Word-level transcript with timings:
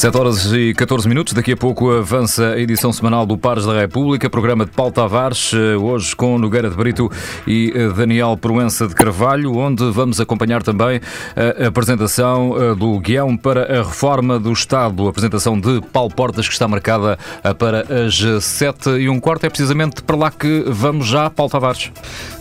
7 0.00 0.16
horas 0.16 0.50
e 0.54 0.72
14 0.72 1.06
minutos. 1.06 1.34
Daqui 1.34 1.52
a 1.52 1.56
pouco 1.58 1.90
avança 1.90 2.52
a 2.52 2.58
edição 2.58 2.90
semanal 2.90 3.26
do 3.26 3.36
Pares 3.36 3.66
da 3.66 3.78
República, 3.78 4.30
programa 4.30 4.64
de 4.64 4.70
Paulo 4.70 4.90
Tavares, 4.90 5.52
eh, 5.52 5.76
hoje 5.76 6.16
com 6.16 6.38
Nogueira 6.38 6.70
de 6.70 6.74
Brito 6.74 7.12
e 7.46 7.70
eh, 7.74 7.88
Daniel 7.90 8.34
Proença 8.34 8.88
de 8.88 8.94
Carvalho, 8.94 9.54
onde 9.54 9.90
vamos 9.90 10.18
acompanhar 10.18 10.62
também 10.62 11.02
a 11.36 11.66
apresentação 11.66 12.56
eh, 12.58 12.74
do 12.74 12.98
guião 12.98 13.36
para 13.36 13.78
a 13.78 13.82
reforma 13.82 14.38
do 14.38 14.50
Estado, 14.50 15.06
a 15.06 15.10
apresentação 15.10 15.60
de 15.60 15.82
Paulo 15.92 16.14
Portas, 16.14 16.48
que 16.48 16.54
está 16.54 16.66
marcada 16.66 17.18
para 17.58 17.84
as 18.06 18.42
7 18.42 18.92
e 19.00 19.06
um 19.10 19.20
quarto. 19.20 19.44
É 19.44 19.50
precisamente 19.50 20.02
para 20.02 20.16
lá 20.16 20.30
que 20.30 20.64
vamos 20.66 21.08
já, 21.08 21.28
Paulo 21.28 21.52
Tavares. 21.52 21.92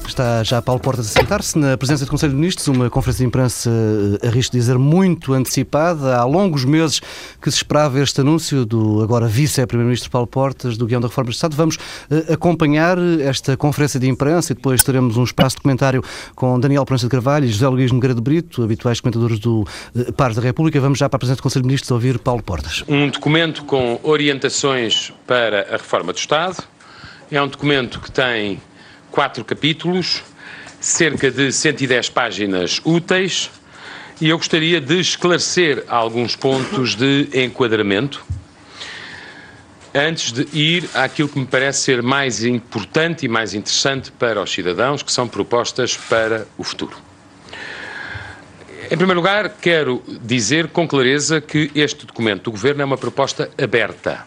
Está 0.10 0.44
já 0.44 0.60
Paulo 0.60 0.82
Portas 0.82 1.16
a 1.16 1.20
sentar-se 1.20 1.55
na 1.55 1.78
presença 1.78 2.04
do 2.04 2.09
Conselho 2.09 2.32
de 2.32 2.39
Ministros, 2.39 2.68
uma 2.68 2.89
conferência 2.89 3.21
de 3.23 3.28
imprensa, 3.28 3.70
arrisco 4.26 4.58
dizer, 4.58 4.76
muito 4.80 5.34
antecipada. 5.34 6.18
Há 6.18 6.26
longos 6.26 6.66
meses 6.66 7.00
que 7.39 7.50
se 7.52 7.58
esperava 7.58 8.00
este 8.00 8.20
anúncio 8.20 8.66
do 8.66 9.04
agora 9.04 9.27
vice-primeiro-ministro 9.27 10.09
Paulo 10.09 10.26
Portas 10.26 10.77
do 10.77 10.88
guião 10.88 11.00
da 11.00 11.08
reforma 11.08 11.30
do 11.30 11.34
Estado. 11.34 11.55
Vamos 11.55 11.76
uh, 11.76 12.34
acompanhar 12.34 12.98
esta 13.22 13.55
conferência 13.55 14.00
de 14.00 14.09
imprensa 14.09 14.52
e 14.52 14.55
depois 14.55 14.84
teremos 14.84 15.16
um 15.16 15.23
espaço 15.23 15.58
de 15.58 15.62
comentário 15.62 16.03
com 16.34 16.59
Daniel 16.59 16.86
Proença 16.86 17.05
de 17.05 17.12
Carvalho 17.12 17.45
e 17.45 17.50
José 17.50 17.67
Luís 17.67 17.91
Nogueira 17.91 18.16
de 18.16 18.22
Brito, 18.22 18.64
habituais 18.64 19.00
comentadores 19.00 19.38
do 19.38 19.62
uh, 19.62 20.14
Pares 20.14 20.36
da 20.36 20.41
República. 20.41 20.81
Vamos 20.81 20.98
já 20.98 21.08
para 21.08 21.17
a 21.17 21.20
presença 21.20 21.38
do 21.38 21.44
Conselho 21.44 21.62
de 21.62 21.67
Ministros 21.67 21.91
ouvir 21.91 22.17
Paulo 22.17 22.41
Portas. 22.41 22.84
Um 22.88 23.09
documento 23.09 23.64
com 23.64 24.00
orientações 24.02 25.14
para 25.28 25.67
a 25.70 25.73
reforma 25.73 26.12
do 26.12 26.17
Estado. 26.17 26.58
É 27.31 27.39
um 27.39 27.48
documento 27.48 28.00
que 28.00 28.12
tem 28.12 28.59
quatro 29.12 29.44
capítulos, 29.44 30.23
cerca 30.80 31.30
de 31.30 31.52
110 31.52 32.09
páginas 32.09 32.81
úteis, 32.84 33.50
e 34.22 34.30
eu 34.30 34.38
gostaria 34.38 34.81
de 34.81 35.00
esclarecer 35.00 35.84
alguns 35.88 36.36
pontos 36.36 36.95
de 36.95 37.30
enquadramento 37.34 38.22
antes 39.94 40.31
de 40.31 40.48
ir 40.55 40.90
àquilo 40.94 41.30
que 41.30 41.40
me 41.40 41.45
parece 41.45 41.81
ser 41.81 42.02
mais 42.02 42.44
importante 42.44 43.25
e 43.25 43.30
mais 43.30 43.53
interessante 43.53 44.11
para 44.11 44.42
os 44.42 44.52
cidadãos, 44.52 45.02
que 45.02 45.11
são 45.11 45.28
propostas 45.28 45.98
para 45.98 46.45
o 46.58 46.64
futuro. 46.64 46.98
Em 48.92 48.98
primeiro 48.98 49.20
lugar, 49.20 49.50
quero 49.61 50.03
dizer 50.22 50.67
com 50.70 50.88
clareza 50.88 51.39
que 51.39 51.72
este 51.76 52.05
documento 52.05 52.44
do 52.45 52.52
Governo 52.52 52.81
é 52.81 52.86
uma 52.86 52.98
proposta 52.98 53.50
aberta. 53.61 54.26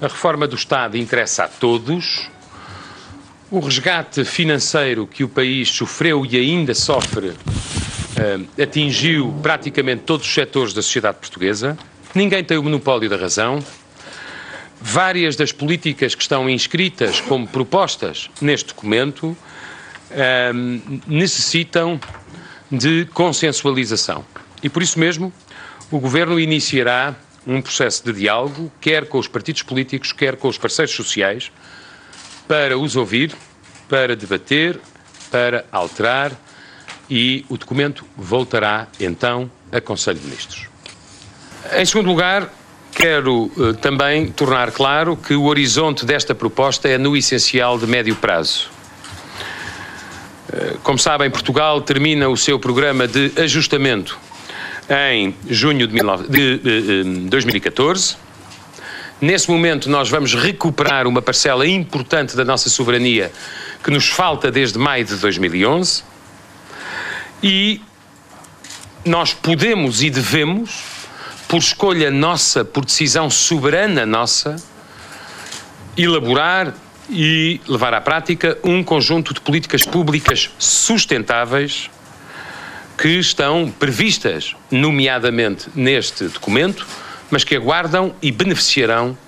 A 0.00 0.06
reforma 0.06 0.46
do 0.46 0.54
Estado 0.54 0.98
interessa 0.98 1.44
a 1.44 1.48
todos, 1.48 2.28
o 3.50 3.60
resgate 3.60 4.24
financeiro 4.24 5.06
que 5.06 5.22
o 5.22 5.28
país 5.28 5.68
sofreu 5.68 6.24
e 6.24 6.36
ainda 6.36 6.74
sofre 6.74 7.28
uh, 7.28 8.62
atingiu 8.62 9.34
praticamente 9.42 10.02
todos 10.02 10.26
os 10.26 10.32
setores 10.32 10.72
da 10.72 10.82
sociedade 10.82 11.18
portuguesa. 11.18 11.76
Ninguém 12.14 12.42
tem 12.42 12.56
o 12.56 12.62
monopólio 12.62 13.08
da 13.08 13.16
razão. 13.16 13.64
Várias 14.80 15.36
das 15.36 15.52
políticas 15.52 16.14
que 16.14 16.22
estão 16.22 16.48
inscritas 16.48 17.20
como 17.20 17.46
propostas 17.46 18.30
neste 18.40 18.68
documento 18.68 19.26
uh, 20.10 21.00
necessitam 21.06 22.00
de 22.70 23.06
consensualização. 23.12 24.24
E 24.62 24.68
por 24.68 24.82
isso 24.82 24.98
mesmo, 24.98 25.32
o 25.90 25.98
Governo 25.98 26.40
iniciará 26.40 27.14
um 27.46 27.60
processo 27.60 28.04
de 28.04 28.12
diálogo, 28.12 28.72
quer 28.80 29.06
com 29.06 29.18
os 29.18 29.28
partidos 29.28 29.62
políticos, 29.62 30.12
quer 30.12 30.36
com 30.36 30.48
os 30.48 30.56
parceiros 30.56 30.94
sociais, 30.94 31.52
para 32.46 32.78
os 32.78 32.96
ouvir, 32.96 33.34
para 33.88 34.14
debater, 34.16 34.80
para 35.30 35.64
alterar 35.72 36.32
e 37.08 37.44
o 37.48 37.56
documento 37.56 38.04
voltará 38.16 38.88
então 38.98 39.50
a 39.70 39.80
Conselho 39.80 40.18
de 40.18 40.26
Ministros. 40.26 40.66
Em 41.72 41.84
segundo 41.84 42.06
lugar, 42.06 42.52
quero 42.92 43.50
uh, 43.56 43.74
também 43.74 44.30
tornar 44.30 44.70
claro 44.70 45.16
que 45.16 45.34
o 45.34 45.44
horizonte 45.44 46.04
desta 46.04 46.34
proposta 46.34 46.88
é 46.88 46.96
no 46.96 47.16
essencial 47.16 47.78
de 47.78 47.86
médio 47.86 48.14
prazo. 48.16 48.70
Uh, 50.48 50.78
como 50.82 50.98
sabem, 50.98 51.30
Portugal 51.30 51.80
termina 51.80 52.28
o 52.28 52.36
seu 52.36 52.58
programa 52.58 53.08
de 53.08 53.32
ajustamento 53.36 54.18
em 55.10 55.34
junho 55.48 55.86
de, 55.86 55.94
19, 55.94 56.28
de, 56.28 56.58
de, 56.58 57.04
de 57.04 57.28
2014 57.30 58.23
Nesse 59.24 59.50
momento, 59.50 59.88
nós 59.88 60.10
vamos 60.10 60.34
recuperar 60.34 61.06
uma 61.06 61.22
parcela 61.22 61.66
importante 61.66 62.36
da 62.36 62.44
nossa 62.44 62.68
soberania 62.68 63.32
que 63.82 63.90
nos 63.90 64.06
falta 64.06 64.50
desde 64.50 64.78
maio 64.78 65.02
de 65.02 65.16
2011 65.16 66.02
e 67.42 67.80
nós 69.02 69.32
podemos 69.32 70.02
e 70.02 70.10
devemos, 70.10 70.82
por 71.48 71.56
escolha 71.56 72.10
nossa, 72.10 72.66
por 72.66 72.84
decisão 72.84 73.30
soberana 73.30 74.04
nossa, 74.04 74.56
elaborar 75.96 76.74
e 77.08 77.62
levar 77.66 77.94
à 77.94 78.02
prática 78.02 78.58
um 78.62 78.84
conjunto 78.84 79.32
de 79.32 79.40
políticas 79.40 79.84
públicas 79.84 80.50
sustentáveis 80.58 81.88
que 82.98 83.08
estão 83.08 83.72
previstas, 83.78 84.54
nomeadamente 84.70 85.70
neste 85.74 86.24
documento, 86.24 86.86
mas 87.34 87.42
que 87.42 87.56
aguardam 87.56 88.14
e 88.22 88.30
beneficiarão, 88.30 89.18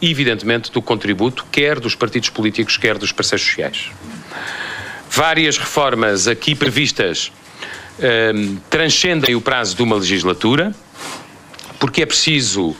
evidentemente, 0.00 0.70
do 0.70 0.80
contributo 0.80 1.44
quer 1.50 1.80
dos 1.80 1.96
partidos 1.96 2.28
políticos, 2.28 2.76
quer 2.76 2.96
dos 2.96 3.10
parceiros 3.10 3.44
sociais. 3.44 3.90
Várias 5.10 5.58
reformas 5.58 6.28
aqui 6.28 6.54
previstas 6.54 7.32
um, 7.98 8.56
transcendem 8.70 9.34
o 9.34 9.40
prazo 9.40 9.74
de 9.74 9.82
uma 9.82 9.96
legislatura, 9.96 10.72
porque 11.80 12.02
é 12.02 12.06
preciso 12.06 12.76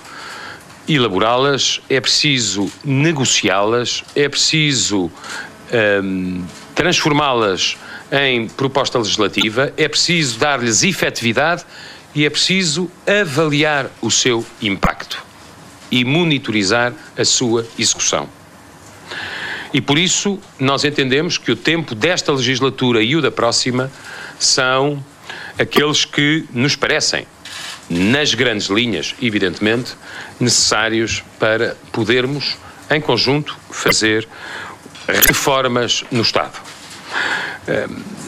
elaborá-las, 0.89 1.81
é 1.91 2.01
preciso 2.01 2.71
negociá-las, 2.85 4.05
é 4.15 4.29
preciso 4.29 5.11
um, 6.01 6.45
transformá-las 6.77 7.77
em 8.13 8.47
proposta 8.47 8.99
legislativa, 8.99 9.73
é 9.77 9.89
preciso 9.89 10.39
dar-lhes 10.39 10.85
efetividade 10.85 11.65
e 12.17 12.25
é 12.25 12.31
preciso 12.31 12.91
avaliar 13.07 13.91
o 14.01 14.11
seu 14.11 14.45
impacto 14.63 15.23
e 15.91 16.03
monitorizar 16.03 16.95
a 17.17 17.25
sua 17.27 17.67
execução. 17.79 18.27
E 19.73 19.83
por 19.83 19.99
isso 19.99 20.41
nós 20.59 20.83
entendemos 20.83 21.37
que 21.37 21.53
o 21.53 21.57
tempo 21.57 21.95
desta 21.95 22.33
legislatura 22.33 23.03
e 23.03 23.15
o 23.15 23.21
da 23.21 23.31
próxima 23.31 23.93
são 24.39 25.05
aqueles 25.59 26.07
que 26.07 26.47
nos 26.53 26.75
parecem, 26.75 27.27
nas 27.91 28.33
grandes 28.33 28.69
linhas, 28.69 29.15
evidentemente, 29.21 29.93
necessários 30.41 31.23
para 31.39 31.77
podermos, 31.93 32.57
em 32.91 33.01
conjunto, 33.01 33.59
fazer 33.71 34.27
reformas 35.07 36.03
no 36.11 36.23
Estado. 36.23 36.59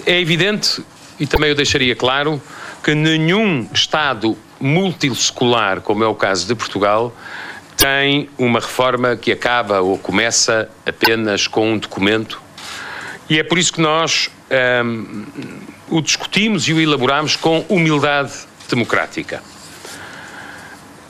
É 0.04 0.20
evidente, 0.20 0.84
e 1.18 1.26
também 1.26 1.48
eu 1.48 1.54
deixaria 1.54 1.96
claro, 1.96 2.40
que 2.82 2.94
nenhum 2.94 3.68
Estado 3.72 4.36
multissecular, 4.60 5.80
como 5.80 6.02
é 6.02 6.06
o 6.06 6.14
caso 6.14 6.46
de 6.46 6.54
Portugal, 6.54 7.14
tem 7.76 8.28
uma 8.36 8.58
reforma 8.58 9.16
que 9.16 9.30
acaba 9.30 9.80
ou 9.80 9.96
começa 9.96 10.68
apenas 10.84 11.46
com 11.46 11.74
um 11.74 11.78
documento. 11.78 12.40
E 13.30 13.38
é 13.38 13.42
por 13.42 13.58
isso 13.58 13.72
que 13.72 13.80
nós 13.80 14.30
um, 14.84 15.24
o 15.88 16.00
discutimos 16.00 16.66
e 16.68 16.72
o 16.72 16.80
elaboramos 16.80 17.36
com 17.36 17.64
humildade 17.68 18.32
democrática. 18.68 19.42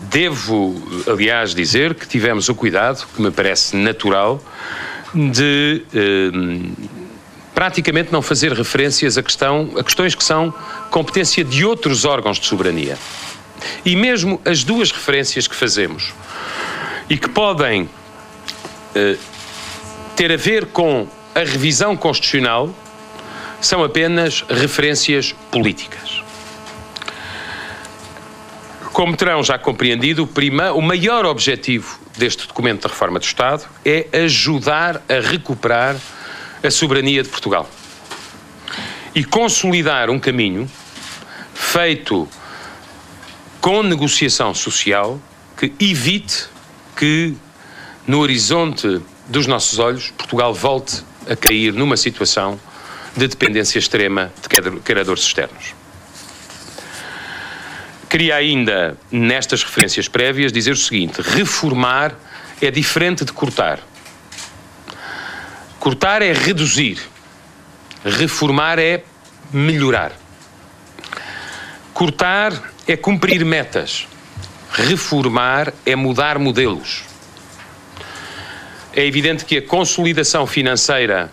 Devo, 0.01 0.81
aliás, 1.11 1.55
dizer 1.55 1.95
que 1.95 2.07
tivemos 2.07 2.49
o 2.49 2.55
cuidado, 2.55 3.07
que 3.15 3.21
me 3.23 3.31
parece 3.31 3.77
natural, 3.77 4.43
de 5.15 5.83
um, 6.35 6.73
praticamente 7.59 8.13
não 8.13 8.23
fazer 8.23 8.53
referências 8.53 9.19
a, 9.19 9.23
questão, 9.23 9.73
a 9.77 9.83
questões 9.83 10.15
que 10.15 10.23
são 10.23 10.55
competência 10.93 11.43
de 11.43 11.65
outros 11.65 12.05
órgãos 12.05 12.39
de 12.39 12.47
soberania. 12.47 12.97
E 13.85 13.97
mesmo 13.97 14.41
as 14.45 14.63
duas 14.63 14.93
referências 14.93 15.49
que 15.49 15.57
fazemos 15.57 16.15
e 17.11 17.19
que 17.19 17.29
podem 17.29 17.91
eh, 18.95 19.17
ter 20.15 20.31
a 20.31 20.37
ver 20.37 20.67
com 20.67 21.09
a 21.35 21.41
revisão 21.41 21.97
constitucional 21.97 22.73
são 23.61 23.83
apenas 23.83 24.45
referências 24.49 25.35
políticas. 25.51 26.23
Como 28.93 29.17
terão 29.17 29.43
já 29.43 29.59
compreendido, 29.59 30.23
o, 30.23 30.27
prima, 30.29 30.71
o 30.71 30.81
maior 30.81 31.27
objetivo 31.27 31.99
deste 32.17 32.47
documento 32.47 32.83
de 32.83 32.87
reforma 32.87 33.19
do 33.19 33.25
Estado 33.25 33.65
é 33.85 34.07
ajudar 34.13 35.03
a 35.09 35.19
recuperar 35.21 35.97
a 36.63 36.71
soberania 36.71 37.23
de 37.23 37.29
Portugal 37.29 37.69
e 39.15 39.25
consolidar 39.25 40.11
um 40.11 40.19
caminho 40.19 40.71
feito 41.55 42.29
com 43.61 43.83
negociação 43.83 44.55
social 44.55 45.21
que 45.57 45.73
evite 45.81 46.47
que 46.97 47.35
no 48.07 48.21
horizonte 48.21 49.01
dos 49.27 49.47
nossos 49.47 49.79
olhos 49.79 50.11
Portugal 50.11 50.55
volte 50.55 51.03
a 51.29 51.37
cair 51.37 51.73
numa 51.73 51.97
situação 51.97 52.59
de 53.17 53.27
dependência 53.27 53.79
extrema 53.79 54.33
de 54.41 54.81
credores 54.81 55.23
externos. 55.25 55.75
Queria 58.09 58.37
ainda, 58.37 58.97
nestas 59.11 59.63
referências 59.63 60.09
prévias, 60.09 60.51
dizer 60.51 60.73
o 60.73 60.77
seguinte: 60.77 61.21
reformar 61.21 62.15
é 62.61 62.71
diferente 62.71 63.25
de 63.25 63.33
cortar. 63.33 63.81
Cortar 65.79 66.23
é 66.23 66.33
reduzir, 66.33 67.01
reformar 68.05 68.79
é 68.79 69.05
melhorar. 69.53 70.13
Cortar 71.95 72.53
é 72.87 72.97
cumprir 72.97 73.45
metas, 73.45 74.09
reformar 74.73 75.73
é 75.87 75.95
mudar 75.95 76.39
modelos. 76.39 77.05
É 78.93 79.05
evidente 79.05 79.45
que 79.45 79.59
a 79.59 79.63
consolidação 79.63 80.47
financeira 80.47 81.31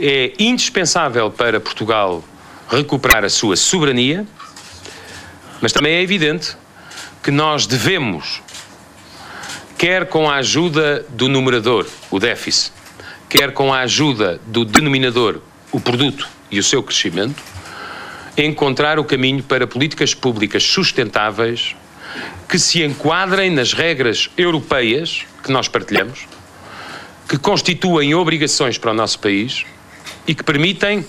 é 0.00 0.32
indispensável 0.38 1.30
para 1.30 1.60
Portugal 1.60 2.24
recuperar 2.68 3.24
a 3.24 3.28
sua 3.28 3.56
soberania, 3.56 4.26
mas 5.60 5.72
também 5.72 5.94
é 5.94 6.02
evidente 6.02 6.56
que 7.22 7.30
nós 7.30 7.66
devemos, 7.66 8.42
quer 9.78 10.08
com 10.08 10.28
a 10.28 10.36
ajuda 10.36 11.06
do 11.10 11.28
numerador, 11.28 11.86
o 12.10 12.18
déficit, 12.18 12.72
quer 13.36 13.52
com 13.52 13.74
a 13.74 13.80
ajuda 13.80 14.40
do 14.46 14.64
denominador, 14.64 15.40
o 15.72 15.80
produto 15.80 16.28
e 16.52 16.60
o 16.60 16.62
seu 16.62 16.84
crescimento, 16.84 17.42
encontrar 18.38 18.96
o 18.96 19.04
caminho 19.04 19.42
para 19.42 19.66
políticas 19.66 20.14
públicas 20.14 20.62
sustentáveis 20.62 21.74
que 22.48 22.60
se 22.60 22.84
enquadrem 22.84 23.50
nas 23.50 23.72
regras 23.72 24.30
europeias 24.36 25.24
que 25.42 25.50
nós 25.50 25.66
partilhamos, 25.66 26.28
que 27.28 27.36
constituem 27.36 28.14
obrigações 28.14 28.78
para 28.78 28.92
o 28.92 28.94
nosso 28.94 29.18
país 29.18 29.64
e 30.28 30.32
que 30.32 30.44
permitem 30.44 31.04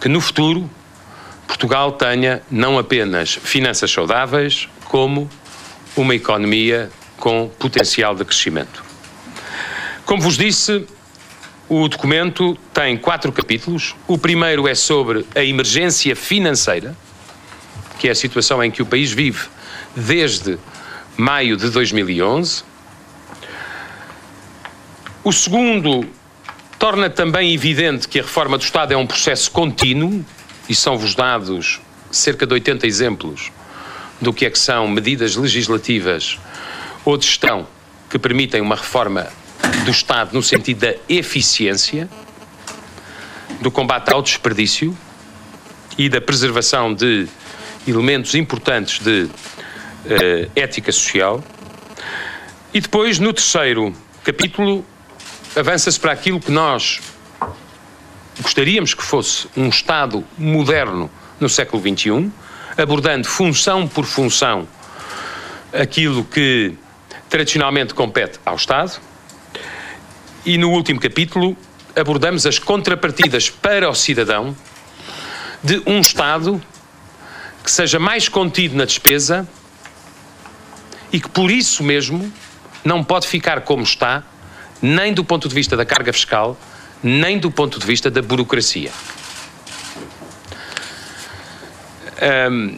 que 0.00 0.08
no 0.08 0.22
futuro 0.22 0.70
Portugal 1.46 1.92
tenha 1.92 2.40
não 2.50 2.78
apenas 2.78 3.34
finanças 3.34 3.90
saudáveis, 3.90 4.70
como 4.86 5.28
uma 5.94 6.14
economia 6.14 6.90
com 7.18 7.50
potencial 7.58 8.14
de 8.14 8.24
crescimento. 8.24 8.85
Como 10.06 10.22
vos 10.22 10.36
disse, 10.36 10.86
o 11.68 11.88
documento 11.88 12.56
tem 12.72 12.96
quatro 12.96 13.32
capítulos. 13.32 13.96
O 14.06 14.16
primeiro 14.16 14.68
é 14.68 14.74
sobre 14.74 15.26
a 15.34 15.42
emergência 15.42 16.14
financeira, 16.14 16.96
que 17.98 18.06
é 18.06 18.12
a 18.12 18.14
situação 18.14 18.62
em 18.62 18.70
que 18.70 18.80
o 18.80 18.86
país 18.86 19.10
vive 19.10 19.48
desde 19.96 20.60
maio 21.16 21.56
de 21.56 21.68
2011. 21.70 22.62
O 25.24 25.32
segundo 25.32 26.08
torna 26.78 27.10
também 27.10 27.52
evidente 27.52 28.06
que 28.06 28.20
a 28.20 28.22
reforma 28.22 28.56
do 28.56 28.62
Estado 28.62 28.94
é 28.94 28.96
um 28.96 29.08
processo 29.08 29.50
contínuo, 29.50 30.24
e 30.68 30.74
são-vos 30.74 31.16
dados 31.16 31.80
cerca 32.12 32.46
de 32.46 32.54
80 32.54 32.86
exemplos 32.86 33.50
do 34.20 34.32
que 34.32 34.46
é 34.46 34.50
que 34.50 34.58
são 34.58 34.86
medidas 34.86 35.34
legislativas 35.34 36.38
ou 37.04 37.16
de 37.16 37.26
gestão 37.26 37.66
que 38.08 38.20
permitem 38.20 38.60
uma 38.60 38.76
reforma 38.76 39.26
do 39.84 39.90
Estado 39.90 40.32
no 40.32 40.42
sentido 40.42 40.80
da 40.80 40.94
eficiência, 41.08 42.08
do 43.60 43.70
combate 43.70 44.12
ao 44.12 44.22
desperdício 44.22 44.96
e 45.96 46.08
da 46.08 46.20
preservação 46.20 46.92
de 46.92 47.26
elementos 47.86 48.34
importantes 48.34 48.98
de 48.98 49.24
uh, 49.24 50.50
ética 50.54 50.92
social. 50.92 51.42
E 52.74 52.80
depois, 52.80 53.18
no 53.18 53.32
terceiro 53.32 53.94
capítulo, 54.22 54.84
avança-se 55.54 55.98
para 55.98 56.12
aquilo 56.12 56.40
que 56.40 56.50
nós 56.50 57.00
gostaríamos 58.40 58.92
que 58.92 59.02
fosse 59.02 59.48
um 59.56 59.68
Estado 59.68 60.24
moderno 60.36 61.10
no 61.40 61.48
século 61.48 61.82
XXI, 61.82 62.30
abordando 62.76 63.26
função 63.26 63.88
por 63.88 64.04
função 64.04 64.68
aquilo 65.72 66.24
que 66.24 66.74
tradicionalmente 67.28 67.94
compete 67.94 68.38
ao 68.44 68.56
Estado. 68.56 69.00
E 70.46 70.56
no 70.56 70.70
último 70.70 71.00
capítulo 71.00 71.56
abordamos 71.96 72.46
as 72.46 72.56
contrapartidas 72.56 73.50
para 73.50 73.90
o 73.90 73.94
cidadão 73.96 74.56
de 75.60 75.82
um 75.84 75.98
Estado 75.98 76.62
que 77.64 77.70
seja 77.70 77.98
mais 77.98 78.28
contido 78.28 78.76
na 78.76 78.84
despesa 78.84 79.46
e 81.12 81.20
que 81.20 81.28
por 81.28 81.50
isso 81.50 81.82
mesmo 81.82 82.32
não 82.84 83.02
pode 83.02 83.26
ficar 83.26 83.62
como 83.62 83.82
está 83.82 84.22
nem 84.80 85.12
do 85.12 85.24
ponto 85.24 85.48
de 85.48 85.54
vista 85.54 85.76
da 85.76 85.84
carga 85.84 86.12
fiscal, 86.12 86.56
nem 87.02 87.40
do 87.40 87.50
ponto 87.50 87.80
de 87.80 87.84
vista 87.84 88.08
da 88.08 88.22
burocracia. 88.22 88.92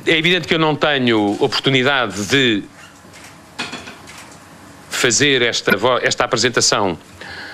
é 0.06 0.16
evidente 0.16 0.48
que 0.48 0.54
eu 0.54 0.58
não 0.58 0.74
tenho 0.74 1.36
oportunidade 1.38 2.24
de 2.28 2.64
fazer 4.88 5.42
esta, 5.42 5.72
esta 6.02 6.24
apresentação 6.24 6.98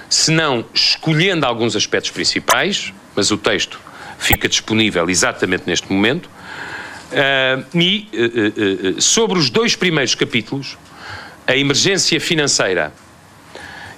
senão 0.09 0.65
escolhendo 0.73 1.47
alguns 1.47 1.77
aspectos 1.77 2.11
principais, 2.11 2.93
mas 3.15 3.31
o 3.31 3.37
texto 3.37 3.81
fica 4.19 4.49
disponível 4.49 5.09
exatamente 5.09 5.65
neste 5.67 5.93
momento. 5.93 6.29
e 7.75 8.09
uh, 8.13 8.97
uh, 8.97 9.03
sobre 9.03 9.39
os 9.39 9.51
dois 9.51 9.77
primeiros 9.77 10.15
capítulos, 10.15 10.77
a 11.47 11.57
emergência 11.57 12.21
financeira 12.21 12.93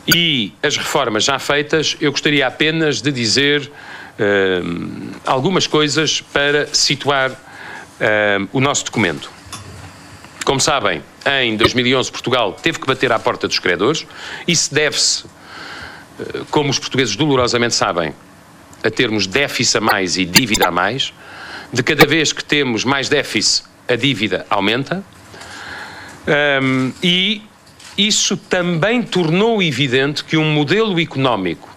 e 0.06 0.53
as 0.62 0.76
reformas 0.76 1.25
já 1.25 1.38
feitas, 1.38 1.97
eu 2.00 2.12
gostaria 2.12 2.47
apenas 2.47 3.03
de 3.03 3.11
dizer 3.11 3.62
uh, 3.62 5.11
algumas 5.25 5.67
coisas 5.67 6.20
para 6.20 6.69
situar 6.73 7.31
uh, 7.31 8.49
o 8.53 8.61
nosso 8.61 8.85
documento. 8.85 9.31
Como 10.44 10.61
sabem, 10.61 11.03
em 11.43 11.56
2011 11.56 12.12
Portugal 12.12 12.53
teve 12.53 12.79
que 12.79 12.87
bater 12.87 13.11
à 13.11 13.19
porta 13.19 13.49
dos 13.49 13.58
credores. 13.58 14.06
Isso 14.47 14.73
deve-se, 14.73 15.25
uh, 15.25 15.29
como 16.51 16.71
os 16.71 16.79
portugueses 16.79 17.17
dolorosamente 17.17 17.75
sabem, 17.75 18.15
a 18.83 18.91
termos 18.91 19.27
déficit 19.27 19.79
a 19.79 19.81
mais 19.81 20.17
e 20.17 20.25
dívida 20.25 20.69
a 20.69 20.71
mais. 20.71 21.13
De 21.73 21.83
cada 21.83 22.07
vez 22.07 22.33
que 22.33 22.45
temos 22.45 22.85
mais 22.85 23.09
déficit, 23.09 23.65
a 23.89 23.97
dívida 23.97 24.47
aumenta. 24.49 25.05
Um, 26.63 26.93
e 27.03 27.43
isso 27.97 28.37
também 28.37 29.03
tornou 29.03 29.63
evidente 29.63 30.25
que 30.25 30.37
um 30.37 30.53
modelo 30.53 31.01
económico 31.01 31.69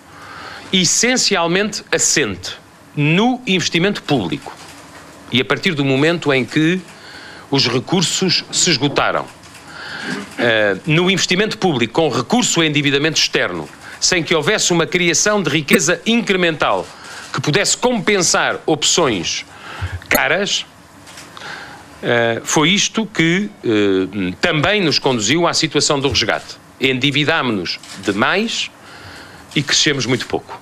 essencialmente 0.71 1.83
assente 1.91 2.57
no 2.95 3.41
investimento 3.47 4.03
público 4.03 4.55
e 5.31 5.39
a 5.39 5.45
partir 5.45 5.73
do 5.73 5.85
momento 5.85 6.33
em 6.33 6.43
que 6.43 6.81
os 7.51 7.67
recursos 7.67 8.43
se 8.51 8.69
esgotaram, 8.69 9.23
uh, 9.23 10.81
no 10.85 11.09
investimento 11.09 11.57
público 11.57 11.93
com 11.93 12.09
recurso 12.09 12.61
a 12.61 12.65
endividamento 12.65 13.19
externo, 13.19 13.67
sem 13.99 14.23
que 14.23 14.33
houvesse 14.33 14.71
uma 14.71 14.85
criação 14.85 15.41
de 15.41 15.49
riqueza 15.49 16.01
incremental 16.05 16.87
que 17.33 17.41
pudesse 17.41 17.77
compensar 17.77 18.59
opções 18.65 19.45
caras, 20.09 20.65
eh, 22.01 22.41
foi 22.43 22.69
isto 22.69 23.05
que 23.05 23.49
uh, 23.63 24.31
também 24.39 24.81
nos 24.81 24.99
conduziu 24.99 25.45
à 25.45 25.53
situação 25.53 25.99
do 25.99 26.07
resgate. 26.07 26.55
Endividámo-nos 26.79 27.77
demais 27.99 28.71
e 29.55 29.61
crescemos 29.61 30.05
muito 30.05 30.25
pouco. 30.25 30.59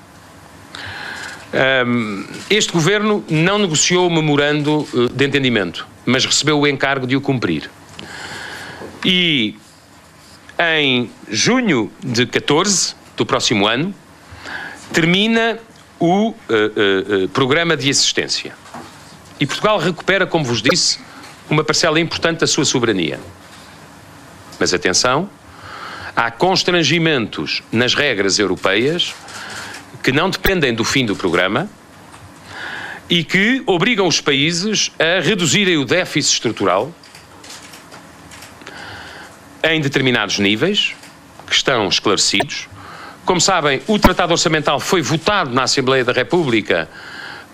Um, 1.88 2.25
este 2.50 2.74
governo 2.74 3.24
não 3.29 3.60
negociou 3.60 4.08
o 4.08 4.12
memorando 4.12 4.88
de 5.13 5.25
entendimento, 5.25 5.88
mas 6.06 6.25
recebeu 6.25 6.60
o 6.60 6.67
encargo 6.67 7.06
de 7.06 7.15
o 7.15 7.22
cumprir. 7.22 7.70
E 9.06 9.56
em 10.60 11.10
junho 11.29 11.91
de 12.03 12.25
14 12.25 12.96
do 13.17 13.25
próximo 13.25 13.67
ano 13.67 13.93
termina 14.93 15.59
o 16.00 16.33
programa 17.33 17.75
de 17.75 17.89
assistência. 17.89 18.55
E 19.39 19.45
Portugal 19.45 19.77
recupera, 19.77 20.25
como 20.25 20.45
vos 20.45 20.62
disse, 20.62 21.00
uma 21.50 21.63
parcela 21.63 22.00
importante 22.00 22.39
da 22.39 22.47
sua 22.47 22.63
soberania. 22.63 23.19
Mas 24.59 24.74
atenção, 24.74 25.29
há 26.15 26.31
constrangimentos 26.31 27.62
nas 27.71 27.93
regras 27.93 28.39
europeias 28.39 29.13
que 30.03 30.12
não 30.12 30.29
dependem 30.29 30.74
do 30.74 30.83
fim 30.83 31.05
do 31.05 31.15
programa 31.15 31.69
e 33.09 33.24
que 33.24 33.63
obrigam 33.65 34.07
os 34.07 34.21
países 34.21 34.91
a 35.00 35.21
reduzirem 35.21 35.77
o 35.77 35.86
déficit 35.86 36.33
estrutural 36.33 36.93
em 39.63 39.81
determinados 39.81 40.39
níveis, 40.39 40.93
que 41.45 41.53
estão 41.53 41.88
esclarecidos. 41.88 42.67
Como 43.27 43.41
sabem, 43.41 43.81
o 43.88 44.00
Tratado 44.00 44.31
Orçamental 44.31 44.79
foi 44.79 45.01
votado 45.01 45.53
na 45.53 45.63
Assembleia 45.63 46.05
da 46.05 46.13
República 46.13 46.88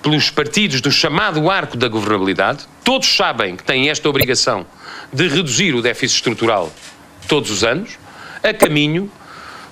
pelos 0.03 0.29
partidos 0.29 0.81
do 0.81 0.91
chamado 0.91 1.49
arco 1.49 1.75
da 1.75 1.87
governabilidade, 1.87 2.67
todos 2.83 3.15
sabem 3.15 3.55
que 3.55 3.63
têm 3.63 3.89
esta 3.89 4.07
obrigação 4.07 4.67
de 5.11 5.27
reduzir 5.27 5.73
o 5.73 5.81
déficit 5.81 6.17
estrutural 6.17 6.71
todos 7.27 7.49
os 7.49 7.63
anos, 7.63 7.97
a 8.43 8.53
caminho 8.53 9.11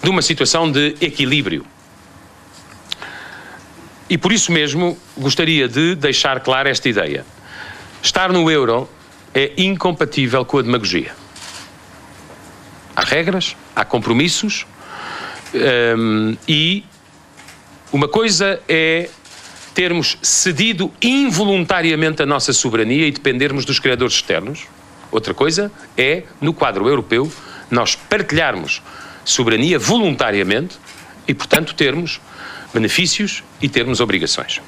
de 0.01 0.09
uma 0.09 0.23
situação 0.23 0.71
de 0.71 0.95
equilíbrio. 0.99 1.63
E 4.09 4.17
por 4.17 4.31
isso 4.31 4.51
mesmo 4.51 4.97
gostaria 5.15 5.67
de 5.67 5.93
deixar 5.93 6.39
clara 6.39 6.67
esta 6.67 6.89
ideia. 6.89 7.23
Estar 8.01 8.33
no 8.33 8.49
euro 8.49 8.89
é 9.35 9.53
incompatível 9.55 10.43
com 10.45 10.57
a 10.57 10.61
demagogia. 10.63 11.13
Há 12.95 13.03
regras, 13.03 13.55
há 13.75 13.85
compromissos 13.85 14.65
um, 15.53 16.37
e 16.47 16.83
uma 17.91 18.07
coisa 18.07 18.59
é 18.67 19.09
termos 19.73 20.17
cedido 20.21 20.91
involuntariamente 21.01 22.21
a 22.21 22.25
nossa 22.25 22.53
soberania 22.53 23.07
e 23.07 23.11
dependermos 23.11 23.65
dos 23.65 23.79
criadores 23.79 24.15
externos. 24.15 24.67
Outra 25.11 25.33
coisa 25.33 25.71
é, 25.97 26.23
no 26.39 26.53
quadro 26.53 26.87
europeu, 26.87 27.31
nós 27.69 27.95
partilharmos 27.95 28.81
soberania 29.23 29.77
voluntariamente 29.77 30.77
e, 31.27 31.33
portanto, 31.33 31.73
termos 31.75 32.19
benefícios 32.73 33.43
e 33.61 33.69
termos 33.69 33.99
obrigações. 33.99 34.61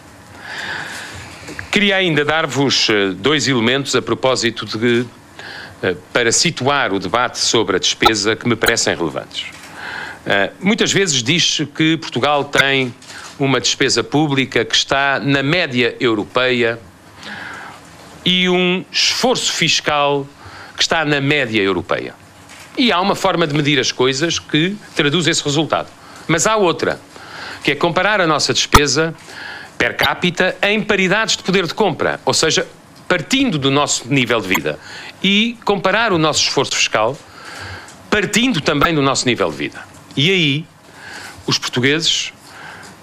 Queria 1.71 1.95
ainda 1.95 2.23
dar-vos 2.23 2.87
eh, 2.89 3.11
dois 3.15 3.47
elementos 3.47 3.95
a 3.95 4.01
propósito 4.01 4.65
de 4.77 5.05
eh, 5.81 5.95
para 6.11 6.31
situar 6.31 6.93
o 6.93 6.99
debate 6.99 7.39
sobre 7.39 7.77
a 7.77 7.79
despesa 7.79 8.35
que 8.35 8.47
me 8.47 8.55
parecem 8.55 8.95
relevantes. 8.95 9.45
Eh, 10.25 10.51
muitas 10.61 10.91
vezes 10.91 11.21
diz-se 11.21 11.65
que 11.65 11.97
Portugal 11.97 12.45
tem 12.45 12.93
uma 13.37 13.59
despesa 13.59 14.03
pública 14.03 14.63
que 14.63 14.75
está 14.75 15.19
na 15.19 15.43
média 15.43 15.95
europeia 15.99 16.79
e 18.23 18.47
um 18.47 18.85
esforço 18.91 19.51
fiscal 19.51 20.25
que 20.75 20.81
está 20.81 21.03
na 21.03 21.19
média 21.19 21.61
europeia. 21.61 22.15
E 22.77 22.91
há 22.91 22.99
uma 23.01 23.15
forma 23.15 23.45
de 23.45 23.53
medir 23.53 23.79
as 23.79 23.91
coisas 23.91 24.39
que 24.39 24.75
traduz 24.95 25.27
esse 25.27 25.43
resultado. 25.43 25.89
Mas 26.27 26.47
há 26.47 26.55
outra, 26.55 26.99
que 27.63 27.71
é 27.71 27.75
comparar 27.75 28.21
a 28.21 28.27
nossa 28.27 28.53
despesa 28.53 29.13
per 29.77 29.97
capita 29.97 30.55
em 30.61 30.81
paridades 30.81 31.35
de 31.35 31.43
poder 31.43 31.67
de 31.67 31.73
compra, 31.73 32.19
ou 32.25 32.33
seja, 32.33 32.65
partindo 33.07 33.57
do 33.57 33.69
nosso 33.69 34.07
nível 34.07 34.39
de 34.39 34.47
vida, 34.47 34.79
e 35.21 35.57
comparar 35.65 36.13
o 36.13 36.17
nosso 36.17 36.41
esforço 36.41 36.75
fiscal 36.75 37.17
partindo 38.09 38.61
também 38.61 38.93
do 38.93 39.01
nosso 39.01 39.25
nível 39.25 39.49
de 39.49 39.57
vida. 39.57 39.92
E 40.15 40.29
aí, 40.29 40.65
os 41.45 41.57
portugueses 41.57 42.33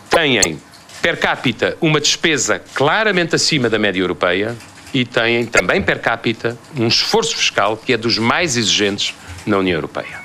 têm 0.08 0.60
per 1.02 1.18
capita 1.18 1.76
uma 1.80 2.00
despesa 2.00 2.60
claramente 2.74 3.34
acima 3.34 3.68
da 3.68 3.78
média 3.78 4.00
europeia 4.00 4.56
e 4.92 5.04
têm 5.04 5.46
também 5.46 5.80
per 5.82 6.00
capita 6.00 6.58
um 6.76 6.88
esforço 6.88 7.36
fiscal 7.36 7.76
que 7.76 7.92
é 7.92 7.96
dos 7.96 8.18
mais 8.18 8.56
exigentes 8.56 9.14
na 9.46 9.58
União 9.58 9.76
Europeia. 9.76 10.20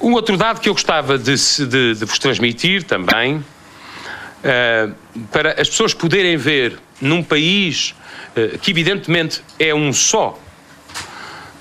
Um 0.00 0.12
outro 0.12 0.36
dado 0.36 0.60
que 0.60 0.68
eu 0.68 0.74
gostava 0.74 1.16
de, 1.18 1.34
de, 1.66 1.94
de 1.94 2.04
vos 2.04 2.18
transmitir 2.18 2.84
também, 2.84 3.36
uh, 3.36 4.94
para 5.32 5.60
as 5.60 5.68
pessoas 5.68 5.94
poderem 5.94 6.36
ver 6.36 6.78
num 7.00 7.22
país 7.22 7.94
uh, 8.36 8.58
que 8.58 8.70
evidentemente 8.70 9.42
é 9.58 9.74
um 9.74 9.92
só, 9.92 10.38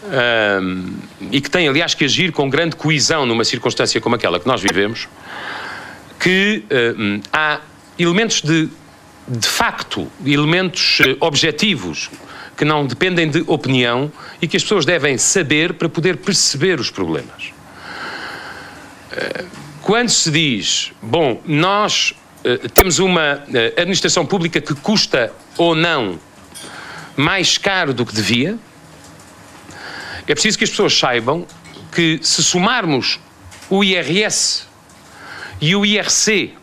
uh, 0.04 0.94
e 1.32 1.42
que 1.42 1.50
tem 1.50 1.68
aliás 1.68 1.94
que 1.94 2.06
agir 2.06 2.32
com 2.32 2.50
grande 2.50 2.76
coesão 2.76 3.26
numa 3.26 3.44
circunstância 3.44 4.00
como 4.02 4.16
aquela 4.16 4.40
que 4.40 4.48
nós 4.48 4.62
vivemos, 4.62 5.08
que 6.20 6.64
há 7.34 7.60
elementos 8.00 8.42
de, 8.42 8.70
de 9.28 9.48
facto, 9.48 10.10
elementos 10.26 11.00
objetivos 11.20 12.10
que 12.56 12.64
não 12.64 12.88
dependem 12.88 13.30
de 13.30 13.44
opinião 13.46 14.10
e 14.42 14.48
que 14.48 14.56
as 14.56 14.64
pessoas 14.64 14.86
devem 14.86 15.18
saber 15.18 15.74
para 15.74 15.90
poder 15.90 16.18
perceber 16.18 16.80
os 16.80 16.90
problemas. 16.90 17.52
Quando 19.84 20.08
se 20.08 20.32
diz, 20.32 20.94
bom, 21.02 21.42
nós 21.46 22.14
uh, 22.46 22.70
temos 22.70 23.00
uma 23.00 23.44
administração 23.78 24.26
pública 24.26 24.62
que 24.62 24.74
custa 24.76 25.34
ou 25.58 25.76
não 25.76 26.18
mais 27.18 27.58
caro 27.58 27.94
do 27.94 28.06
que 28.06 28.16
devia, 28.16 28.58
é 30.28 30.34
preciso 30.34 30.58
que 30.58 30.64
as 30.64 30.70
pessoas 30.70 30.98
saibam 30.98 31.46
que 31.94 32.20
se 32.22 32.44
somarmos 32.44 33.20
o 33.70 33.84
IRS 33.84 34.66
e 35.60 35.76
o 35.76 35.86
IRC 35.86 36.54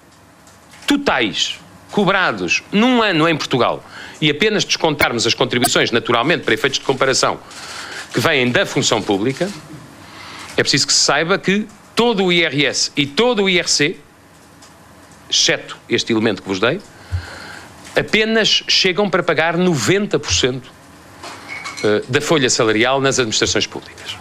totais 0.87 1.59
cobrados 1.91 2.63
num 2.73 3.03
ano 3.03 3.29
em 3.29 3.37
Portugal 3.37 3.85
e 4.21 4.31
apenas 4.31 4.65
descontarmos 4.65 5.27
as 5.27 5.35
contribuições, 5.35 5.91
naturalmente, 5.91 6.45
para 6.45 6.55
efeitos 6.55 6.79
de 6.79 6.85
comparação, 6.85 7.41
que 8.13 8.21
vêm 8.21 8.51
da 8.51 8.67
função 8.67 9.01
pública, 9.01 9.51
é 10.57 10.63
preciso 10.63 10.87
que 10.87 10.93
se 10.93 11.01
saiba 11.01 11.39
que 11.39 11.67
todo 11.95 12.25
o 12.25 12.33
IRS 12.33 12.93
e 12.97 13.07
todo 13.07 13.45
o 13.45 13.49
IRC, 13.49 13.99
exceto 15.29 15.77
este 15.89 16.13
elemento 16.13 16.43
que 16.43 16.49
vos 16.49 16.61
dei, 16.61 16.81
apenas 17.97 18.63
chegam 18.69 19.09
para 19.09 19.23
pagar 19.23 19.57
90% 19.57 20.63
eh, 20.63 20.80
da 22.09 22.21
folha 22.21 22.51
salarial 22.51 23.01
nas 23.01 23.19
administrações 23.19 23.67
públicas. 23.67 24.17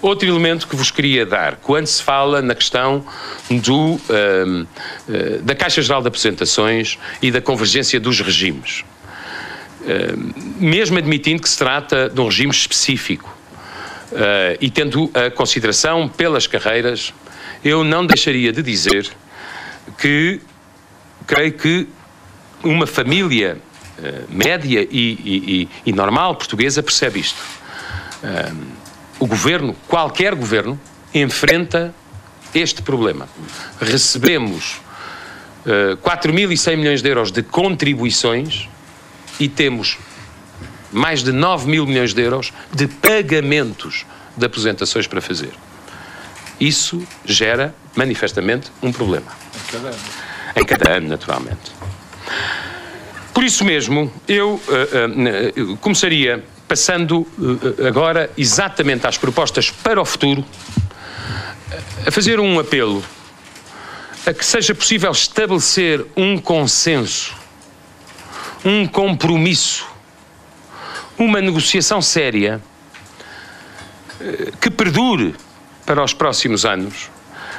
Outro 0.00 0.28
elemento 0.28 0.66
que 0.66 0.74
vos 0.74 0.90
queria 0.90 1.24
dar, 1.24 1.56
quando 1.56 1.86
se 1.86 2.02
fala 2.02 2.42
na 2.42 2.54
questão 2.56 3.04
do, 3.48 3.94
uh, 3.94 3.98
uh, 3.98 5.42
da 5.42 5.54
Caixa 5.54 5.80
Geral 5.80 6.02
de 6.02 6.08
Apresentações 6.08 6.98
e 7.22 7.30
da 7.30 7.40
convergência 7.40 8.00
dos 8.00 8.20
regimes, 8.20 8.84
uh, 9.82 10.42
mesmo 10.58 10.98
admitindo 10.98 11.40
que 11.40 11.48
se 11.48 11.56
trata 11.56 12.10
de 12.10 12.20
um 12.20 12.26
regime 12.26 12.50
específico, 12.50 13.42
Uh, 14.12 14.60
e 14.60 14.68
tendo 14.68 15.10
a 15.14 15.30
consideração 15.30 16.06
pelas 16.06 16.46
carreiras, 16.46 17.14
eu 17.64 17.82
não 17.82 18.04
deixaria 18.04 18.52
de 18.52 18.62
dizer 18.62 19.08
que 19.98 20.38
creio 21.26 21.52
que 21.54 21.88
uma 22.62 22.86
família 22.86 23.56
média 24.28 24.86
e, 24.90 25.68
e, 25.68 25.68
e, 25.86 25.92
normal 25.92 26.34
portuguesa 26.36 26.82
percebe 26.82 27.20
isto. 27.20 27.40
Uh, 28.22 28.56
o 29.18 29.26
governo, 29.26 29.76
qualquer 29.88 30.34
governo, 30.34 30.80
enfrenta 31.14 31.94
este 32.54 32.82
problema. 32.82 33.28
Recebemos 33.80 34.80
uh, 35.66 35.96
4.100 35.98 36.76
milhões 36.76 37.02
de 37.02 37.08
euros 37.08 37.30
de 37.30 37.42
contribuições 37.42 38.68
e 39.38 39.48
temos 39.48 39.98
mais 40.90 41.22
de 41.22 41.32
9 41.32 41.68
mil 41.68 41.86
milhões 41.86 42.12
de 42.12 42.22
euros 42.22 42.52
de 42.72 42.86
pagamentos 42.86 44.04
de 44.36 44.46
aposentações 44.46 45.06
para 45.06 45.20
fazer. 45.20 45.52
Isso 46.60 47.02
gera, 47.24 47.74
manifestamente, 47.96 48.70
um 48.82 48.92
problema. 48.92 49.32
Em 49.56 49.72
cada 49.72 49.88
ano. 49.88 49.98
Em 50.56 50.64
cada 50.64 50.92
ano, 50.92 51.08
naturalmente. 51.08 51.72
Por 53.32 53.44
isso 53.44 53.64
mesmo, 53.64 54.12
eu 54.28 54.54
uh, 54.54 55.72
uh, 55.72 55.76
começaria 55.78 56.44
passando 56.68 57.20
uh, 57.20 57.86
agora 57.86 58.30
exatamente 58.36 59.06
às 59.06 59.16
propostas 59.16 59.70
para 59.70 60.00
o 60.00 60.04
futuro, 60.04 60.44
a 62.06 62.10
fazer 62.10 62.38
um 62.38 62.58
apelo 62.58 63.02
a 64.26 64.32
que 64.32 64.44
seja 64.44 64.74
possível 64.74 65.10
estabelecer 65.10 66.04
um 66.16 66.38
consenso, 66.38 67.34
um 68.64 68.86
compromisso 68.86 69.92
uma 71.18 71.40
negociação 71.40 72.00
séria 72.00 72.60
eh, 74.20 74.52
que 74.60 74.70
perdure 74.70 75.34
para 75.86 76.02
os 76.02 76.12
próximos 76.12 76.64
anos 76.64 77.10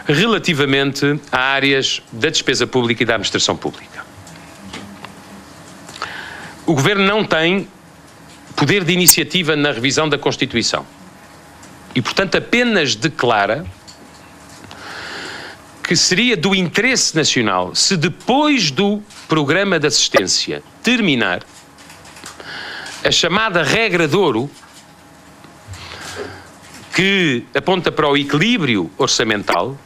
relativamente 0.06 1.20
a 1.32 1.39
áreas 1.39 2.01
da 2.12 2.30
despesa 2.30 2.68
pública 2.68 3.03
e 3.03 3.06
da 3.06 3.13
administração 3.13 3.56
pública. 3.56 3.92
O 6.65 6.74
Governo 6.74 7.05
não 7.05 7.25
tem 7.25 7.67
poder 8.55 8.84
de 8.84 8.93
iniciativa 8.93 9.55
na 9.55 9.72
revisão 9.72 10.08
da 10.08 10.17
Constituição 10.17 10.86
e, 11.93 12.01
portanto, 12.01 12.38
apenas 12.38 12.96
declara 12.96 13.65
que 15.84 15.96
seria 15.96 16.38
do 16.38 16.55
interesse 16.55 17.15
nacional 17.15 17.75
se 17.75 17.98
depois 17.98 18.72
do 18.72 19.03
programa 19.27 19.77
de 19.77 19.88
assistência 19.88 20.63
terminar 20.82 21.43
a 23.03 23.12
chamada 23.12 23.62
regra 23.62 24.08
de 24.08 24.15
ouro, 24.15 24.50
que 26.96 27.43
aponta 27.53 27.91
para 27.91 28.08
o 28.08 28.15
equilíbrio 28.15 28.89
orçamental, 28.98 29.77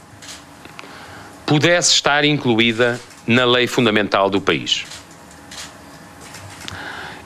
pudesse 1.45 1.93
estar 1.93 2.23
incluída 2.23 3.01
na 3.25 3.45
lei 3.45 3.65
fundamental 3.65 4.29
do 4.29 4.39
país. 4.39 4.85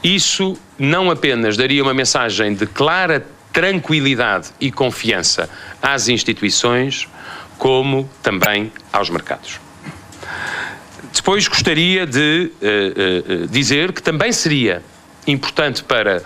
Isso 0.03 0.57
não 0.79 1.11
apenas 1.11 1.55
daria 1.55 1.83
uma 1.83 1.93
mensagem 1.93 2.53
de 2.55 2.65
clara 2.65 3.25
tranquilidade 3.53 4.49
e 4.59 4.71
confiança 4.71 5.49
às 5.81 6.07
instituições, 6.07 7.07
como 7.57 8.09
também 8.23 8.71
aos 8.91 9.09
mercados. 9.09 9.59
Depois 11.13 11.47
gostaria 11.47 12.05
de 12.07 12.51
uh, 12.61 13.43
uh, 13.43 13.47
dizer 13.47 13.91
que 13.91 14.01
também 14.01 14.31
seria 14.31 14.81
importante 15.27 15.83
para 15.83 16.23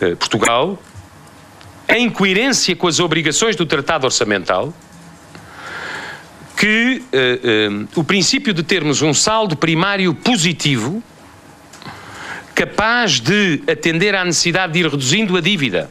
uh, 0.00 0.16
Portugal, 0.16 0.82
em 1.88 2.08
coerência 2.08 2.74
com 2.74 2.88
as 2.88 2.98
obrigações 2.98 3.54
do 3.54 3.66
Tratado 3.66 4.06
Orçamental, 4.06 4.72
que 6.56 7.02
o 7.96 8.04
princípio 8.04 8.54
de 8.54 8.62
termos 8.62 9.02
um 9.02 9.12
saldo 9.12 9.56
primário 9.56 10.14
positivo 10.14 11.02
capaz 12.54 13.20
de 13.20 13.62
atender 13.70 14.14
à 14.14 14.24
necessidade 14.24 14.72
de 14.72 14.80
ir 14.80 14.86
reduzindo 14.88 15.36
a 15.36 15.40
dívida 15.40 15.90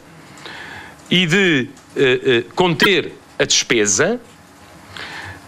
e 1.10 1.26
de 1.26 1.68
uh, 1.96 2.00
uh, 2.00 2.54
conter 2.54 3.12
a 3.38 3.44
despesa, 3.44 4.20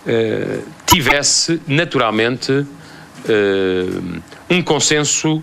uh, 0.06 0.64
tivesse 0.86 1.60
naturalmente 1.66 2.66
um 4.50 4.60
consenso, 4.62 5.42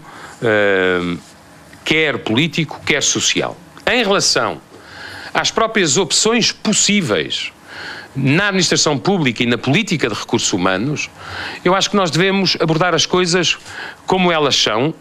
quer 1.83 2.19
político, 2.19 2.79
quer 2.85 3.01
social. 3.01 3.57
Em 3.87 4.03
relação 4.03 4.61
às 5.33 5.49
próprias 5.49 5.97
opções 5.97 6.51
possíveis 6.51 7.51
na 8.15 8.49
administração 8.49 8.99
pública 8.99 9.41
e 9.41 9.47
na 9.47 9.57
política 9.57 10.07
de 10.07 10.13
recursos 10.13 10.53
humanos, 10.53 11.09
eu 11.65 11.73
acho 11.73 11.89
que 11.89 11.95
nós 11.95 12.11
devemos 12.11 12.55
abordar 12.59 12.93
as 12.93 13.07
coisas 13.07 13.57
como 14.05 14.31
elas 14.31 14.55
são, 14.55 14.93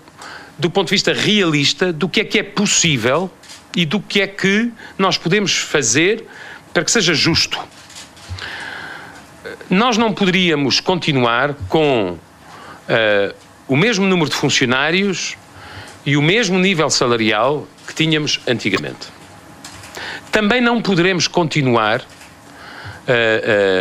do 0.61 0.71
ponto 0.71 0.89
de 0.89 0.95
vista 0.95 1.13
realista, 1.15 1.93
do 1.93 2.09
que 2.09 2.21
é 2.21 2.25
que 2.25 2.39
é 2.39 2.43
possível 2.43 3.31
e 3.75 3.87
do 3.87 3.99
que 3.99 4.21
é 4.21 4.27
que 4.27 4.71
nós 4.99 5.17
podemos 5.17 5.57
fazer 5.57 6.27
para 6.73 6.85
que 6.85 6.91
seja 6.91 7.15
justo. 7.15 7.59
Nós 9.71 9.97
não 9.97 10.13
poderíamos 10.13 10.79
continuar 10.79 11.55
com 11.69 12.11
uh, 12.11 13.35
o 13.67 13.75
mesmo 13.75 14.07
número 14.07 14.29
de 14.29 14.37
funcionários 14.37 15.37
e 16.05 16.17
o 16.17 16.23
mesmo 16.23 16.59
nível 16.59 16.91
salarial 16.91 17.67
que 17.87 17.95
tínhamos 17.95 18.39
antigamente. 18.47 19.09
Também 20.31 20.61
não 20.61 20.83
poderemos 20.83 21.27
continuar 21.27 22.01
uh, 22.01 22.05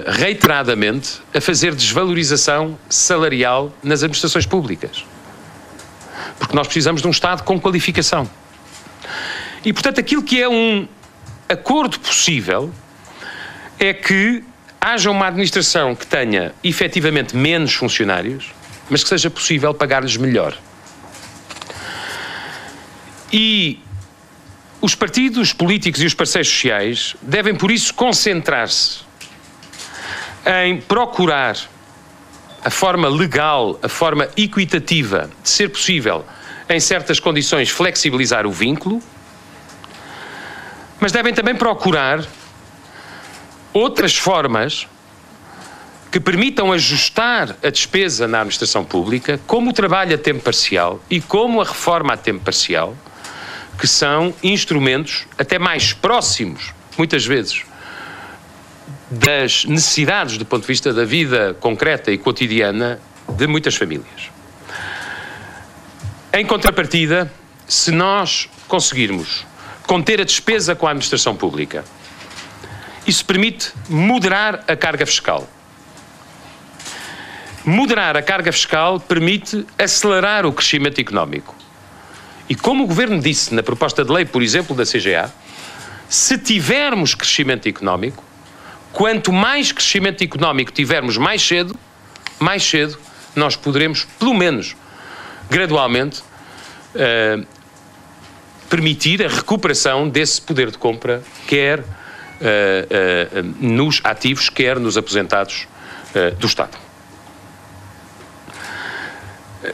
reiteradamente 0.07 1.19
a 1.35 1.41
fazer 1.41 1.75
desvalorização 1.75 2.79
salarial 2.87 3.73
nas 3.83 4.01
administrações 4.01 4.45
públicas. 4.45 5.03
Porque 6.39 6.55
nós 6.55 6.65
precisamos 6.65 7.01
de 7.01 7.07
um 7.07 7.11
Estado 7.11 7.43
com 7.43 7.59
qualificação. 7.59 8.29
E, 9.63 9.73
portanto, 9.73 9.99
aquilo 9.99 10.23
que 10.23 10.41
é 10.41 10.47
um 10.47 10.87
acordo 11.47 11.99
possível 11.99 12.73
é 13.77 13.93
que 13.93 14.43
haja 14.79 15.11
uma 15.11 15.27
administração 15.27 15.95
que 15.95 16.07
tenha 16.07 16.53
efetivamente 16.63 17.35
menos 17.35 17.73
funcionários, 17.73 18.51
mas 18.89 19.03
que 19.03 19.09
seja 19.09 19.29
possível 19.29 19.73
pagar-lhes 19.73 20.15
melhor. 20.15 20.57
E 23.31 23.79
os 24.81 24.95
partidos 24.95 25.51
políticos 25.51 26.01
e 26.01 26.05
os 26.05 26.13
parceiros 26.13 26.49
sociais 26.49 27.15
devem, 27.21 27.53
por 27.53 27.69
isso, 27.69 27.93
concentrar-se 27.93 29.01
em 30.63 30.79
procurar 30.79 31.57
a 32.63 32.69
forma 32.69 33.07
legal, 33.07 33.79
a 33.81 33.89
forma 33.89 34.27
equitativa 34.35 35.29
de 35.41 35.49
ser 35.49 35.69
possível, 35.69 36.25
em 36.69 36.79
certas 36.79 37.19
condições, 37.19 37.69
flexibilizar 37.69 38.45
o 38.45 38.51
vínculo, 38.51 39.01
mas 40.99 41.11
devem 41.11 41.33
também 41.33 41.55
procurar 41.55 42.25
outras 43.73 44.15
formas 44.15 44.87
que 46.11 46.19
permitam 46.19 46.71
ajustar 46.73 47.55
a 47.63 47.69
despesa 47.69 48.27
na 48.27 48.39
administração 48.39 48.83
pública, 48.83 49.39
como 49.45 49.69
o 49.69 49.73
trabalho 49.73 50.15
a 50.15 50.17
tempo 50.17 50.41
parcial 50.41 50.99
e 51.09 51.21
como 51.21 51.61
a 51.61 51.63
reforma 51.63 52.13
a 52.13 52.17
tempo 52.17 52.43
parcial, 52.43 52.95
que 53.79 53.87
são 53.87 54.33
instrumentos 54.43 55.27
até 55.37 55.59
mais 55.59 55.93
próximos, 55.93 56.73
muitas 56.97 57.25
vezes, 57.25 57.63
das 59.09 59.65
necessidades 59.65 60.37
do 60.37 60.45
ponto 60.45 60.61
de 60.61 60.67
vista 60.67 60.93
da 60.93 61.03
vida 61.03 61.55
concreta 61.59 62.11
e 62.11 62.17
cotidiana 62.17 62.99
de 63.27 63.47
muitas 63.47 63.75
famílias. 63.75 64.29
Em 66.31 66.45
contrapartida, 66.45 67.31
se 67.67 67.91
nós 67.91 68.49
conseguirmos 68.67 69.45
conter 69.87 70.21
a 70.21 70.23
despesa 70.23 70.75
com 70.75 70.85
a 70.85 70.91
administração 70.91 71.35
pública, 71.35 71.83
isso 73.05 73.25
permite 73.25 73.71
moderar 73.89 74.63
a 74.67 74.75
carga 74.75 75.05
fiscal. 75.05 75.49
Moderar 77.65 78.15
a 78.15 78.21
carga 78.21 78.51
fiscal 78.51 78.99
permite 78.99 79.65
acelerar 79.77 80.45
o 80.45 80.53
crescimento 80.53 81.01
económico. 81.01 81.55
E 82.47 82.55
como 82.55 82.83
o 82.83 82.87
Governo 82.87 83.19
disse 83.19 83.53
na 83.53 83.63
proposta 83.63 84.05
de 84.05 84.11
lei, 84.11 84.25
por 84.25 84.43
exemplo, 84.43 84.75
da 84.75 84.83
CGA, 84.83 85.31
se 86.07 86.37
tivermos 86.37 87.13
crescimento 87.15 87.67
económico, 87.67 88.23
quanto 88.99 89.31
mais 89.31 89.71
crescimento 89.71 90.21
económico 90.25 90.73
tivermos 90.73 91.15
mais 91.15 91.41
cedo, 91.41 91.73
mais 92.37 92.61
cedo 92.61 92.99
nós 93.33 93.55
poderemos, 93.55 94.03
pelo 94.19 94.33
menos 94.33 94.75
gradualmente, 95.49 96.21
uh, 96.93 97.47
permitir 98.69 99.25
a 99.25 99.29
recuperação 99.29 100.09
desse 100.09 100.41
poder 100.41 100.69
de 100.69 100.77
compra, 100.77 101.23
quer 101.47 101.79
uh, 101.79 101.83
uh, 101.85 103.55
nos 103.61 104.01
ativos, 104.03 104.49
quer 104.49 104.77
nos 104.77 104.97
aposentados 104.97 105.65
do 106.37 106.47
Estado. 106.47 106.75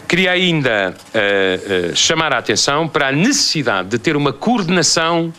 Queria 0.07 0.31
ainda 0.31 0.93
chamar 1.95 2.33
a 2.33 2.39
atenção 2.39 2.89
para 2.89 3.07
a 3.07 3.11
necessidade 3.11 3.87
de 3.87 3.97
ter 3.97 4.17
uma 4.17 4.33
coordenação 4.33 5.33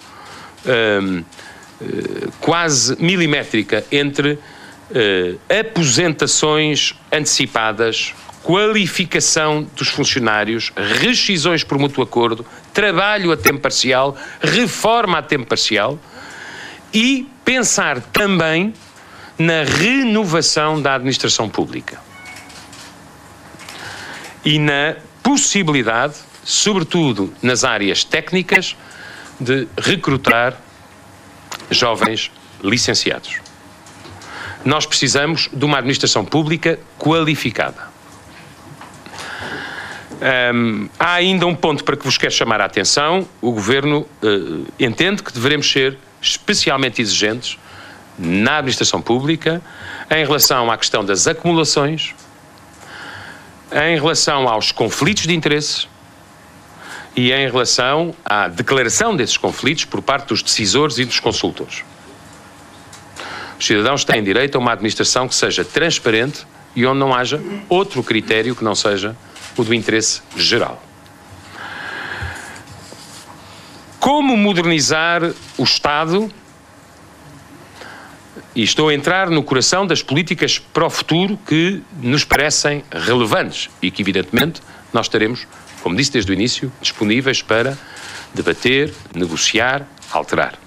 quase 2.40 2.96
milimétrica 3.02 3.84
entre 3.90 4.32
uh, 4.32 5.40
aposentações 5.60 6.94
antecipadas, 7.12 8.14
qualificação 8.42 9.66
dos 9.76 9.88
funcionários, 9.88 10.72
rescisões 10.76 11.64
por 11.64 11.78
mútuo 11.78 12.02
acordo, 12.02 12.46
trabalho 12.72 13.32
a 13.32 13.36
tempo 13.36 13.60
parcial, 13.60 14.16
reforma 14.40 15.18
a 15.18 15.22
tempo 15.22 15.46
parcial 15.46 15.98
e 16.94 17.28
pensar 17.44 18.00
também 18.00 18.72
na 19.38 19.64
renovação 19.64 20.80
da 20.80 20.94
administração 20.94 21.48
pública. 21.48 22.00
E 24.44 24.58
na 24.58 24.96
possibilidade, 25.22 26.14
sobretudo 26.44 27.34
nas 27.42 27.64
áreas 27.64 28.04
técnicas, 28.04 28.76
de 29.40 29.68
recrutar 29.76 30.56
jovens 31.70 32.30
licenciados. 32.62 33.40
Nós 34.64 34.86
precisamos 34.86 35.48
de 35.52 35.64
uma 35.64 35.78
administração 35.78 36.24
pública 36.24 36.78
qualificada. 36.98 37.96
Há 40.98 41.12
ainda 41.12 41.46
um 41.46 41.54
ponto 41.54 41.84
para 41.84 41.96
que 41.96 42.04
vos 42.04 42.16
quero 42.16 42.32
chamar 42.32 42.60
a 42.60 42.64
atenção. 42.64 43.28
O 43.40 43.52
Governo 43.52 44.06
uh, 44.22 44.66
entende 44.80 45.22
que 45.22 45.32
devemos 45.32 45.70
ser 45.70 45.98
especialmente 46.20 47.02
exigentes 47.02 47.58
na 48.18 48.58
administração 48.58 49.00
pública 49.02 49.60
em 50.10 50.24
relação 50.24 50.70
à 50.70 50.78
questão 50.78 51.04
das 51.04 51.26
acumulações, 51.26 52.14
em 53.70 53.96
relação 53.96 54.48
aos 54.48 54.72
conflitos 54.72 55.26
de 55.26 55.34
interesses 55.34 55.86
e 57.16 57.32
em 57.32 57.46
relação 57.46 58.14
à 58.22 58.46
declaração 58.46 59.16
desses 59.16 59.38
conflitos 59.38 59.86
por 59.86 60.02
parte 60.02 60.28
dos 60.28 60.42
decisores 60.42 60.98
e 60.98 61.04
dos 61.06 61.18
consultores. 61.18 61.82
Os 63.58 63.66
cidadãos 63.66 64.04
têm 64.04 64.22
direito 64.22 64.56
a 64.56 64.58
uma 64.58 64.72
administração 64.72 65.26
que 65.26 65.34
seja 65.34 65.64
transparente 65.64 66.46
e 66.74 66.84
onde 66.84 67.00
não 67.00 67.14
haja 67.14 67.42
outro 67.70 68.02
critério 68.02 68.54
que 68.54 68.62
não 68.62 68.74
seja 68.74 69.16
o 69.56 69.64
do 69.64 69.72
interesse 69.72 70.20
geral. 70.36 70.82
Como 73.98 74.36
modernizar 74.36 75.22
o 75.56 75.64
Estado? 75.64 76.30
E 78.54 78.62
estou 78.62 78.90
a 78.90 78.94
entrar 78.94 79.30
no 79.30 79.42
coração 79.42 79.86
das 79.86 80.02
políticas 80.02 80.58
para 80.58 80.86
o 80.86 80.90
futuro 80.90 81.38
que 81.46 81.82
nos 82.00 82.24
parecem 82.24 82.84
relevantes 82.90 83.70
e 83.82 83.90
que, 83.90 84.02
evidentemente, 84.02 84.60
nós 84.92 85.08
teremos 85.08 85.46
como 85.86 85.94
disse 85.94 86.10
desde 86.10 86.32
o 86.32 86.34
início, 86.34 86.72
disponíveis 86.80 87.42
para 87.42 87.78
debater, 88.34 88.92
negociar, 89.14 89.86
alterar. 90.10 90.58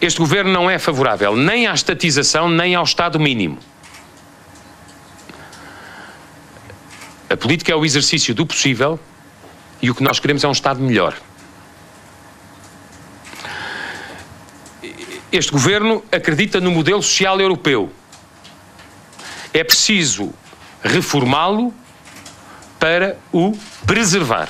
Este 0.00 0.20
governo 0.20 0.52
não 0.52 0.70
é 0.70 0.78
favorável 0.78 1.34
nem 1.34 1.66
à 1.66 1.74
estatização 1.74 2.48
nem 2.48 2.76
ao 2.76 2.84
Estado 2.84 3.18
mínimo. 3.18 3.58
A 7.28 7.36
política 7.36 7.72
é 7.72 7.74
o 7.74 7.84
exercício 7.84 8.32
do 8.36 8.46
possível 8.46 9.00
e 9.82 9.90
o 9.90 9.96
que 9.96 10.04
nós 10.04 10.20
queremos 10.20 10.44
é 10.44 10.46
um 10.46 10.52
Estado 10.52 10.80
melhor. 10.80 11.16
Este 15.32 15.50
governo 15.50 16.04
acredita 16.12 16.60
no 16.60 16.70
modelo 16.70 17.02
social 17.02 17.40
europeu. 17.40 17.92
É 19.52 19.64
preciso 19.64 20.32
reformá-lo 20.84 21.74
para 22.84 23.16
o 23.32 23.56
preservar. 23.86 24.46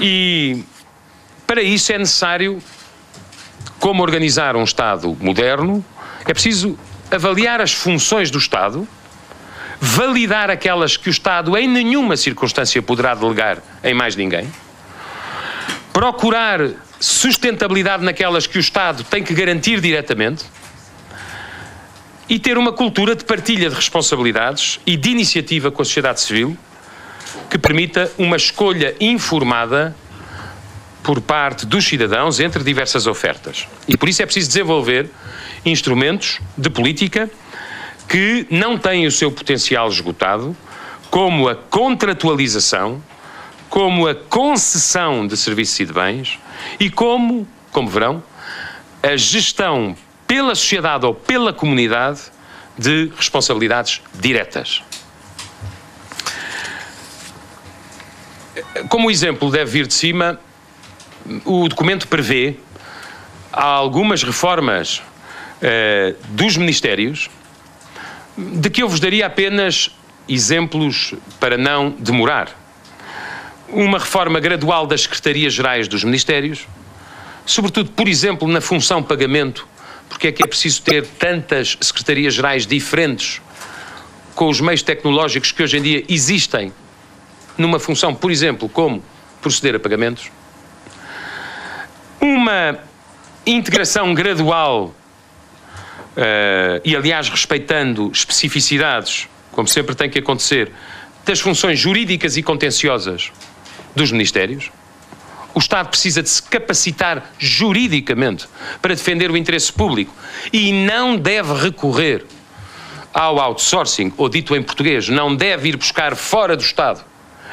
E 0.00 0.64
para 1.46 1.62
isso 1.62 1.92
é 1.92 1.98
necessário, 1.98 2.60
como 3.78 4.02
organizar 4.02 4.56
um 4.56 4.64
Estado 4.64 5.16
moderno, 5.20 5.84
é 6.26 6.32
preciso 6.32 6.76
avaliar 7.08 7.60
as 7.60 7.72
funções 7.72 8.32
do 8.32 8.38
Estado, 8.38 8.88
validar 9.80 10.50
aquelas 10.50 10.96
que 10.96 11.08
o 11.08 11.12
Estado 11.12 11.56
em 11.56 11.68
nenhuma 11.68 12.16
circunstância 12.16 12.82
poderá 12.82 13.14
delegar 13.14 13.58
em 13.84 13.94
mais 13.94 14.16
ninguém, 14.16 14.52
procurar 15.92 16.68
sustentabilidade 16.98 18.02
naquelas 18.02 18.48
que 18.48 18.58
o 18.58 18.60
Estado 18.60 19.04
tem 19.04 19.22
que 19.22 19.32
garantir 19.32 19.80
diretamente 19.80 20.46
e 22.28 22.38
ter 22.38 22.56
uma 22.56 22.72
cultura 22.72 23.14
de 23.14 23.24
partilha 23.24 23.68
de 23.68 23.74
responsabilidades 23.74 24.80
e 24.86 24.96
de 24.96 25.10
iniciativa 25.10 25.70
com 25.70 25.82
a 25.82 25.84
sociedade 25.84 26.20
civil 26.20 26.56
que 27.50 27.58
permita 27.58 28.10
uma 28.18 28.36
escolha 28.36 28.94
informada 29.00 29.94
por 31.02 31.20
parte 31.20 31.66
dos 31.66 31.84
cidadãos 31.84 32.40
entre 32.40 32.64
diversas 32.64 33.06
ofertas. 33.06 33.68
E 33.86 33.96
por 33.96 34.08
isso 34.08 34.22
é 34.22 34.24
preciso 34.24 34.48
desenvolver 34.48 35.10
instrumentos 35.64 36.40
de 36.56 36.70
política 36.70 37.30
que 38.08 38.46
não 38.50 38.78
têm 38.78 39.06
o 39.06 39.10
seu 39.10 39.30
potencial 39.30 39.88
esgotado, 39.88 40.56
como 41.10 41.48
a 41.48 41.54
contratualização, 41.54 43.02
como 43.68 44.08
a 44.08 44.14
concessão 44.14 45.26
de 45.26 45.36
serviços 45.36 45.80
e 45.80 45.84
de 45.84 45.92
bens 45.92 46.38
e 46.80 46.88
como, 46.88 47.46
como 47.70 47.88
verão, 47.88 48.22
a 49.02 49.16
gestão 49.16 49.96
pela 50.26 50.54
sociedade 50.54 51.06
ou 51.06 51.14
pela 51.14 51.52
comunidade 51.52 52.20
de 52.78 53.12
responsabilidades 53.16 54.00
diretas. 54.14 54.82
Como 58.88 59.10
exemplo 59.10 59.50
deve 59.50 59.70
vir 59.70 59.86
de 59.86 59.94
cima, 59.94 60.38
o 61.44 61.68
documento 61.68 62.06
prevê 62.08 62.56
algumas 63.52 64.22
reformas 64.22 65.02
eh, 65.62 66.14
dos 66.30 66.56
ministérios 66.56 67.30
de 68.36 68.68
que 68.68 68.82
eu 68.82 68.88
vos 68.88 69.00
daria 69.00 69.26
apenas 69.26 69.90
exemplos 70.28 71.14
para 71.38 71.56
não 71.56 71.90
demorar. 71.90 72.50
Uma 73.68 73.98
reforma 73.98 74.40
gradual 74.40 74.86
das 74.86 75.02
secretarias-gerais 75.02 75.88
dos 75.88 76.04
ministérios, 76.04 76.66
sobretudo, 77.46 77.90
por 77.90 78.08
exemplo, 78.08 78.46
na 78.48 78.60
função 78.60 79.02
pagamento, 79.02 79.66
porque 80.14 80.28
é 80.28 80.32
que 80.32 80.44
é 80.44 80.46
preciso 80.46 80.80
ter 80.80 81.04
tantas 81.04 81.76
secretarias-gerais 81.80 82.68
diferentes 82.68 83.42
com 84.32 84.48
os 84.48 84.60
meios 84.60 84.80
tecnológicos 84.80 85.50
que 85.50 85.60
hoje 85.60 85.76
em 85.76 85.82
dia 85.82 86.04
existem 86.08 86.72
numa 87.58 87.80
função, 87.80 88.14
por 88.14 88.30
exemplo, 88.30 88.68
como 88.68 89.02
proceder 89.42 89.74
a 89.74 89.80
pagamentos. 89.80 90.30
Uma 92.20 92.78
integração 93.44 94.14
gradual 94.14 94.94
uh, 96.16 96.80
e, 96.84 96.94
aliás, 96.94 97.28
respeitando 97.28 98.08
especificidades, 98.12 99.28
como 99.50 99.66
sempre 99.66 99.96
tem 99.96 100.08
que 100.08 100.20
acontecer, 100.20 100.70
das 101.24 101.40
funções 101.40 101.76
jurídicas 101.76 102.36
e 102.36 102.42
contenciosas 102.42 103.32
dos 103.96 104.12
ministérios. 104.12 104.70
O 105.54 105.58
Estado 105.60 105.88
precisa 105.88 106.22
de 106.22 106.28
se 106.28 106.42
capacitar 106.42 107.32
juridicamente 107.38 108.48
para 108.82 108.94
defender 108.94 109.30
o 109.30 109.36
interesse 109.36 109.72
público 109.72 110.12
e 110.52 110.72
não 110.72 111.16
deve 111.16 111.54
recorrer 111.54 112.24
ao 113.12 113.38
outsourcing, 113.38 114.12
ou 114.16 114.28
dito 114.28 114.56
em 114.56 114.62
português, 114.62 115.08
não 115.08 115.34
deve 115.34 115.68
ir 115.68 115.76
buscar 115.76 116.16
fora 116.16 116.56
do 116.56 116.62
Estado 116.62 117.04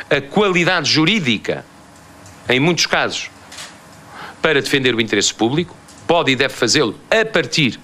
a 0.10 0.20
qualidade 0.20 0.92
jurídica, 0.92 1.64
em 2.50 2.60
muitos 2.60 2.86
casos, 2.86 3.30
para 4.42 4.60
defender 4.62 4.96
o 4.96 5.00
interesse 5.00 5.34
público, 5.34 5.76
pode 6.08 6.32
e 6.32 6.36
deve 6.36 6.54
fazê-lo 6.54 7.00
a 7.10 7.24
partir 7.24 7.80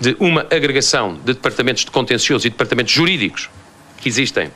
de 0.00 0.16
uma 0.18 0.42
agregação 0.42 1.14
de 1.14 1.34
departamentos 1.34 1.84
de 1.84 1.90
contencioso 1.90 2.46
e 2.46 2.50
departamentos 2.50 2.92
jurídicos 2.92 3.50
que 3.98 4.08
existem 4.08 4.50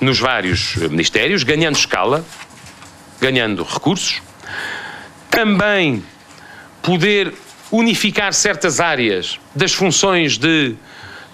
nos 0.00 0.18
vários 0.18 0.76
ministérios, 0.76 1.42
ganhando 1.42 1.76
escala, 1.76 2.24
ganhando 3.20 3.62
recursos. 3.62 4.22
Também 5.30 6.02
poder 6.82 7.32
unificar 7.70 8.32
certas 8.32 8.80
áreas 8.80 9.38
das 9.54 9.72
funções 9.72 10.38
de 10.38 10.74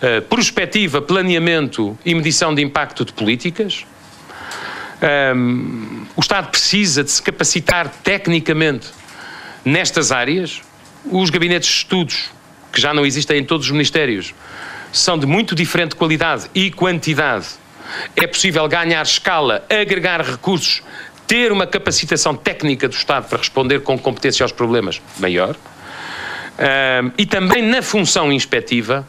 uh, 0.03 0.23
prospectiva, 0.23 1.03
planeamento 1.03 1.99
e 2.05 2.15
medição 2.15 2.55
de 2.55 2.63
impacto 2.63 3.05
de 3.05 3.13
políticas. 3.13 3.85
Um, 5.35 6.07
o 6.17 6.21
Estado 6.21 6.49
precisa 6.49 7.03
de 7.03 7.11
se 7.11 7.23
capacitar 7.23 7.89
tecnicamente 8.03 8.89
nestas 9.65 10.13
áreas. 10.13 10.63
Os 11.05 11.31
gabinetes 11.31 11.69
de 11.69 11.77
estudos 11.79 12.31
que 12.73 12.81
já 12.81 12.95
não 12.95 13.05
existem 13.05 13.41
em 13.41 13.45
todos 13.45 13.67
os 13.67 13.73
ministérios, 13.73 14.35
são 14.91 15.19
de 15.19 15.27
muito 15.27 15.55
diferente 15.55 15.95
qualidade 15.95 16.47
e 16.55 16.71
quantidade. 16.71 17.47
É 18.17 18.27
possível 18.27 18.67
ganhar 18.67 19.03
escala, 19.03 19.65
agregar 19.69 20.23
recursos, 20.23 20.83
ter 21.33 21.51
uma 21.51 21.67
capacitação 21.67 22.37
técnica 22.37 22.87
do 22.87 22.95
Estado 22.95 23.27
para 23.27 23.39
responder 23.39 23.81
com 23.81 23.99
competência 23.99 24.45
aos 24.45 24.53
problemas 24.53 25.01
maior. 25.19 25.57
e 27.17 27.25
também 27.25 27.63
na 27.63 27.81
função 27.81 28.31
inspectiva, 28.31 29.09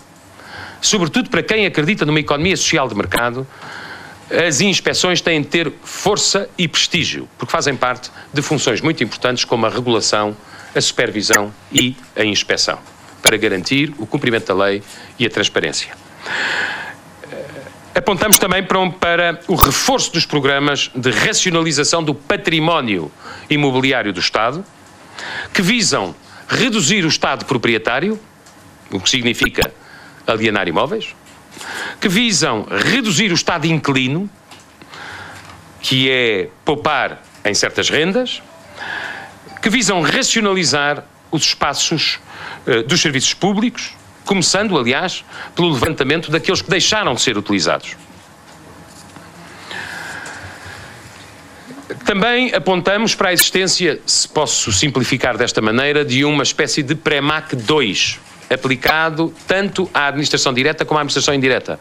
sobretudo 0.80 1.30
para 1.30 1.44
quem 1.44 1.66
acredita 1.66 2.06
numa 2.06 2.22
economia 2.22 2.56
social 2.56 2.88
de 2.88 2.96
mercado, 2.96 3.46
as 4.48 4.62
inspeções 4.62 5.20
têm 5.20 5.42
de 5.42 5.50
ter 5.50 5.74
força 5.84 6.50
e 6.58 6.66
prestígio, 6.66 7.28
porque 7.38 7.52
fazem 7.52 7.76
parte 7.76 8.10
de 8.34 8.42
funções 8.42 8.80
muito 8.80 9.04
importantes 9.04 9.44
como 9.44 9.66
a 9.66 9.70
regulação, 9.70 10.34
a 10.74 10.80
supervisão 10.80 11.54
e 11.74 11.94
a 12.16 12.24
inspeção 12.24 12.80
para 13.22 13.36
garantir 13.36 13.94
o 13.98 14.08
cumprimento 14.08 14.48
da 14.48 14.64
lei 14.64 14.82
e 15.20 15.26
a 15.26 15.30
transparência. 15.30 15.94
Apontamos 17.96 18.40
também 18.40 18.64
para, 18.64 18.80
um, 18.80 18.90
para, 18.90 19.40
o 19.48 19.54
reforço 19.54 20.12
dos 20.12 20.26
programas 20.26 20.90
de 20.96 21.12
racionalização 21.12 22.04
do 22.04 22.16
património 22.16 23.12
imobiliário 23.48 24.12
do 24.12 24.20
Estado, 24.20 24.66
que 25.54 25.62
visam 25.62 26.16
reduzir 26.48 27.06
o 27.06 27.08
Estado 27.08 27.46
proprietário, 27.46 28.20
o 28.92 29.00
que 29.00 29.08
significa 29.08 29.72
alienar 30.26 30.68
imóveis, 30.68 31.16
que 32.02 32.10
visam 32.10 32.66
reduzir 32.70 33.32
o 33.32 33.36
Estado 33.36 33.68
inclino, 33.68 34.28
que 35.80 36.10
é 36.10 36.50
poupar 36.66 37.22
em 37.46 37.54
certas 37.54 37.90
rendas, 37.90 38.42
que 39.62 39.70
visam 39.70 40.02
racionalizar 40.02 41.06
os 41.30 41.44
espaços 41.44 42.20
eh, 42.66 42.82
dos 42.82 43.02
serviços 43.02 43.36
públicos, 43.36 43.96
começando, 44.26 44.78
aliás, 44.78 45.24
pelo 45.56 45.72
levantamento 45.72 46.32
daqueles 46.32 46.62
que 46.62 46.70
deixaram 46.70 47.14
de 47.14 47.22
ser 47.22 47.38
utilizados. 47.38 47.96
Também 52.06 52.54
apontamos 52.54 53.16
para 53.16 53.30
a 53.30 53.34
existência, 53.34 54.00
se 54.06 54.28
posso 54.28 54.72
simplificar 54.72 55.38
desta 55.38 55.62
maneira, 55.62 56.04
de 56.04 56.26
uma 56.26 56.44
espécie 56.44 56.84
de 56.84 56.96
PREMAC 56.96 57.56
2, 57.56 58.20
aplicado 58.50 59.34
tanto 59.48 59.90
à 59.94 60.08
administração 60.08 60.54
direta 60.54 60.84
como 60.86 60.98
à 60.98 61.02
administração 61.02 61.34
indireta, 61.34 61.80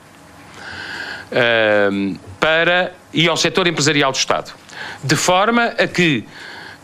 ehm, 1.31 2.15
para, 2.39 2.93
e 3.13 3.29
ao 3.29 3.37
setor 3.37 3.67
empresarial 3.67 4.13
do 4.13 4.17
Estado. 4.17 4.53
De 5.03 5.17
forma 5.17 5.67
a 5.79 5.87
que, 5.87 6.25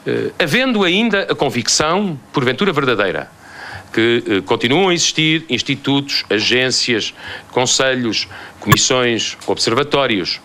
eh, 0.07 0.31
havendo 0.39 0.85
ainda 0.85 1.23
a 1.31 1.35
convicção, 1.35 2.19
porventura 2.33 2.73
verdadeira, 2.73 3.31
que 3.93 4.25
eh, 4.27 4.41
continuam 4.43 4.89
a 4.89 4.95
existir 4.95 5.45
institutos, 5.49 6.25
agências, 6.29 7.15
conselhos, 7.51 8.29
comissões, 8.61 9.37
observatórios, 9.47 10.41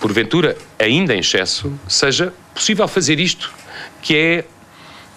porventura 0.00 0.56
ainda 0.78 1.14
em 1.14 1.20
excesso, 1.20 1.72
seja 1.88 2.32
possível 2.54 2.86
fazer 2.86 3.18
isto, 3.18 3.52
que 4.02 4.16
é 4.16 4.44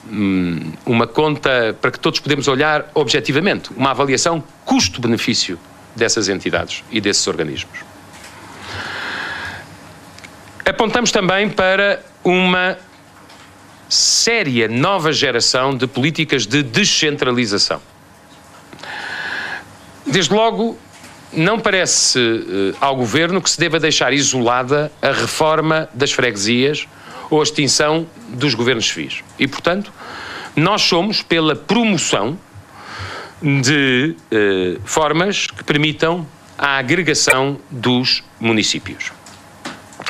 hum, 0.09 0.71
uma 0.85 1.07
conta 1.07 1.75
para 1.79 1.91
que 1.91 1.99
todos 1.99 2.19
podemos 2.19 2.47
olhar 2.47 2.89
objetivamente, 2.93 3.71
uma 3.75 3.91
avaliação 3.91 4.43
custo-benefício 4.65 5.59
dessas 5.95 6.29
entidades 6.29 6.83
e 6.91 7.01
desses 7.01 7.25
organismos. 7.27 7.79
Apontamos 10.65 11.11
também 11.11 11.49
para 11.49 12.03
uma 12.23 12.77
séria 13.91 14.69
nova 14.69 15.11
geração 15.11 15.75
de 15.75 15.85
políticas 15.85 16.45
de 16.47 16.63
descentralização. 16.63 17.81
Desde 20.07 20.33
logo, 20.33 20.79
não 21.33 21.59
parece 21.59 22.17
uh, 22.17 22.75
ao 22.79 22.95
governo 22.95 23.41
que 23.41 23.49
se 23.49 23.59
deva 23.59 23.81
deixar 23.81 24.13
isolada 24.13 24.89
a 25.01 25.11
reforma 25.11 25.89
das 25.93 26.13
freguesias 26.13 26.87
ou 27.29 27.41
a 27.41 27.43
extinção 27.43 28.07
dos 28.29 28.53
governos 28.53 28.87
civis. 28.87 29.25
E, 29.37 29.45
portanto, 29.45 29.91
nós 30.55 30.83
somos 30.83 31.21
pela 31.21 31.53
promoção 31.53 32.39
de 33.41 34.15
uh, 34.31 34.81
formas 34.85 35.47
que 35.47 35.65
permitam 35.65 36.25
a 36.57 36.77
agregação 36.77 37.59
dos 37.69 38.23
municípios. 38.39 39.11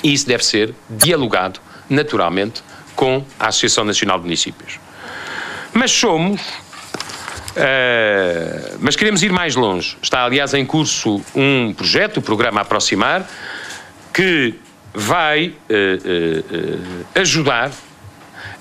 E 0.04 0.14
isso 0.14 0.28
deve 0.28 0.46
ser 0.46 0.76
dialogado, 0.88 1.60
naturalmente, 1.90 2.62
com 3.02 3.26
a 3.40 3.48
Associação 3.48 3.84
Nacional 3.84 4.20
de 4.20 4.26
Municípios. 4.26 4.80
Mas 5.74 5.90
somos 5.90 6.40
Uh, 7.52 8.78
mas 8.80 8.96
queremos 8.96 9.22
ir 9.24 9.34
mais 9.34 9.56
longe. 9.58 9.98
Está, 10.02 10.24
aliás, 10.24 10.54
em 10.54 10.66
curso 10.66 11.22
um 11.36 11.74
projeto, 11.74 12.18
o 12.18 12.22
programa 12.22 12.62
Aproximar, 12.62 13.30
que 14.14 14.56
vai 14.94 15.48
uh, 15.48 15.54
uh, 15.70 17.06
ajudar 17.14 17.72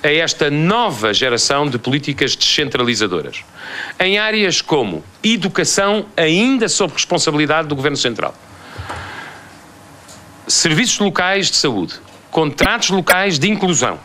a 0.03 0.09
esta 0.13 0.51
nova 0.51 1.15
geração 1.15 1.71
de 1.71 1.79
políticas 1.79 2.35
descentralizadoras. 2.35 3.45
Em 3.97 4.19
áreas 4.19 4.61
como 4.61 5.05
educação, 5.23 6.07
ainda 6.17 6.69
sob 6.69 6.93
responsabilidade 6.93 7.69
do 7.69 7.77
Governo 7.77 7.97
Central, 7.97 8.35
serviços 10.49 10.99
locais 10.99 11.49
de 11.49 11.57
saúde, 11.57 11.95
contratos 12.33 12.91
locais 12.91 13.39
de 13.39 13.49
inclusão, 13.49 14.01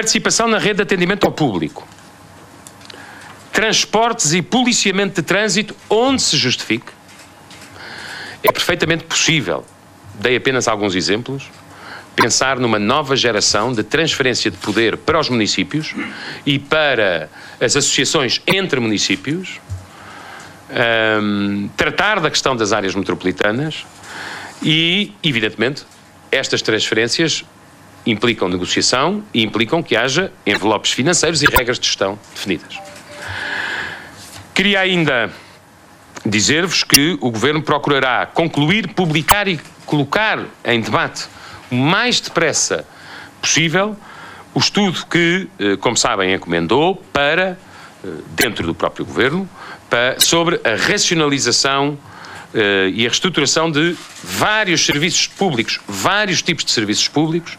participação 0.00 0.48
na 0.48 0.56
rede 0.56 0.76
de 0.76 0.82
atendimento 0.82 1.26
ao 1.26 1.32
público, 1.32 1.86
transportes 3.52 4.32
e 4.32 4.40
policiamento 4.40 5.16
de 5.16 5.22
trânsito 5.22 5.76
onde 5.90 6.22
se 6.22 6.38
justifique, 6.38 6.90
é 8.42 8.50
perfeitamente 8.50 9.04
possível, 9.04 9.62
dei 10.14 10.36
apenas 10.36 10.66
alguns 10.66 10.94
exemplos, 10.94 11.50
pensar 12.16 12.58
numa 12.58 12.78
nova 12.78 13.14
geração 13.14 13.74
de 13.74 13.82
transferência 13.82 14.50
de 14.50 14.56
poder 14.56 14.96
para 14.96 15.20
os 15.20 15.28
municípios 15.28 15.94
e 16.46 16.58
para 16.58 17.28
as 17.60 17.76
associações 17.76 18.40
entre 18.46 18.80
municípios, 18.80 19.60
um, 21.22 21.68
tratar 21.76 22.20
da 22.20 22.30
questão 22.30 22.56
das 22.56 22.72
áreas 22.72 22.94
metropolitanas 22.94 23.84
e, 24.62 25.12
evidentemente, 25.22 25.84
estas 26.32 26.62
transferências 26.62 27.44
implicam 28.06 28.48
negociação 28.48 29.22
e 29.32 29.42
implicam 29.42 29.82
que 29.82 29.96
haja 29.96 30.32
envelopes 30.46 30.92
financeiros 30.92 31.42
e 31.42 31.46
regras 31.46 31.78
de 31.78 31.86
gestão 31.86 32.18
definidas. 32.34 32.78
Queria 34.54 34.80
ainda 34.80 35.30
dizer-vos 36.24 36.84
que 36.84 37.16
o 37.20 37.30
Governo 37.30 37.62
procurará 37.62 38.26
concluir, 38.26 38.88
publicar 38.88 39.48
e 39.48 39.58
colocar 39.86 40.44
em 40.64 40.80
debate 40.80 41.26
o 41.70 41.74
mais 41.74 42.20
depressa 42.20 42.84
possível 43.40 43.96
o 44.52 44.58
estudo 44.58 45.06
que, 45.06 45.48
eh, 45.58 45.76
como 45.76 45.96
sabem, 45.96 46.34
encomendou 46.34 46.96
para, 47.12 47.58
eh, 48.04 48.08
dentro 48.30 48.66
do 48.66 48.74
próprio 48.74 49.04
Governo, 49.04 49.48
para, 49.88 50.18
sobre 50.18 50.60
a 50.64 50.74
racionalização 50.74 51.96
eh, 52.52 52.90
e 52.92 53.06
a 53.06 53.08
reestruturação 53.08 53.70
de 53.70 53.96
vários 54.24 54.84
serviços 54.84 55.28
públicos, 55.28 55.78
vários 55.86 56.42
tipos 56.42 56.64
de 56.64 56.72
serviços 56.72 57.06
públicos, 57.06 57.56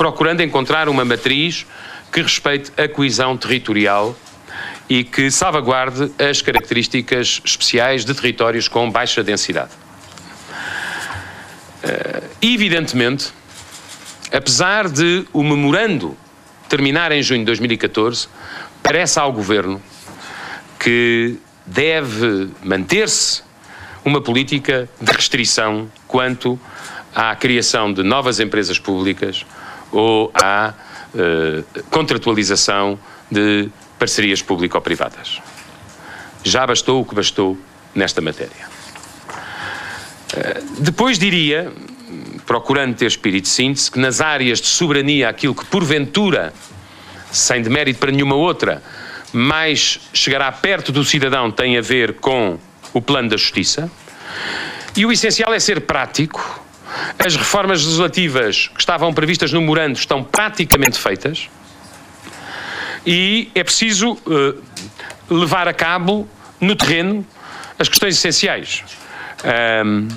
procurando 0.00 0.40
encontrar 0.40 0.88
uma 0.88 1.04
matriz 1.04 1.66
que 2.10 2.22
respeite 2.22 2.72
a 2.80 2.88
coesão 2.88 3.36
territorial 3.36 4.16
e 4.88 5.04
que 5.04 5.30
salvaguarde 5.30 6.10
as 6.18 6.40
características 6.40 7.42
especiais 7.44 8.02
de 8.02 8.14
territórios 8.14 8.66
com 8.66 8.90
baixa 8.90 9.22
densidade. 9.22 9.72
Uh, 11.84 12.26
evidentemente, 12.40 13.30
apesar 14.32 14.88
de 14.88 15.26
o 15.34 15.42
memorando 15.42 16.16
terminar 16.66 17.12
em 17.12 17.22
junho 17.22 17.40
de 17.40 17.44
2014, 17.44 18.26
parece 18.82 19.18
ao 19.18 19.30
Governo 19.30 19.82
que 20.78 21.36
deve 21.66 22.48
manter-se 22.62 23.42
uma 24.02 24.22
política 24.22 24.88
de 24.98 25.12
restrição 25.12 25.92
quanto 26.08 26.58
à 27.14 27.36
criação 27.36 27.92
de 27.92 28.02
novas 28.02 28.40
empresas 28.40 28.78
públicas 28.78 29.44
ou 29.92 30.30
à 30.34 30.74
uh, 31.14 31.82
contratualização 31.90 32.98
de 33.30 33.68
parcerias 33.98 34.42
público-privadas. 34.42 35.40
Já 36.42 36.66
bastou 36.66 37.02
o 37.02 37.04
que 37.04 37.14
bastou 37.14 37.58
nesta 37.94 38.20
matéria. 38.20 38.70
Eh, 40.34 40.62
depois 40.78 41.18
diria, 41.18 41.70
procurando 42.46 42.96
ter 42.96 43.06
espírito 43.06 43.44
de 43.44 43.50
síntese, 43.50 43.90
que 43.90 43.98
nas 43.98 44.20
áreas 44.20 44.60
de 44.60 44.68
soberania, 44.68 45.28
aquilo 45.28 45.54
que 45.54 45.64
porventura, 45.66 46.52
sem 47.30 47.62
demérito 47.62 47.98
para 47.98 48.10
nenhuma 48.10 48.34
outra, 48.36 48.82
mais 49.32 50.00
chegará 50.12 50.50
perto 50.50 50.90
do 50.90 51.04
cidadão 51.04 51.50
tem 51.50 51.78
a 51.78 51.80
ver 51.80 52.14
com 52.14 52.58
o 52.92 53.00
plano 53.00 53.28
da 53.28 53.36
justiça. 53.36 53.90
E 54.96 55.06
o 55.06 55.12
essencial 55.12 55.52
é 55.54 55.60
ser 55.60 55.82
prático. 55.82 56.64
As 57.18 57.36
reformas 57.36 57.84
legislativas 57.84 58.68
que 58.68 58.80
estavam 58.80 59.12
previstas 59.12 59.52
no 59.52 59.60
Morando 59.60 59.96
estão 59.96 60.24
praticamente 60.24 60.98
feitas 60.98 61.48
e 63.06 63.50
é 63.54 63.64
preciso 63.64 64.12
uh, 64.12 64.62
levar 65.30 65.68
a 65.68 65.72
cabo 65.72 66.28
no 66.60 66.74
terreno 66.74 67.26
as 67.78 67.88
questões 67.88 68.16
essenciais. 68.16 68.84
Um, 69.84 70.08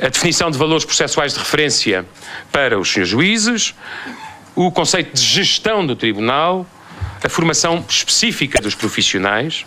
a 0.00 0.08
definição 0.08 0.50
de 0.50 0.58
valores 0.58 0.84
processuais 0.84 1.32
de 1.34 1.38
referência 1.38 2.06
para 2.50 2.78
os 2.78 2.90
senhores 2.92 3.10
juízes, 3.10 3.74
o 4.54 4.70
conceito 4.70 5.14
de 5.14 5.22
gestão 5.22 5.84
do 5.86 5.96
tribunal, 5.96 6.66
a 7.22 7.28
formação 7.28 7.84
específica 7.88 8.60
dos 8.60 8.74
profissionais, 8.74 9.64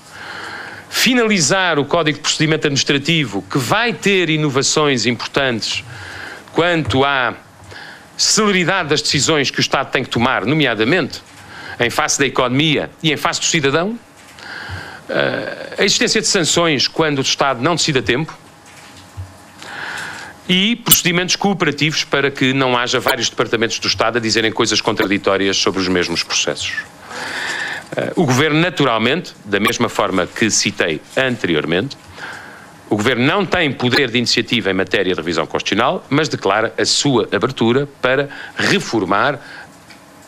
finalizar 0.89 1.77
o 1.77 1.85
Código 1.85 2.17
de 2.17 2.21
Procedimento 2.21 2.67
Administrativo, 2.67 3.43
que 3.43 3.57
vai 3.57 3.93
ter 3.93 4.29
inovações 4.29 5.05
importantes 5.05 5.83
quanto 6.55 7.03
à 7.03 7.33
celeridade 8.15 8.87
das 8.87 9.01
decisões 9.01 9.51
que 9.51 9.59
o 9.59 9.61
Estado 9.61 9.91
tem 9.91 10.05
que 10.05 10.09
tomar, 10.09 10.45
nomeadamente 10.45 11.21
em 11.77 11.89
face 11.89 12.17
da 12.17 12.25
economia 12.25 12.89
e 13.03 13.11
em 13.11 13.17
face 13.17 13.41
do 13.41 13.45
cidadão, 13.45 13.99
eh, 15.09 15.75
a 15.77 15.83
existência 15.83 16.21
de 16.21 16.27
sanções 16.27 16.87
quando 16.87 17.17
o 17.17 17.21
Estado 17.21 17.61
não 17.61 17.75
decide 17.75 17.99
a 17.99 18.01
tempo 18.01 18.35
e 20.47 20.77
procedimentos 20.77 21.35
cooperativos 21.35 22.05
para 22.05 22.31
que 22.31 22.53
não 22.53 22.77
haja 22.77 23.01
vários 23.01 23.29
departamentos 23.29 23.77
do 23.77 23.87
Estado 23.89 24.17
a 24.17 24.21
dizerem 24.21 24.49
coisas 24.49 24.79
contraditórias 24.79 25.57
sobre 25.57 25.81
os 25.81 25.89
mesmos 25.89 26.23
processos. 26.23 26.71
Eh, 27.97 28.13
o 28.15 28.25
Governo, 28.25 28.61
naturalmente, 28.61 29.33
da 29.43 29.59
mesma 29.59 29.89
forma 29.89 30.25
que 30.25 30.49
citei 30.49 31.01
anteriormente, 31.17 31.97
o 32.89 32.95
Governo 32.95 33.25
não 33.25 33.45
tem 33.45 33.71
poder 33.71 34.11
de 34.11 34.17
iniciativa 34.17 34.69
em 34.69 34.73
matéria 34.73 35.13
de 35.13 35.19
revisão 35.19 35.47
constitucional, 35.47 36.05
mas 36.09 36.29
declara 36.29 36.73
a 36.77 36.85
sua 36.85 37.27
abertura 37.31 37.87
para 38.01 38.29
reformar 38.55 39.39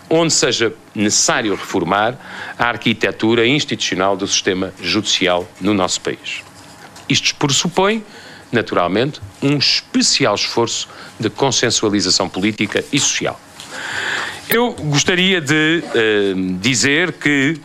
onde 0.09 0.33
seja 0.33 0.73
necessário 0.95 1.51
reformar 1.53 2.17
a 2.57 2.65
arquitetura 2.65 3.45
institucional 3.45 4.15
do 4.15 4.27
sistema 4.27 4.73
judicial 4.81 5.47
no 5.59 5.73
nosso 5.73 6.01
país. 6.01 6.43
Isto 7.09 7.35
pressupõe, 7.35 8.03
naturalmente, 8.51 9.21
um 9.41 9.57
especial 9.57 10.35
esforço 10.35 10.87
de 11.19 11.29
consensualização 11.29 12.29
política 12.29 12.83
e 12.91 12.99
social. 12.99 13.39
Eu 14.49 14.71
gostaria 14.73 15.41
de 15.41 15.83
uh, 15.83 16.57
dizer 16.59 17.11
que 17.13 17.59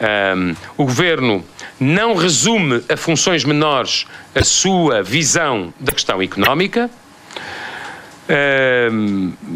uh, 0.00 0.56
o 0.76 0.84
Governo 0.84 1.44
não 1.78 2.14
resume 2.14 2.82
a 2.88 2.96
funções 2.96 3.44
menores 3.44 4.06
a 4.34 4.44
sua 4.44 5.02
visão 5.02 5.72
da 5.78 5.92
questão 5.92 6.22
económica, 6.22 6.90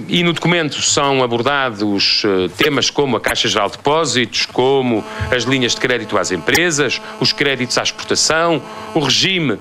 e 0.08 0.22
no 0.22 0.32
documento 0.32 0.80
são 0.80 1.24
abordados 1.24 2.22
uh, 2.22 2.48
temas 2.50 2.88
como 2.88 3.16
a 3.16 3.20
Caixa 3.20 3.48
Geral 3.48 3.68
de 3.68 3.76
Depósitos, 3.76 4.46
como 4.46 5.04
as 5.30 5.42
linhas 5.42 5.74
de 5.74 5.80
crédito 5.80 6.16
às 6.16 6.30
empresas, 6.30 7.00
os 7.18 7.32
créditos 7.32 7.76
à 7.78 7.82
exportação, 7.82 8.62
o 8.94 9.00
regime 9.00 9.54
uh, 9.54 9.60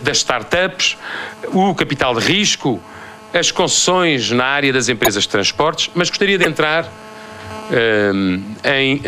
das 0.00 0.18
startups, 0.18 0.96
o 1.48 1.74
capital 1.74 2.14
de 2.14 2.20
risco, 2.20 2.80
as 3.34 3.50
concessões 3.50 4.30
na 4.30 4.44
área 4.44 4.72
das 4.72 4.88
empresas 4.88 5.24
de 5.24 5.28
transportes, 5.28 5.90
mas 5.94 6.08
gostaria 6.08 6.38
de 6.38 6.46
entrar 6.46 6.88
em 8.64 9.02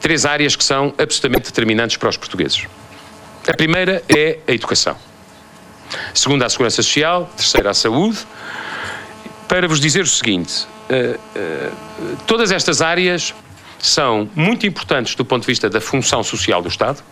três 0.00 0.24
áreas 0.24 0.54
que 0.54 0.64
são 0.64 0.94
absolutamente 0.98 1.44
determinantes 1.46 1.96
para 1.96 2.08
os 2.08 2.16
portugueses. 2.16 2.66
A 3.48 3.54
primeira 3.54 4.02
é 4.08 4.38
a 4.46 4.52
educação 4.52 4.96
segunda 6.14 6.46
a 6.46 6.48
Segurança 6.48 6.82
Social, 6.82 7.30
terceira 7.36 7.70
a 7.70 7.74
Saúde, 7.74 8.18
para 9.48 9.68
vos 9.68 9.80
dizer 9.80 10.02
o 10.02 10.06
seguinte: 10.06 10.66
todas 12.26 12.50
estas 12.50 12.80
áreas 12.80 13.34
são 13.78 14.28
muito 14.34 14.66
importantes 14.66 15.14
do 15.14 15.24
ponto 15.24 15.42
de 15.42 15.46
vista 15.46 15.68
da 15.68 15.80
função 15.80 16.22
social 16.22 16.62
do 16.62 16.68
Estado, 16.68 17.02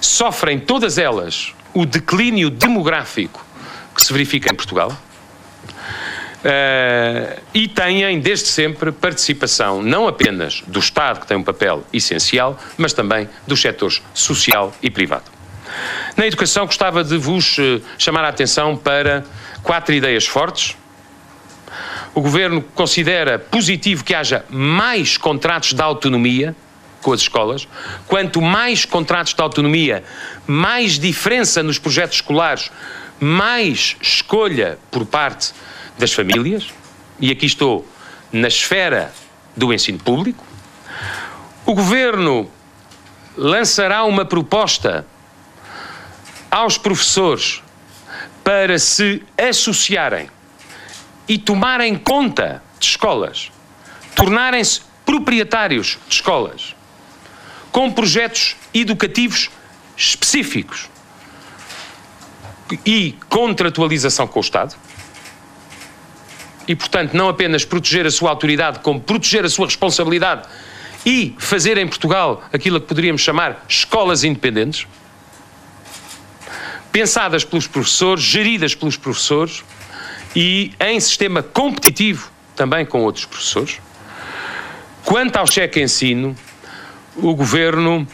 sofrem 0.00 0.58
todas 0.58 0.98
elas 0.98 1.52
o 1.74 1.84
declínio 1.84 2.50
demográfico 2.50 3.44
que 3.94 4.02
se 4.02 4.12
verifica 4.12 4.50
em 4.50 4.54
Portugal. 4.54 4.96
Uh, 6.38 7.40
e 7.52 7.66
têm, 7.66 8.20
desde 8.20 8.46
sempre, 8.46 8.92
participação 8.92 9.82
não 9.82 10.06
apenas 10.06 10.62
do 10.68 10.78
Estado, 10.78 11.20
que 11.20 11.26
tem 11.26 11.36
um 11.36 11.42
papel 11.42 11.84
essencial, 11.92 12.56
mas 12.76 12.92
também 12.92 13.28
dos 13.46 13.60
setores 13.60 14.00
social 14.14 14.72
e 14.80 14.88
privado. 14.88 15.24
Na 16.16 16.26
educação, 16.26 16.66
gostava 16.66 17.02
de 17.02 17.16
vos 17.16 17.56
eh, 17.58 17.80
chamar 17.98 18.24
a 18.24 18.28
atenção 18.28 18.76
para 18.76 19.24
quatro 19.62 19.94
ideias 19.94 20.26
fortes. 20.26 20.76
O 22.14 22.20
Governo 22.20 22.62
considera 22.74 23.38
positivo 23.38 24.02
que 24.02 24.14
haja 24.14 24.44
mais 24.48 25.16
contratos 25.16 25.72
de 25.72 25.82
autonomia 25.82 26.56
com 27.02 27.12
as 27.12 27.20
escolas. 27.20 27.68
Quanto 28.06 28.40
mais 28.40 28.84
contratos 28.84 29.34
de 29.34 29.40
autonomia, 29.40 30.02
mais 30.46 30.98
diferença 30.98 31.62
nos 31.62 31.78
projetos 31.78 32.16
escolares, 32.16 32.70
mais 33.20 33.96
escolha 34.00 34.78
por 34.90 35.06
parte 35.06 35.52
das 35.98 36.12
famílias. 36.12 36.68
E 37.20 37.30
aqui 37.30 37.46
estou 37.46 37.86
na 38.32 38.48
esfera 38.48 39.12
do 39.56 39.72
ensino 39.72 39.98
público. 39.98 40.44
O 41.66 41.74
Governo 41.74 42.50
lançará 43.36 44.04
uma 44.04 44.24
proposta 44.24 45.06
aos 46.50 46.78
professores 46.78 47.62
para 48.42 48.78
se 48.78 49.22
associarem 49.36 50.30
e 51.28 51.36
tomarem 51.36 51.96
conta 51.96 52.62
de 52.80 52.86
escolas, 52.86 53.52
tornarem-se 54.14 54.80
proprietários 55.04 55.98
de 56.08 56.14
escolas, 56.14 56.74
com 57.70 57.92
projetos 57.92 58.56
educativos 58.72 59.50
específicos 59.96 60.88
e 62.84 63.14
contratualização 63.28 64.26
com 64.26 64.38
o 64.38 64.42
Estado. 64.42 64.74
E, 66.68 66.76
portanto, 66.76 67.14
não 67.14 67.30
apenas 67.30 67.64
proteger 67.64 68.06
a 68.06 68.10
sua 68.10 68.28
autoridade, 68.28 68.80
como 68.80 69.00
proteger 69.00 69.42
a 69.44 69.48
sua 69.48 69.64
responsabilidade 69.64 70.46
e 71.04 71.34
fazer 71.38 71.78
em 71.78 71.88
Portugal 71.88 72.44
aquilo 72.52 72.78
que 72.78 72.86
poderíamos 72.86 73.22
chamar 73.22 73.64
escolas 73.66 74.22
independentes, 74.22 74.86
pensadas 76.92 77.42
pelos 77.42 77.66
professores, 77.66 78.22
geridas 78.22 78.74
pelos 78.74 78.98
professores 78.98 79.64
e 80.36 80.72
em 80.78 81.00
sistema 81.00 81.42
competitivo 81.42 82.30
também 82.54 82.84
com 82.84 83.02
outros 83.02 83.24
professores. 83.24 83.80
Quanto 85.04 85.36
ao 85.36 85.46
cheque 85.46 85.80
ensino, 85.80 86.36
o 87.16 87.34
governo 87.34 88.06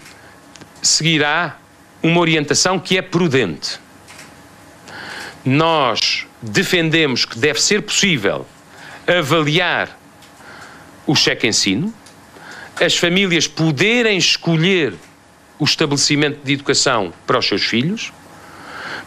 seguirá 0.80 1.58
uma 2.02 2.20
orientação 2.20 2.78
que 2.78 2.96
é 2.96 3.02
prudente. 3.02 3.80
Nós 5.44 6.26
defendemos 6.50 7.24
que 7.24 7.38
deve 7.38 7.61
ser 7.61 7.83
possível 7.83 8.46
avaliar 9.07 9.98
o 11.07 11.14
cheque 11.14 11.46
ensino, 11.46 11.92
as 12.80 12.96
famílias 12.96 13.46
poderem 13.46 14.18
escolher 14.18 14.94
o 15.59 15.64
estabelecimento 15.64 16.44
de 16.44 16.52
educação 16.52 17.12
para 17.26 17.38
os 17.38 17.46
seus 17.46 17.62
filhos, 17.62 18.12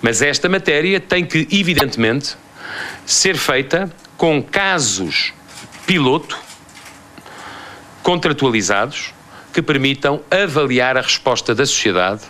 mas 0.01 0.21
esta 0.21 0.47
matéria 0.47 0.99
tem 0.99 1.25
que, 1.25 1.47
evidentemente, 1.51 2.35
ser 3.05 3.37
feita 3.37 3.91
com 4.15 4.41
casos 4.41 5.33
piloto 5.85 6.37
contratualizados 8.01 9.13
que 9.53 9.61
permitam 9.61 10.21
avaliar 10.31 10.97
a 10.97 11.01
resposta 11.01 11.53
da 11.53 11.65
sociedade 11.65 12.21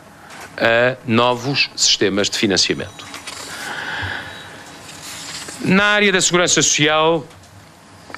a 0.57 0.97
novos 1.05 1.69
sistemas 1.75 2.29
de 2.29 2.37
financiamento. 2.37 3.06
Na 5.67 5.83
área 5.83 6.13
da 6.13 6.21
segurança 6.21 6.53
social, 6.61 7.27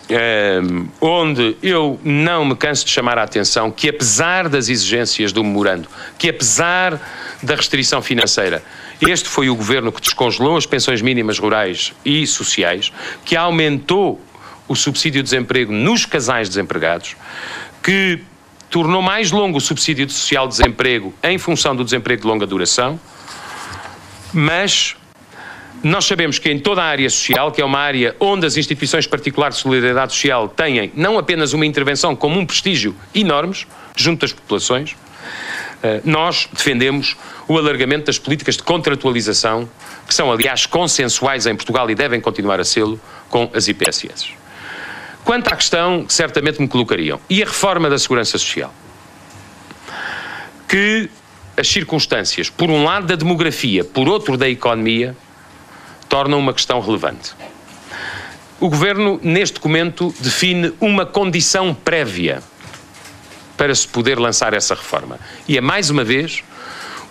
um, 0.07 0.87
onde 1.01 1.57
eu 1.63 1.99
não 2.03 2.45
me 2.45 2.55
canso 2.55 2.85
de 2.85 2.91
chamar 2.91 3.17
a 3.17 3.23
atenção 3.23 3.71
que, 3.71 3.89
apesar 3.89 4.47
das 4.47 4.69
exigências 4.69 5.31
do 5.31 5.43
memorando, 5.43 5.89
que 6.15 6.29
apesar 6.29 7.01
da 7.41 7.55
restrição 7.55 8.03
financeira, 8.03 8.63
este 9.01 9.27
foi 9.27 9.49
o 9.49 9.55
governo 9.55 9.91
que 9.91 9.99
descongelou 9.99 10.57
as 10.57 10.67
pensões 10.67 11.01
mínimas 11.01 11.39
rurais 11.39 11.91
e 12.05 12.27
sociais, 12.27 12.91
que 13.25 13.35
aumentou 13.35 14.21
o 14.67 14.75
subsídio 14.75 15.23
de 15.23 15.31
desemprego 15.31 15.73
nos 15.73 16.05
casais 16.05 16.49
desempregados, 16.49 17.15
que 17.81 18.21
tornou 18.69 19.01
mais 19.01 19.31
longo 19.31 19.57
o 19.57 19.61
subsídio 19.61 20.07
social 20.07 20.47
de 20.47 20.55
desemprego 20.55 21.15
em 21.23 21.39
função 21.39 21.75
do 21.75 21.83
desemprego 21.83 22.21
de 22.21 22.27
longa 22.27 22.45
duração, 22.45 22.99
mas 24.31 24.95
nós 25.81 26.05
sabemos 26.05 26.39
que 26.39 26.49
em 26.49 26.59
toda 26.59 26.81
a 26.81 26.85
área 26.85 27.09
social, 27.09 27.51
que 27.51 27.61
é 27.61 27.65
uma 27.65 27.79
área 27.79 28.15
onde 28.19 28.45
as 28.45 28.57
instituições 28.57 29.07
particulares 29.07 29.57
de 29.57 29.63
solidariedade 29.63 30.13
social 30.13 30.47
têm 30.49 30.91
não 30.93 31.17
apenas 31.17 31.53
uma 31.53 31.65
intervenção 31.65 32.15
como 32.15 32.39
um 32.39 32.45
prestígio 32.45 32.95
enormes 33.15 33.65
junto 33.95 34.25
às 34.25 34.33
populações, 34.33 34.95
eh, 35.81 36.01
nós 36.03 36.49
defendemos 36.51 37.15
o 37.47 37.57
alargamento 37.57 38.05
das 38.05 38.19
políticas 38.19 38.57
de 38.57 38.63
contratualização, 38.63 39.69
que 40.07 40.13
são, 40.13 40.31
aliás, 40.31 40.65
consensuais 40.65 41.45
em 41.45 41.55
Portugal 41.55 41.89
e 41.89 41.95
devem 41.95 42.19
continuar 42.19 42.59
a 42.59 42.65
sê-lo, 42.65 42.99
com 43.29 43.49
as 43.53 43.67
IPSS. 43.67 44.33
Quanto 45.23 45.47
à 45.47 45.55
questão 45.55 46.05
que 46.05 46.13
certamente 46.13 46.61
me 46.61 46.67
colocariam, 46.67 47.19
e 47.29 47.41
a 47.41 47.45
reforma 47.45 47.89
da 47.89 47.97
Segurança 47.97 48.37
Social? 48.37 48.73
Que 50.67 51.09
as 51.55 51.67
circunstâncias, 51.67 52.49
por 52.49 52.69
um 52.69 52.83
lado 52.83 53.07
da 53.07 53.15
demografia, 53.15 53.83
por 53.83 54.07
outro 54.07 54.37
da 54.37 54.49
economia, 54.49 55.15
tornam 56.09 56.39
uma 56.39 56.53
questão 56.53 56.81
relevante. 56.81 57.33
O 58.59 58.67
Governo, 58.67 59.19
neste 59.23 59.53
documento, 59.53 60.13
define 60.19 60.73
uma 60.81 61.05
condição 61.05 61.73
prévia 61.73 62.43
para 63.55 63.73
se 63.73 63.87
poder 63.87 64.19
lançar 64.19 64.53
essa 64.53 64.75
reforma. 64.75 65.17
E 65.47 65.57
é, 65.57 65.61
mais 65.61 65.89
uma 65.89 66.03
vez, 66.03 66.43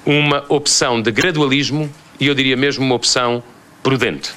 uma 0.05 0.45
opção 0.49 1.01
de 1.01 1.11
gradualismo 1.11 1.91
e 2.21 2.27
eu 2.27 2.35
diria 2.35 2.57
mesmo 2.57 2.85
uma 2.85 2.95
opção 2.95 3.43
prudente. 3.83 4.33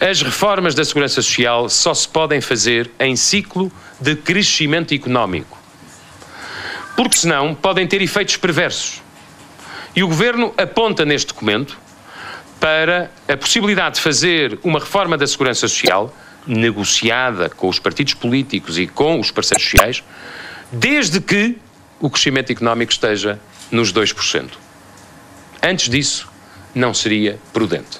As 0.00 0.20
reformas 0.22 0.74
da 0.74 0.84
Segurança 0.84 1.22
Social 1.22 1.68
só 1.68 1.94
se 1.94 2.08
podem 2.08 2.40
fazer 2.40 2.90
em 2.98 3.14
ciclo 3.16 3.70
de 4.00 4.16
crescimento 4.16 4.92
económico. 4.92 5.56
Porque 6.96 7.16
senão 7.16 7.54
podem 7.54 7.86
ter 7.86 8.02
efeitos 8.02 8.36
perversos. 8.36 9.02
E 9.94 10.02
o 10.02 10.08
Governo 10.08 10.52
aponta 10.56 11.04
neste 11.04 11.28
documento 11.28 11.78
para 12.64 13.10
a 13.28 13.36
possibilidade 13.36 13.96
de 13.96 14.00
fazer 14.00 14.58
uma 14.64 14.78
reforma 14.78 15.18
da 15.18 15.26
segurança 15.26 15.68
social 15.68 16.16
negociada 16.46 17.50
com 17.50 17.68
os 17.68 17.78
partidos 17.78 18.14
políticos 18.14 18.78
e 18.78 18.86
com 18.86 19.20
os 19.20 19.30
parceiros 19.30 19.68
sociais, 19.68 20.02
desde 20.72 21.20
que 21.20 21.58
o 22.00 22.08
crescimento 22.08 22.50
económico 22.50 22.90
esteja 22.90 23.38
nos 23.70 23.92
2%. 23.92 24.52
Antes 25.62 25.90
disso, 25.90 26.26
não 26.74 26.94
seria 26.94 27.38
prudente. 27.52 27.98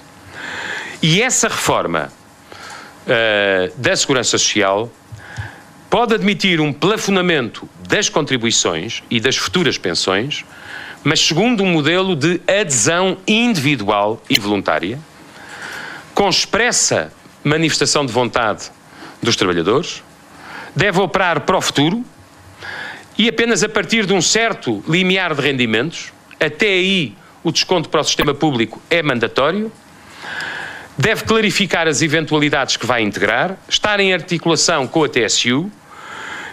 E 1.02 1.20
essa 1.20 1.48
reforma 1.48 2.10
uh, 3.06 3.78
da 3.78 3.94
segurança 3.94 4.38
social 4.38 4.90
pode 5.90 6.14
admitir 6.14 6.58
um 6.58 6.72
plafonamento 6.72 7.68
das 7.86 8.08
contribuições 8.08 9.02
e 9.10 9.20
das 9.20 9.36
futuras 9.36 9.76
pensões 9.76 10.42
mas 11.04 11.20
segundo 11.20 11.62
um 11.62 11.66
modelo 11.66 12.16
de 12.16 12.40
adesão 12.48 13.18
individual 13.28 14.22
e 14.28 14.40
voluntária, 14.40 14.98
com 16.14 16.28
expressa 16.30 17.12
manifestação 17.44 18.06
de 18.06 18.12
vontade 18.12 18.70
dos 19.22 19.36
trabalhadores, 19.36 20.02
deve 20.74 20.98
operar 20.98 21.42
para 21.42 21.58
o 21.58 21.60
futuro 21.60 22.02
e 23.18 23.28
apenas 23.28 23.62
a 23.62 23.68
partir 23.68 24.06
de 24.06 24.14
um 24.14 24.22
certo 24.22 24.82
limiar 24.88 25.34
de 25.34 25.42
rendimentos, 25.42 26.10
até 26.40 26.68
aí 26.68 27.14
o 27.42 27.52
desconto 27.52 27.90
para 27.90 28.00
o 28.00 28.04
sistema 28.04 28.32
público 28.32 28.80
é 28.88 29.02
mandatório, 29.02 29.70
deve 30.96 31.24
clarificar 31.24 31.86
as 31.86 32.00
eventualidades 32.00 32.78
que 32.78 32.86
vai 32.86 33.02
integrar, 33.02 33.58
estar 33.68 34.00
em 34.00 34.14
articulação 34.14 34.86
com 34.86 35.04
a 35.04 35.08
TSU 35.08 35.70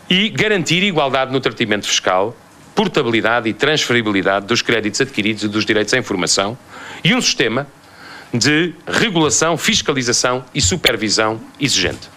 e 0.10 0.28
garantir 0.30 0.84
igualdade 0.84 1.32
no 1.32 1.40
tratamento 1.40 1.88
fiscal 1.88 2.36
portabilidade 2.82 3.48
e 3.48 3.54
transferibilidade 3.54 4.48
dos 4.48 4.64
créditos 4.64 5.00
adquiridos 5.02 5.44
e 5.44 5.48
dos 5.48 5.66
direitos 5.66 5.94
à 5.94 6.00
informação 6.00 6.58
e 7.04 7.14
um 7.14 7.22
sistema 7.22 7.68
de 8.34 8.74
regulação, 8.88 9.56
fiscalização 9.56 10.44
e 10.52 10.60
supervisão 10.60 11.40
exigente. 11.60 12.10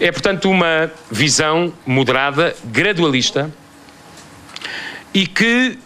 É, 0.00 0.10
portanto, 0.10 0.50
uma 0.50 0.90
visão 1.08 1.72
moderada, 1.86 2.56
gradualista 2.64 3.48
e 5.14 5.24
que 5.24 5.78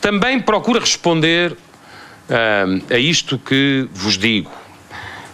também 0.00 0.40
procura 0.40 0.80
responder 0.80 1.52
uh, 1.52 2.94
a 2.94 2.96
isto 2.96 3.38
que 3.38 3.86
vos 3.92 4.16
digo. 4.16 4.50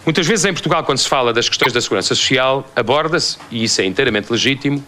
Muitas 0.05 0.27
vezes 0.27 0.43
em 0.43 0.51
Portugal, 0.51 0.83
quando 0.83 0.97
se 0.97 1.07
fala 1.07 1.31
das 1.31 1.47
questões 1.47 1.71
da 1.71 1.79
segurança 1.79 2.13
social, 2.13 2.69
aborda-se, 2.75 3.37
e 3.49 3.63
isso 3.63 3.79
é 3.79 3.85
inteiramente 3.85 4.29
legítimo, 4.29 4.83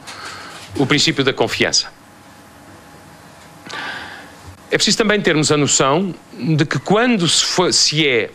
o 0.75 0.85
princípio 0.85 1.23
da 1.23 1.31
confiança. 1.31 2.02
É 4.73 4.75
preciso 4.75 4.97
também 4.97 5.21
termos 5.21 5.51
a 5.51 5.55
noção 5.55 6.15
de 6.33 6.65
que 6.65 6.79
quando 6.79 7.29
se, 7.29 7.45
for, 7.45 7.71
se 7.71 8.07
é 8.07 8.31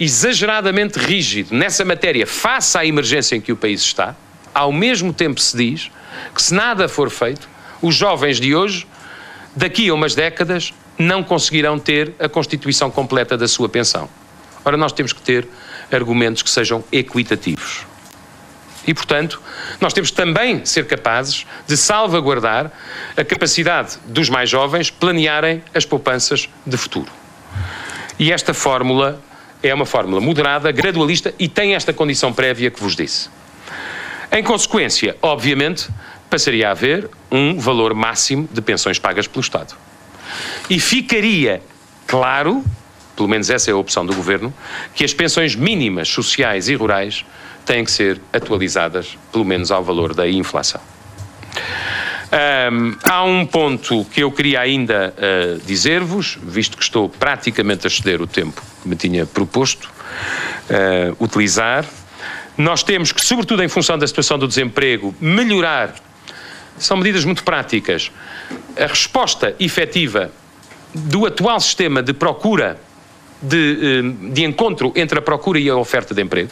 exageradamente 0.00 0.98
rígido 0.98 1.54
nessa 1.54 1.84
matéria 1.84 2.26
face 2.26 2.78
à 2.78 2.86
emergência 2.86 3.36
em 3.36 3.40
que 3.42 3.52
o 3.52 3.56
país 3.56 3.82
está, 3.82 4.16
ao 4.54 4.72
mesmo 4.72 5.12
tempo 5.12 5.38
se 5.38 5.54
diz 5.54 5.90
que 6.34 6.42
se 6.42 6.54
nada 6.54 6.88
for 6.88 7.10
feito, 7.10 7.46
os 7.82 7.94
jovens 7.94 8.40
de 8.40 8.54
hoje, 8.54 8.86
daqui 9.54 9.90
a 9.90 9.92
umas 9.92 10.14
décadas, 10.14 10.72
não 10.98 11.22
conseguirão 11.22 11.78
ter 11.78 12.14
a 12.18 12.30
constituição 12.30 12.90
completa 12.90 13.36
da 13.36 13.46
sua 13.46 13.68
pensão. 13.68 14.08
Ora, 14.64 14.78
nós 14.78 14.90
temos 14.90 15.12
que 15.12 15.20
ter 15.20 15.46
argumentos 15.92 16.40
que 16.40 16.48
sejam 16.48 16.82
equitativos. 16.90 17.84
E, 18.86 18.92
portanto, 18.92 19.40
nós 19.80 19.92
temos 19.92 20.10
também 20.10 20.58
de 20.58 20.68
ser 20.68 20.86
capazes 20.86 21.46
de 21.66 21.76
salvaguardar 21.76 22.70
a 23.16 23.24
capacidade 23.24 23.98
dos 24.06 24.28
mais 24.28 24.50
jovens 24.50 24.90
planearem 24.90 25.62
as 25.74 25.84
poupanças 25.84 26.48
de 26.66 26.76
futuro. 26.76 27.10
E 28.18 28.30
esta 28.32 28.52
fórmula 28.52 29.20
é 29.62 29.72
uma 29.72 29.86
fórmula 29.86 30.20
moderada, 30.20 30.70
gradualista 30.70 31.34
e 31.38 31.48
tem 31.48 31.74
esta 31.74 31.92
condição 31.92 32.32
prévia 32.32 32.70
que 32.70 32.80
vos 32.80 32.94
disse. 32.94 33.30
Em 34.30 34.42
consequência, 34.42 35.16
obviamente, 35.22 35.88
passaria 36.28 36.68
a 36.68 36.72
haver 36.72 37.08
um 37.30 37.58
valor 37.58 37.94
máximo 37.94 38.48
de 38.52 38.60
pensões 38.60 38.98
pagas 38.98 39.26
pelo 39.26 39.40
Estado. 39.40 39.74
E 40.68 40.78
ficaria 40.78 41.62
claro, 42.06 42.64
pelo 43.16 43.28
menos 43.28 43.48
essa 43.50 43.70
é 43.70 43.72
a 43.72 43.76
opção 43.76 44.04
do 44.04 44.14
Governo, 44.14 44.52
que 44.94 45.04
as 45.04 45.14
pensões 45.14 45.54
mínimas 45.54 46.08
sociais 46.08 46.68
e 46.68 46.74
rurais 46.74 47.24
têm 47.64 47.84
que 47.84 47.90
ser 47.90 48.20
atualizadas, 48.32 49.18
pelo 49.32 49.44
menos 49.44 49.70
ao 49.70 49.82
valor 49.82 50.14
da 50.14 50.28
inflação. 50.28 50.80
Um, 52.34 52.96
há 53.04 53.22
um 53.22 53.46
ponto 53.46 54.04
que 54.06 54.20
eu 54.20 54.32
queria 54.32 54.60
ainda 54.60 55.14
uh, 55.16 55.60
dizer-vos, 55.64 56.36
visto 56.42 56.76
que 56.76 56.82
estou 56.82 57.08
praticamente 57.08 57.86
a 57.86 57.88
exceder 57.88 58.20
o 58.20 58.26
tempo 58.26 58.60
que 58.82 58.88
me 58.88 58.96
tinha 58.96 59.24
proposto 59.24 59.88
uh, 59.88 61.24
utilizar. 61.24 61.84
Nós 62.58 62.82
temos 62.82 63.12
que, 63.12 63.24
sobretudo 63.24 63.62
em 63.62 63.68
função 63.68 63.96
da 63.96 64.06
situação 64.06 64.36
do 64.36 64.48
desemprego, 64.48 65.14
melhorar. 65.20 65.94
São 66.76 66.96
medidas 66.96 67.24
muito 67.24 67.44
práticas. 67.44 68.10
A 68.76 68.86
resposta 68.86 69.54
efetiva 69.60 70.32
do 70.92 71.26
atual 71.26 71.60
sistema 71.60 72.02
de 72.02 72.12
procura, 72.12 72.80
de, 73.40 74.02
uh, 74.02 74.32
de 74.32 74.42
encontro 74.42 74.92
entre 74.96 75.20
a 75.20 75.22
procura 75.22 75.60
e 75.60 75.70
a 75.70 75.76
oferta 75.76 76.12
de 76.12 76.20
emprego. 76.20 76.50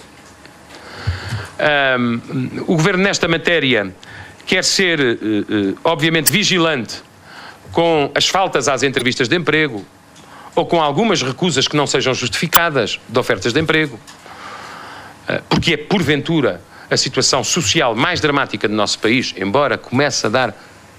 Um, 1.62 2.62
o 2.62 2.76
governo, 2.76 3.02
nesta 3.02 3.28
matéria, 3.28 3.94
quer 4.46 4.64
ser, 4.64 5.00
eh, 5.00 5.14
eh, 5.22 5.74
obviamente, 5.84 6.30
vigilante 6.30 7.02
com 7.70 8.10
as 8.14 8.28
faltas 8.28 8.68
às 8.68 8.82
entrevistas 8.82 9.28
de 9.28 9.36
emprego 9.36 9.84
ou 10.54 10.66
com 10.66 10.82
algumas 10.82 11.22
recusas 11.22 11.66
que 11.68 11.76
não 11.76 11.86
sejam 11.86 12.12
justificadas 12.12 13.00
de 13.08 13.18
ofertas 13.18 13.52
de 13.52 13.60
emprego, 13.60 13.98
eh, 15.28 15.40
porque 15.48 15.74
é, 15.74 15.76
porventura, 15.76 16.60
a 16.90 16.96
situação 16.96 17.42
social 17.42 17.94
mais 17.94 18.20
dramática 18.20 18.68
do 18.68 18.74
nosso 18.74 18.98
país, 18.98 19.34
embora 19.38 19.78
comece 19.78 20.26
a 20.26 20.30
dar 20.30 20.54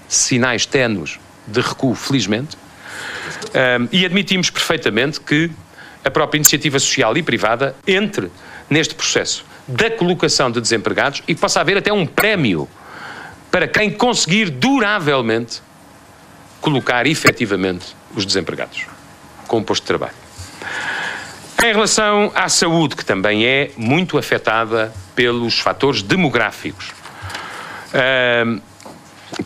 sinais 0.08 0.66
ténues 0.66 1.20
de 1.46 1.60
recuo, 1.60 1.94
felizmente, 1.94 2.56
e 3.92 4.04
admitimos 4.04 4.50
perfeitamente 4.50 5.20
que 5.20 5.50
a 6.04 6.10
própria 6.10 6.38
iniciativa 6.38 6.78
social 6.80 7.16
e 7.16 7.22
privada 7.22 7.76
entre 7.86 8.28
neste 8.68 8.94
processo 8.94 9.44
da 9.66 9.90
colocação 9.90 10.50
de 10.50 10.60
desempregados 10.60 11.22
e 11.26 11.34
possa 11.34 11.60
haver 11.60 11.78
até 11.78 11.92
um 11.92 12.06
prémio 12.06 12.68
para 13.50 13.66
quem 13.68 13.90
conseguir 13.90 14.50
duravelmente 14.50 15.62
colocar 16.60 17.06
efetivamente 17.06 17.94
os 18.14 18.26
desempregados 18.26 18.86
com 19.46 19.58
o 19.58 19.62
posto 19.62 19.82
de 19.82 19.86
trabalho. 19.86 20.14
Em 21.62 21.72
relação 21.72 22.30
à 22.34 22.48
saúde, 22.48 22.94
que 22.94 23.04
também 23.04 23.46
é 23.46 23.70
muito 23.76 24.18
afetada 24.18 24.92
pelos 25.14 25.60
fatores 25.60 26.02
demográficos, 26.02 26.90
uh, 27.94 28.60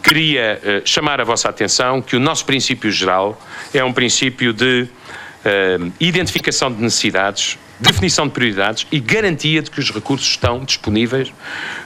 queria 0.02 0.60
uh, 0.60 0.88
chamar 0.88 1.20
a 1.20 1.24
vossa 1.24 1.48
atenção 1.48 2.02
que 2.02 2.16
o 2.16 2.20
nosso 2.20 2.44
princípio 2.44 2.90
geral 2.90 3.40
é 3.72 3.84
um 3.84 3.92
princípio 3.92 4.52
de 4.52 4.88
uh, 5.44 5.92
identificação 6.00 6.72
de 6.72 6.80
necessidades 6.82 7.58
definição 7.80 8.26
de 8.26 8.32
prioridades 8.32 8.86
e 8.90 8.98
garantia 8.98 9.62
de 9.62 9.70
que 9.70 9.78
os 9.78 9.90
recursos 9.90 10.26
estão 10.26 10.64
disponíveis 10.64 11.32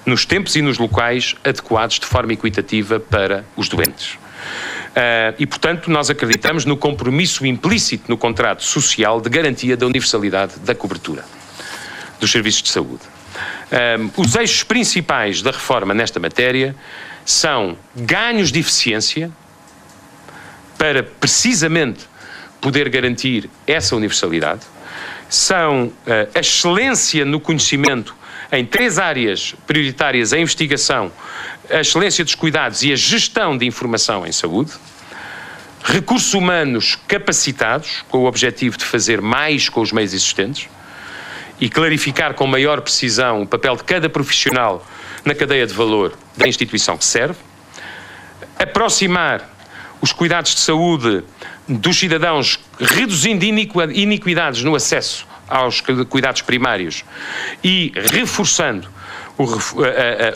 nos 0.07 0.25
tempos 0.25 0.57
e 0.57 0.63
nos 0.63 0.79
locais 0.79 1.37
adequados 1.45 1.99
de 1.99 2.07
forma 2.07 2.33
equitativa 2.33 2.99
para 2.99 3.45
os 3.57 3.69
doentes. 3.69 4.15
Uh, 4.15 5.35
e, 5.39 5.47
portanto, 5.47 5.91
nós 5.91 6.11
acreditamos 6.11 6.65
no 6.65 6.77
compromisso 6.77 7.47
implícito 7.47 8.05
no 8.09 8.17
contrato 8.17 8.63
social 8.63 9.21
de 9.21 9.31
garantia 9.31 9.77
da 9.77 9.87
universalidade 9.87 10.59
da 10.61 10.75
cobertura 10.75 11.25
dos 12.21 12.31
serviços 12.31 12.63
de 12.63 12.69
saúde. 12.69 13.03
Uh, 13.71 14.21
os 14.21 14.35
eixos 14.35 14.63
principais 14.63 15.41
da 15.41 15.51
reforma 15.51 15.95
nesta 15.95 16.21
matéria 16.21 16.75
são 17.25 17.77
ganhos 17.97 18.53
de 18.53 18.61
eficiência 18.61 19.31
para 20.77 21.03
precisamente 21.03 22.12
poder 22.63 22.89
garantir 22.89 23.51
essa 23.67 23.95
universalidade 23.97 24.63
são 25.29 25.87
uh, 25.87 25.93
a 26.35 26.39
excelência 26.39 27.25
no 27.25 27.41
conhecimento 27.41 28.15
em 28.53 28.65
três 28.65 28.99
áreas 28.99 29.55
prioritárias: 29.67 30.33
a 30.33 30.39
investigação, 30.39 31.11
a 31.69 31.81
excelência 31.81 32.25
dos 32.25 32.35
cuidados 32.35 32.83
e 32.83 32.93
a 32.93 32.97
gestão 32.97 33.59
de 33.59 33.67
informação 33.67 34.27
em 34.27 34.33
saúde. 34.33 34.73
Recursos 35.85 36.33
humanos 36.33 36.97
capacitados, 37.09 38.05
com 38.09 38.19
o 38.19 38.27
objetivo 38.27 38.79
de 38.79 38.85
fazer 38.85 39.21
mais 39.21 39.69
com 39.69 39.81
os 39.81 39.91
meios 39.91 40.15
existentes 40.15 40.69
e 41.61 41.69
clarificar 41.69 42.35
com 42.35 42.47
maior 42.47 42.81
precisão 42.81 43.43
o 43.43 43.47
papel 43.47 43.75
de 43.75 43.83
cada 43.83 44.09
profissional 44.09 44.87
na 45.25 45.35
cadeia 45.35 45.67
de 45.67 45.75
valor 45.75 46.17
da 46.37 46.47
instituição 46.47 46.97
que 46.97 47.05
serve. 47.05 47.39
Aproximar 48.57 49.51
os 50.01 50.13
cuidados 50.13 50.55
de 50.55 50.61
saúde 50.61 51.25
dos 51.69 51.99
cidadãos, 51.99 52.59
reduzindo 52.79 53.45
iniquidades 53.45 54.63
no 54.63 54.75
acesso 54.75 55.27
aos 55.49 55.81
cuidados 55.81 56.43
primários 56.43 57.05
e 57.63 57.93
reforçando 57.95 58.89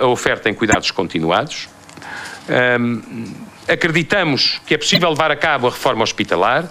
a, 0.01 0.07
oferta 0.07 0.49
em 0.51 0.55
cuidados 0.55 0.91
continuados. 0.91 1.68
Um, 2.79 3.35
acreditamos 3.68 4.61
que 4.66 4.74
é 4.74 4.79
possível 4.79 5.09
levar 5.11 5.31
a 5.31 5.37
cabo 5.37 5.66
a 5.66 5.70
reforma 5.70 6.03
hospitalar. 6.03 6.70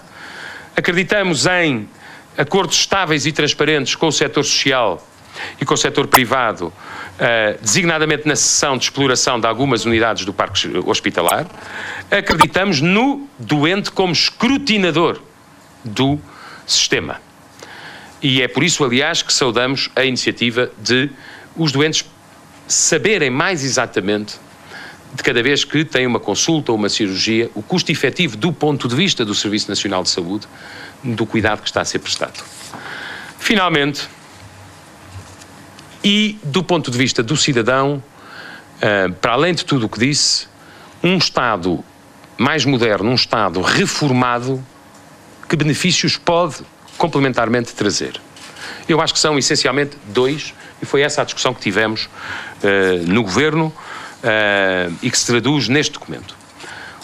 Acreditamos 0.76 1.46
em 1.46 1.88
acordos 2.36 2.78
estáveis 2.78 3.26
e 3.26 3.32
transparentes 3.32 3.94
com 3.94 4.08
o 4.08 4.12
setor 4.12 4.44
social 4.44 5.06
e 5.60 5.64
com 5.64 5.74
o 5.74 5.76
setor 5.76 6.06
privado, 6.06 6.72
uh, 7.16 7.58
designadamente 7.60 8.26
na 8.26 8.36
sessão 8.36 8.76
de 8.76 8.84
exploração 8.84 9.40
de 9.40 9.46
algumas 9.46 9.84
unidades 9.84 10.24
do 10.24 10.32
parque 10.32 10.68
hospitalar. 10.84 11.46
Acreditamos 12.10 12.80
no 12.80 13.28
doente 13.38 13.90
como 13.90 14.12
escrutinador 14.12 15.20
do 15.84 16.18
sistema. 16.66 17.20
E 18.22 18.42
é 18.42 18.48
por 18.48 18.62
isso, 18.62 18.84
aliás, 18.84 19.22
que 19.22 19.32
saudamos 19.32 19.90
a 19.94 20.04
iniciativa 20.04 20.70
de 20.78 21.10
os 21.56 21.72
doentes 21.72 22.04
saberem 22.66 23.30
mais 23.30 23.64
exatamente, 23.64 24.36
de 25.14 25.22
cada 25.22 25.42
vez 25.42 25.64
que 25.64 25.84
têm 25.84 26.06
uma 26.06 26.20
consulta 26.20 26.72
ou 26.72 26.78
uma 26.78 26.88
cirurgia, 26.88 27.50
o 27.54 27.62
custo 27.62 27.90
efetivo 27.90 28.36
do 28.36 28.52
ponto 28.52 28.88
de 28.88 28.94
vista 28.94 29.24
do 29.24 29.34
Serviço 29.34 29.68
Nacional 29.68 30.02
de 30.02 30.10
Saúde, 30.10 30.46
do 31.02 31.24
cuidado 31.24 31.62
que 31.62 31.68
está 31.68 31.80
a 31.80 31.84
ser 31.84 32.00
prestado. 32.00 32.42
Finalmente, 33.38 34.08
e 36.06 36.38
do 36.44 36.62
ponto 36.62 36.88
de 36.88 36.96
vista 36.96 37.20
do 37.20 37.36
cidadão, 37.36 38.00
uh, 38.76 39.12
para 39.14 39.32
além 39.32 39.52
de 39.52 39.64
tudo 39.64 39.86
o 39.86 39.88
que 39.88 39.98
disse, 39.98 40.46
um 41.02 41.18
Estado 41.18 41.84
mais 42.38 42.64
moderno, 42.64 43.10
um 43.10 43.16
Estado 43.16 43.60
reformado, 43.60 44.64
que 45.48 45.56
benefícios 45.56 46.16
pode 46.16 46.58
complementarmente 46.96 47.74
trazer? 47.74 48.20
Eu 48.88 49.00
acho 49.00 49.14
que 49.14 49.18
são 49.18 49.36
essencialmente 49.36 49.96
dois, 50.06 50.54
e 50.80 50.86
foi 50.86 51.02
essa 51.02 51.22
a 51.22 51.24
discussão 51.24 51.52
que 51.52 51.60
tivemos 51.60 52.04
uh, 52.04 53.04
no 53.04 53.24
Governo 53.24 53.66
uh, 54.22 54.96
e 55.02 55.10
que 55.10 55.18
se 55.18 55.26
traduz 55.26 55.66
neste 55.66 55.94
documento. 55.94 56.36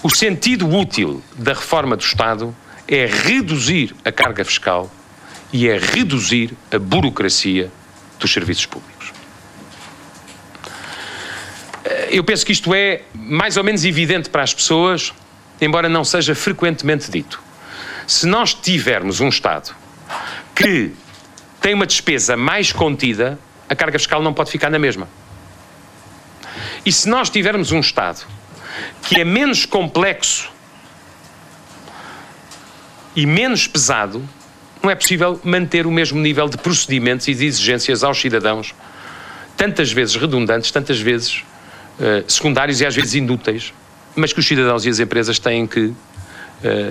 O 0.01 0.11
sentido 0.11 0.69
útil 0.69 1.21
da 1.37 1.55
reforma 1.55 1.97
do 1.97 2.05
Estado 2.05 2.55
é 2.87 3.07
reduzir 3.07 3.97
a 4.05 4.13
carga 4.13 4.45
fiscal 4.45 4.89
e 5.53 5.69
é 5.69 5.77
reduzir 5.77 6.57
a 6.71 6.79
burocracia 6.79 7.69
dos 8.21 8.33
serviços 8.33 8.67
públicos. 8.67 8.92
Eh, 11.85 12.09
eu 12.13 12.25
penso 12.25 12.45
que 12.45 12.53
isto 12.53 12.75
é 12.75 13.03
mais 13.15 13.57
ou 13.57 13.65
menos 13.65 13.85
evidente 13.85 14.29
para 14.31 14.43
as 14.43 14.55
pessoas, 14.55 15.13
embora 15.61 15.89
não 15.89 16.05
seja 16.05 16.35
frequentemente 16.35 17.11
dito. 17.11 17.43
Se 18.07 18.27
nós 18.27 18.55
tivermos 18.55 19.21
um 19.21 19.29
Estado 19.29 19.75
que 20.55 20.93
tem 21.61 21.75
uma 21.75 21.87
despesa 21.87 22.37
mais 22.37 22.73
contida, 22.73 23.39
a 23.69 23.75
carga 23.75 23.99
fiscal 23.99 24.23
não 24.23 24.35
pode 24.35 24.51
ficar 24.51 24.71
na 24.71 24.79
mesma. 24.79 25.09
E 26.85 26.93
se 26.93 27.09
nós 27.09 27.31
tivermos 27.31 27.73
um 27.73 27.81
Estado 27.81 28.27
que 29.03 29.21
é 29.21 29.25
menos 29.25 29.67
complexo 29.67 30.51
e 33.15 33.27
menos 33.27 33.67
pesado, 33.67 34.27
não 34.83 34.91
é 34.91 34.95
possível 34.95 35.41
manter 35.45 35.87
o 35.87 35.91
mesmo 35.91 36.19
nível 36.21 36.49
de 36.49 36.57
procedimentos 36.57 37.29
e 37.29 37.35
de 37.35 37.45
exigências 37.45 38.03
aos 38.03 38.21
cidadãos, 38.21 38.75
tantas 39.57 39.93
vezes 39.93 40.17
redundantes, 40.17 40.71
tantas 40.71 40.99
vezes 40.99 41.45
uh, 41.99 42.31
secundários 42.31 42.81
e 42.81 42.87
às 42.87 42.95
vezes 42.95 43.15
inúteis, 43.15 43.73
mas 44.15 44.33
que 44.33 44.41
os 44.41 44.47
cidadãos 44.47 44.85
e 44.85 44.89
as 44.89 44.99
empresas 44.99 45.39
têm 45.39 45.67
que 45.67 45.81
uh, 45.81 45.97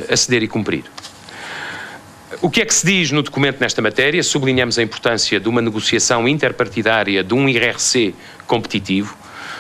aceder 0.10 0.44
e 0.44 0.48
cumprir. 0.48 0.84
o 2.42 2.50
que 2.50 2.62
é 2.62 2.66
que 2.66 2.74
se 2.74 2.86
diz 2.86 3.12
no 3.12 3.22
documento 3.22 3.60
nesta 3.60 3.82
matéria? 3.82 4.22
Sublinhamos 4.24 4.80
a 4.80 4.84
importância 4.84 5.40
de 5.40 5.48
uma 5.48 5.62
negociação 5.62 6.28
interpartidária 6.28 7.24
de 7.24 7.34
um 7.34 7.48
IRC 7.48 8.16
competitivo. 8.48 9.16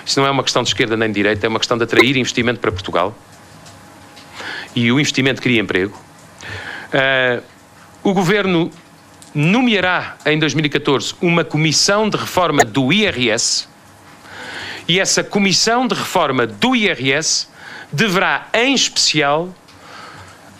Isso 0.05 0.19
não 0.19 0.27
é 0.27 0.31
uma 0.31 0.43
questão 0.43 0.63
de 0.63 0.69
esquerda 0.69 0.97
nem 0.97 1.09
de 1.09 1.15
direita, 1.15 1.45
é 1.45 1.49
uma 1.49 1.59
questão 1.59 1.77
de 1.77 1.83
atrair 1.83 2.17
investimento 2.17 2.59
para 2.59 2.71
Portugal. 2.71 3.15
E 4.75 4.91
o 4.91 4.99
investimento 4.99 5.41
cria 5.41 5.59
emprego. 5.59 5.99
Uh, 6.93 7.43
o 8.03 8.13
governo 8.13 8.71
nomeará 9.33 10.17
em 10.25 10.37
2014 10.39 11.15
uma 11.21 11.43
comissão 11.43 12.09
de 12.09 12.17
reforma 12.17 12.63
do 12.63 12.91
IRS 12.91 13.67
e 14.87 14.99
essa 14.99 15.23
comissão 15.23 15.87
de 15.87 15.95
reforma 15.95 16.45
do 16.45 16.75
IRS 16.75 17.47
deverá, 17.91 18.47
em 18.53 18.73
especial, 18.73 19.53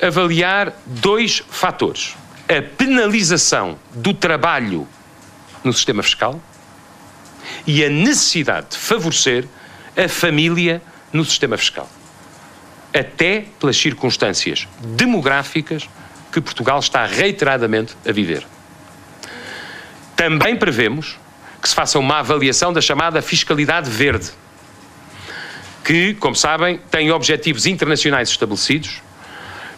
avaliar 0.02 0.74
dois 0.86 1.44
fatores: 1.50 2.16
a 2.48 2.62
penalização 2.62 3.78
do 3.94 4.14
trabalho 4.14 4.88
no 5.64 5.72
sistema 5.74 6.04
fiscal 6.04 6.42
e 7.66 7.84
a 7.84 7.90
necessidade 7.90 8.72
de 8.72 8.78
favorecer 8.78 9.48
a 9.96 10.08
família 10.08 10.82
no 11.12 11.24
sistema 11.26 11.58
fiscal, 11.58 11.90
até 12.94 13.46
pelas 13.60 13.78
circunstâncias 13.78 14.68
demográficas 14.80 15.90
que 16.32 16.40
Portugal 16.40 16.80
está 16.80 17.06
reiteradamente 17.06 17.96
a 18.08 18.12
viver. 18.12 18.46
Também 20.16 20.56
prevemos 20.56 21.18
que 21.62 21.70
se 21.70 21.76
faça 21.76 22.00
uma 22.00 22.20
avaliação 22.20 22.74
da 22.74 22.82
chamada 22.82 23.22
fiscalidade 23.22 23.90
verde, 23.90 24.32
que, 25.84 26.16
como 26.16 26.36
sabem, 26.36 26.80
tem 26.90 27.12
objetivos 27.12 27.66
internacionais 27.66 28.30
estabelecidos 28.30 29.02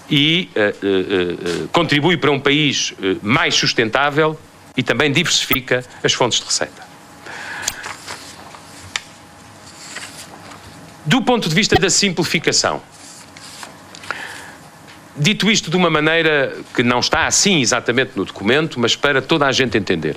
e 0.10 0.50
uh, 0.56 0.60
uh, 0.60 1.64
uh, 1.64 1.68
contribui 1.70 2.18
para 2.18 2.32
um 2.32 2.40
país 2.40 2.94
mais 3.22 3.56
sustentável 3.56 4.40
e 4.76 4.84
também 4.84 5.12
diversifica 5.12 5.84
as 6.04 6.14
fontes 6.14 6.40
de 6.40 6.46
receita. 6.46 6.84
Do 11.06 11.22
ponto 11.22 11.50
de 11.50 11.56
vista 11.56 11.76
da 11.76 11.90
simplificação, 11.90 12.82
dito 15.18 15.52
isto 15.52 15.70
de 15.70 15.76
uma 15.76 15.90
maneira 15.90 16.56
que 16.74 16.82
não 16.82 17.00
está 17.00 17.28
assim 17.28 17.62
exatamente 17.62 18.12
no 18.16 18.24
documento, 18.24 18.80
mas 18.80 18.96
para 18.96 19.22
toda 19.22 19.46
a 19.46 19.52
gente 19.52 19.78
entender, 19.78 20.16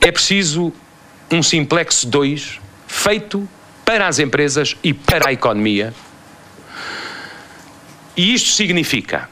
é 0.00 0.10
preciso 0.10 0.72
um 1.30 1.42
Simplex 1.42 2.04
2 2.04 2.60
feito 2.86 3.48
para 3.84 4.06
as 4.06 4.18
empresas 4.18 4.76
e 4.82 4.92
para 4.92 5.28
a 5.28 5.32
economia. 5.32 5.94
E 8.16 8.34
isto 8.34 8.50
significa, 8.50 9.28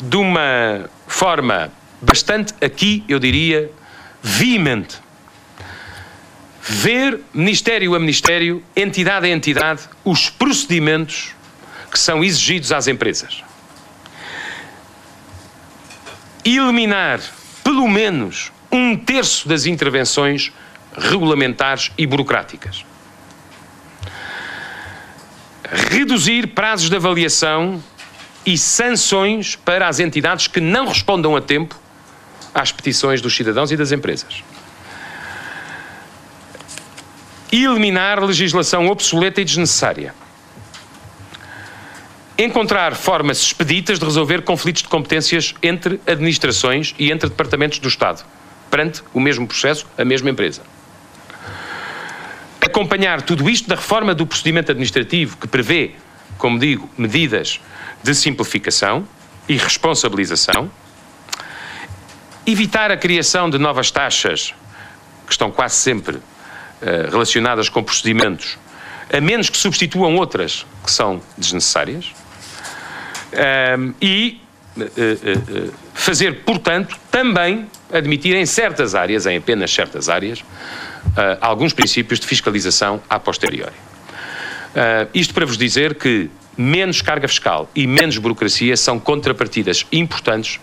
de 0.00 0.16
uma 0.16 0.90
forma 1.06 1.72
bastante, 2.00 2.52
aqui 2.62 3.02
eu 3.08 3.18
diria, 3.18 3.70
veemente, 4.22 4.96
ver 6.60 7.20
Ministério 7.32 7.94
a 7.94 7.98
Ministério, 7.98 8.62
entidade 8.76 9.26
a 9.26 9.30
entidade, 9.30 9.88
os 10.04 10.28
procedimentos 10.28 11.34
que 11.90 11.98
são 11.98 12.22
exigidos 12.22 12.70
às 12.72 12.86
empresas. 12.86 13.42
Eliminar, 16.44 17.20
pelo 17.64 17.88
menos, 17.88 18.52
um 18.70 18.96
terço 18.96 19.48
das 19.48 19.66
intervenções 19.66 20.52
regulamentares 20.96 21.90
e 21.96 22.06
burocráticas. 22.06 22.84
Reduzir 25.90 26.48
prazos 26.48 26.88
de 26.88 26.96
avaliação 26.96 27.82
e 28.44 28.56
sanções 28.56 29.56
para 29.56 29.88
as 29.88 30.00
entidades 30.00 30.46
que 30.46 30.60
não 30.60 30.86
respondam 30.86 31.36
a 31.36 31.40
tempo 31.40 31.78
às 32.54 32.72
petições 32.72 33.20
dos 33.20 33.34
cidadãos 33.34 33.70
e 33.70 33.76
das 33.76 33.92
empresas. 33.92 34.42
Eliminar 37.52 38.22
legislação 38.22 38.88
obsoleta 38.88 39.40
e 39.40 39.44
desnecessária. 39.44 40.14
Encontrar 42.38 42.94
formas 42.94 43.38
expeditas 43.38 43.98
de 43.98 44.04
resolver 44.04 44.42
conflitos 44.42 44.82
de 44.82 44.88
competências 44.88 45.54
entre 45.62 46.00
administrações 46.06 46.94
e 46.98 47.10
entre 47.10 47.28
departamentos 47.28 47.78
do 47.78 47.88
Estado 47.88 48.24
perante 48.70 49.02
o 49.12 49.20
mesmo 49.20 49.46
processo, 49.46 49.86
a 49.96 50.04
mesma 50.04 50.30
empresa. 50.30 50.62
Acompanhar 52.60 53.22
tudo 53.22 53.48
isto 53.48 53.68
da 53.68 53.76
reforma 53.76 54.14
do 54.14 54.26
procedimento 54.26 54.70
administrativo 54.70 55.36
que 55.36 55.48
prevê, 55.48 55.92
como 56.36 56.58
digo, 56.58 56.88
medidas 56.98 57.60
de 58.02 58.14
simplificação 58.14 59.08
e 59.48 59.56
responsabilização, 59.56 60.70
evitar 62.46 62.90
a 62.90 62.96
criação 62.96 63.48
de 63.48 63.58
novas 63.58 63.90
taxas 63.90 64.54
que 65.26 65.32
estão 65.32 65.50
quase 65.50 65.76
sempre 65.76 66.16
uh, 66.16 66.22
relacionadas 67.10 67.68
com 67.68 67.82
procedimentos, 67.82 68.58
a 69.12 69.20
menos 69.20 69.50
que 69.50 69.56
substituam 69.56 70.16
outras 70.16 70.66
que 70.84 70.90
são 70.90 71.20
desnecessárias, 71.36 72.06
uh, 73.32 73.94
e 74.00 74.40
uh, 74.76 75.72
fazer, 75.94 76.44
portanto, 76.44 76.96
também 77.10 77.66
admitir 77.92 78.34
em 78.36 78.46
certas 78.46 78.94
áreas, 78.94 79.26
em 79.26 79.36
apenas 79.36 79.72
certas 79.72 80.08
áreas, 80.08 80.40
uh, 80.40 81.38
alguns 81.40 81.72
princípios 81.72 82.20
de 82.20 82.26
fiscalização 82.26 83.00
a 83.08 83.18
posteriori. 83.18 83.72
Uh, 83.72 85.08
isto 85.14 85.32
para 85.32 85.46
vos 85.46 85.56
dizer 85.56 85.94
que 85.94 86.30
menos 86.56 87.00
carga 87.00 87.28
fiscal 87.28 87.70
e 87.74 87.86
menos 87.86 88.18
burocracia 88.18 88.76
são 88.76 88.98
contrapartidas 88.98 89.86
importantes 89.92 90.60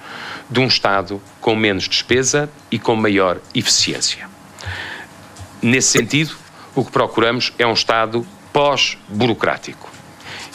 de 0.50 0.60
um 0.60 0.68
Estado 0.68 1.22
com 1.40 1.56
menos 1.56 1.88
despesa 1.88 2.50
e 2.70 2.78
com 2.78 2.96
maior 2.96 3.40
eficiência. 3.54 4.30
Nesse 5.62 5.88
sentido, 5.88 6.36
o 6.76 6.84
que 6.84 6.92
procuramos 6.92 7.54
é 7.58 7.66
um 7.66 7.74
Estado 7.74 8.28
pós-burocrático. 8.52 9.90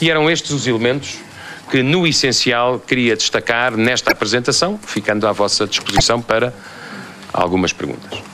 E 0.00 0.10
eram 0.10 0.30
estes 0.30 0.50
os 0.52 0.66
elementos 0.66 1.18
que, 1.70 1.82
no 1.82 2.06
essencial, 2.06 2.80
queria 2.80 3.16
destacar 3.16 3.76
nesta 3.76 4.12
apresentação, 4.12 4.78
ficando 4.78 5.26
à 5.26 5.32
vossa 5.32 5.66
disposição 5.66 6.20
para 6.20 6.52
algumas 7.32 7.72
perguntas. 7.72 8.29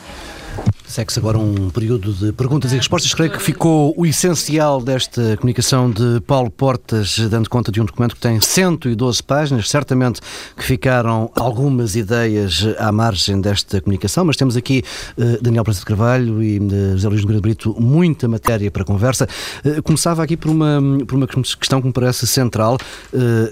Segue-se 0.89 1.18
agora 1.18 1.37
um 1.37 1.68
período 1.68 2.12
de 2.12 2.32
perguntas 2.32 2.72
e 2.72 2.76
respostas. 2.76 3.12
Creio 3.12 3.32
que 3.32 3.43
ficou 3.43 3.93
o 3.97 4.07
essencial 4.07 4.80
desta 4.80 5.37
comunicação 5.37 5.91
de 5.91 6.20
Paulo 6.20 6.49
Portas, 6.49 7.18
dando 7.28 7.51
conta 7.51 7.72
de 7.72 7.80
um 7.80 7.84
documento 7.84 8.14
que 8.14 8.20
tem 8.20 8.41
112 8.41 9.20
páginas. 9.22 9.68
Certamente 9.68 10.20
que 10.57 10.62
ficaram 10.62 11.28
algumas 11.34 11.97
ideias 11.97 12.64
à 12.78 12.93
margem 12.93 13.41
desta 13.41 13.80
comunicação, 13.80 14.24
mas 14.24 14.37
temos 14.37 14.57
aqui 14.57 14.84
uh, 15.18 15.43
Daniel 15.43 15.64
Praça 15.64 15.80
de 15.80 15.87
Carvalho 15.87 16.41
e 16.41 16.61
uh, 16.61 16.93
José 16.93 17.09
Luís 17.09 17.20
Nogueira 17.22 17.43
Brito, 17.43 17.74
muita 17.78 18.28
matéria 18.28 18.70
para 18.70 18.84
conversa. 18.84 19.28
Uh, 19.64 19.82
começava 19.82 20.22
aqui 20.22 20.37
por 20.37 20.51
uma, 20.51 20.80
por 21.07 21.16
uma 21.16 21.26
questão 21.26 21.80
que 21.80 21.89
me 21.89 21.93
parece 21.93 22.26
central, 22.26 22.78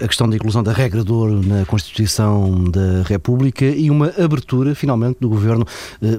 a 0.03 0.07
questão 0.07 0.29
da 0.29 0.37
inclusão 0.37 0.63
da 0.63 0.73
regra 0.73 1.03
ouro 1.09 1.43
na 1.45 1.65
Constituição 1.67 2.65
da 2.65 3.03
República 3.05 3.65
e 3.65 3.91
uma 3.91 4.13
abertura, 4.19 4.75
finalmente, 4.75 5.19
do 5.21 5.29
Governo 5.29 5.67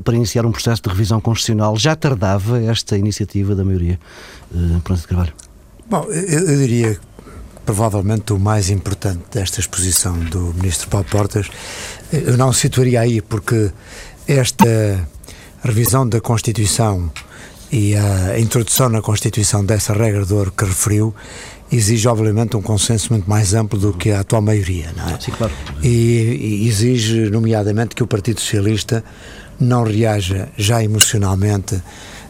para 0.03 0.15
iniciar 0.15 0.45
um 0.45 0.51
processo 0.51 0.81
de 0.81 0.89
revisão 0.89 1.04
revisão 1.05 1.21
constitucional. 1.21 1.77
Já 1.77 1.95
tardava 1.95 2.61
esta 2.63 2.97
iniciativa 2.97 3.55
da 3.55 3.63
maioria? 3.63 3.99
Uh, 4.51 4.79
Pronto 4.81 4.99
de 4.99 5.07
Carvalho. 5.07 5.33
Bom, 5.87 6.03
eu, 6.05 6.49
eu 6.49 6.57
diria 6.57 6.95
que 6.95 7.01
provavelmente 7.65 8.33
o 8.33 8.39
mais 8.39 8.69
importante 8.69 9.23
desta 9.31 9.59
exposição 9.59 10.17
do 10.17 10.53
Ministro 10.55 10.89
Paulo 10.89 11.05
Portas, 11.09 11.47
eh, 12.11 12.23
eu 12.25 12.37
não 12.37 12.51
situaria 12.51 13.01
aí, 13.01 13.21
porque 13.21 13.71
esta 14.27 15.07
revisão 15.63 16.07
da 16.07 16.19
Constituição 16.19 17.11
e 17.71 17.95
a 17.95 18.39
introdução 18.39 18.89
na 18.89 19.01
Constituição 19.01 19.65
dessa 19.65 19.93
regra 19.93 20.25
de 20.25 20.33
ouro 20.33 20.51
que 20.51 20.65
referiu 20.65 21.13
exige 21.71 22.07
obviamente 22.07 22.55
um 22.55 22.61
consenso 22.61 23.11
muito 23.11 23.27
mais 23.27 23.53
amplo 23.53 23.79
do 23.79 23.93
que 23.93 24.11
a 24.11 24.19
atual 24.19 24.41
maioria, 24.41 24.93
não 24.95 25.09
é? 25.09 25.19
Sim, 25.19 25.31
claro. 25.31 25.53
E, 25.83 26.61
e 26.63 26.67
exige, 26.67 27.29
nomeadamente, 27.29 27.95
que 27.95 28.03
o 28.03 28.07
Partido 28.07 28.39
Socialista 28.39 29.03
não 29.59 29.83
reaja 29.83 30.49
já 30.57 30.83
emocionalmente 30.83 31.81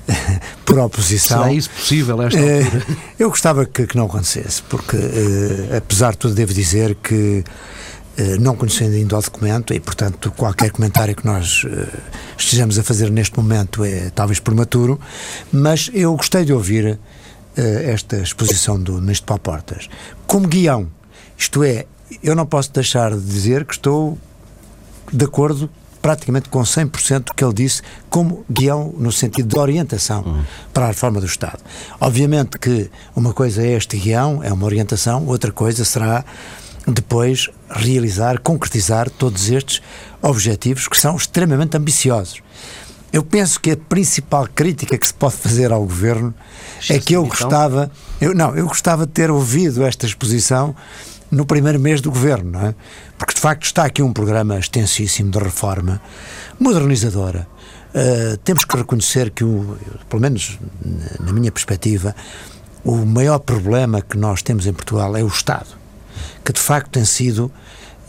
por 0.65 0.79
oposição. 0.79 1.43
Será 1.43 1.53
isso 1.53 1.69
possível 1.69 2.21
esta 2.21 2.39
eh, 2.39 2.63
altura? 2.63 2.85
Eu 3.17 3.29
gostava 3.29 3.65
que, 3.65 3.87
que 3.87 3.95
não 3.95 4.05
acontecesse, 4.05 4.61
porque 4.63 4.97
eh, 4.97 5.77
apesar 5.77 6.11
de 6.11 6.17
tudo 6.19 6.33
devo 6.33 6.53
dizer 6.53 6.95
que 6.95 7.43
eh, 8.17 8.37
não 8.37 8.55
conhecendo 8.55 8.95
ainda 8.95 9.17
o 9.17 9.21
documento 9.21 9.73
e 9.73 9.79
portanto 9.79 10.31
qualquer 10.31 10.71
comentário 10.71 11.15
que 11.15 11.25
nós 11.25 11.65
estejamos 12.37 12.77
a 12.79 12.83
fazer 12.83 13.09
neste 13.09 13.37
momento 13.37 13.83
é 13.83 14.11
talvez 14.13 14.39
prematuro, 14.39 14.99
mas 15.51 15.89
eu 15.93 16.15
gostei 16.15 16.45
de 16.45 16.53
ouvir 16.53 16.99
esta 17.57 18.17
exposição 18.17 18.77
do 18.77 18.95
Ministro 19.01 19.27
Paulo 19.27 19.41
Portas 19.41 19.87
como 20.27 20.45
guião, 20.45 20.89
isto 21.37 21.63
é, 21.63 21.85
eu 22.21 22.35
não 22.35 22.45
posso 22.45 22.71
deixar 22.73 23.11
de 23.11 23.25
dizer 23.25 23.63
que 23.63 23.73
estou 23.73 24.17
de 25.11 25.23
acordo 25.23 25.69
praticamente 26.05 26.49
com 26.49 26.61
100% 26.61 27.23
do 27.23 27.33
que 27.33 27.43
ele 27.43 27.53
disse 27.55 27.81
como 28.11 28.45
guião 28.47 28.93
no 28.95 29.11
sentido 29.11 29.47
de 29.47 29.59
orientação 29.59 30.21
uhum. 30.21 30.43
para 30.71 30.85
a 30.85 30.87
reforma 30.89 31.19
do 31.19 31.25
Estado. 31.25 31.57
Obviamente 31.99 32.59
que 32.59 32.91
uma 33.15 33.33
coisa 33.33 33.63
é 33.63 33.71
este 33.71 33.97
guião, 33.97 34.43
é 34.43 34.53
uma 34.53 34.67
orientação, 34.67 35.25
outra 35.25 35.51
coisa 35.51 35.83
será 35.83 36.23
depois 36.87 37.49
realizar, 37.71 38.39
concretizar 38.39 39.09
todos 39.09 39.49
estes 39.49 39.81
objetivos 40.21 40.87
que 40.87 40.95
são 40.95 41.15
extremamente 41.15 41.75
ambiciosos. 41.75 42.39
Eu 43.11 43.23
penso 43.23 43.59
que 43.59 43.71
a 43.71 43.77
principal 43.77 44.47
crítica 44.53 44.95
que 44.99 45.07
se 45.07 45.13
pode 45.13 45.37
fazer 45.37 45.71
ao 45.71 45.81
governo 45.81 46.35
é 46.87 46.99
que 46.99 47.15
eu 47.15 47.25
então? 47.25 47.29
gostava, 47.29 47.91
eu, 48.21 48.35
não, 48.35 48.55
eu 48.55 48.67
gostava 48.67 49.07
de 49.07 49.11
ter 49.11 49.31
ouvido 49.31 49.83
esta 49.83 50.05
exposição 50.05 50.75
no 51.35 51.45
primeiro 51.45 51.79
mês 51.79 51.99
do 51.99 52.09
governo, 52.09 52.51
não 52.51 52.67
é? 52.67 52.75
Porque 53.17 53.33
de 53.33 53.39
facto 53.39 53.63
está 53.63 53.83
aqui 53.83 54.01
um 54.01 54.13
programa 54.13 54.57
extensíssimo 54.57 55.29
de 55.29 55.37
reforma, 55.37 56.01
modernizadora. 56.59 57.45
Uh, 57.93 58.37
temos 58.37 58.63
que 58.65 58.75
reconhecer 58.75 59.29
que, 59.31 59.43
o, 59.43 59.77
pelo 60.09 60.21
menos 60.21 60.57
na 61.19 61.33
minha 61.33 61.51
perspectiva, 61.51 62.15
o 62.83 63.05
maior 63.05 63.39
problema 63.39 64.01
que 64.01 64.17
nós 64.17 64.41
temos 64.41 64.65
em 64.65 64.73
Portugal 64.73 65.15
é 65.17 65.23
o 65.23 65.27
Estado, 65.27 65.67
que 66.43 66.53
de 66.53 66.59
facto 66.59 66.91
tem 66.91 67.05
sido 67.05 67.51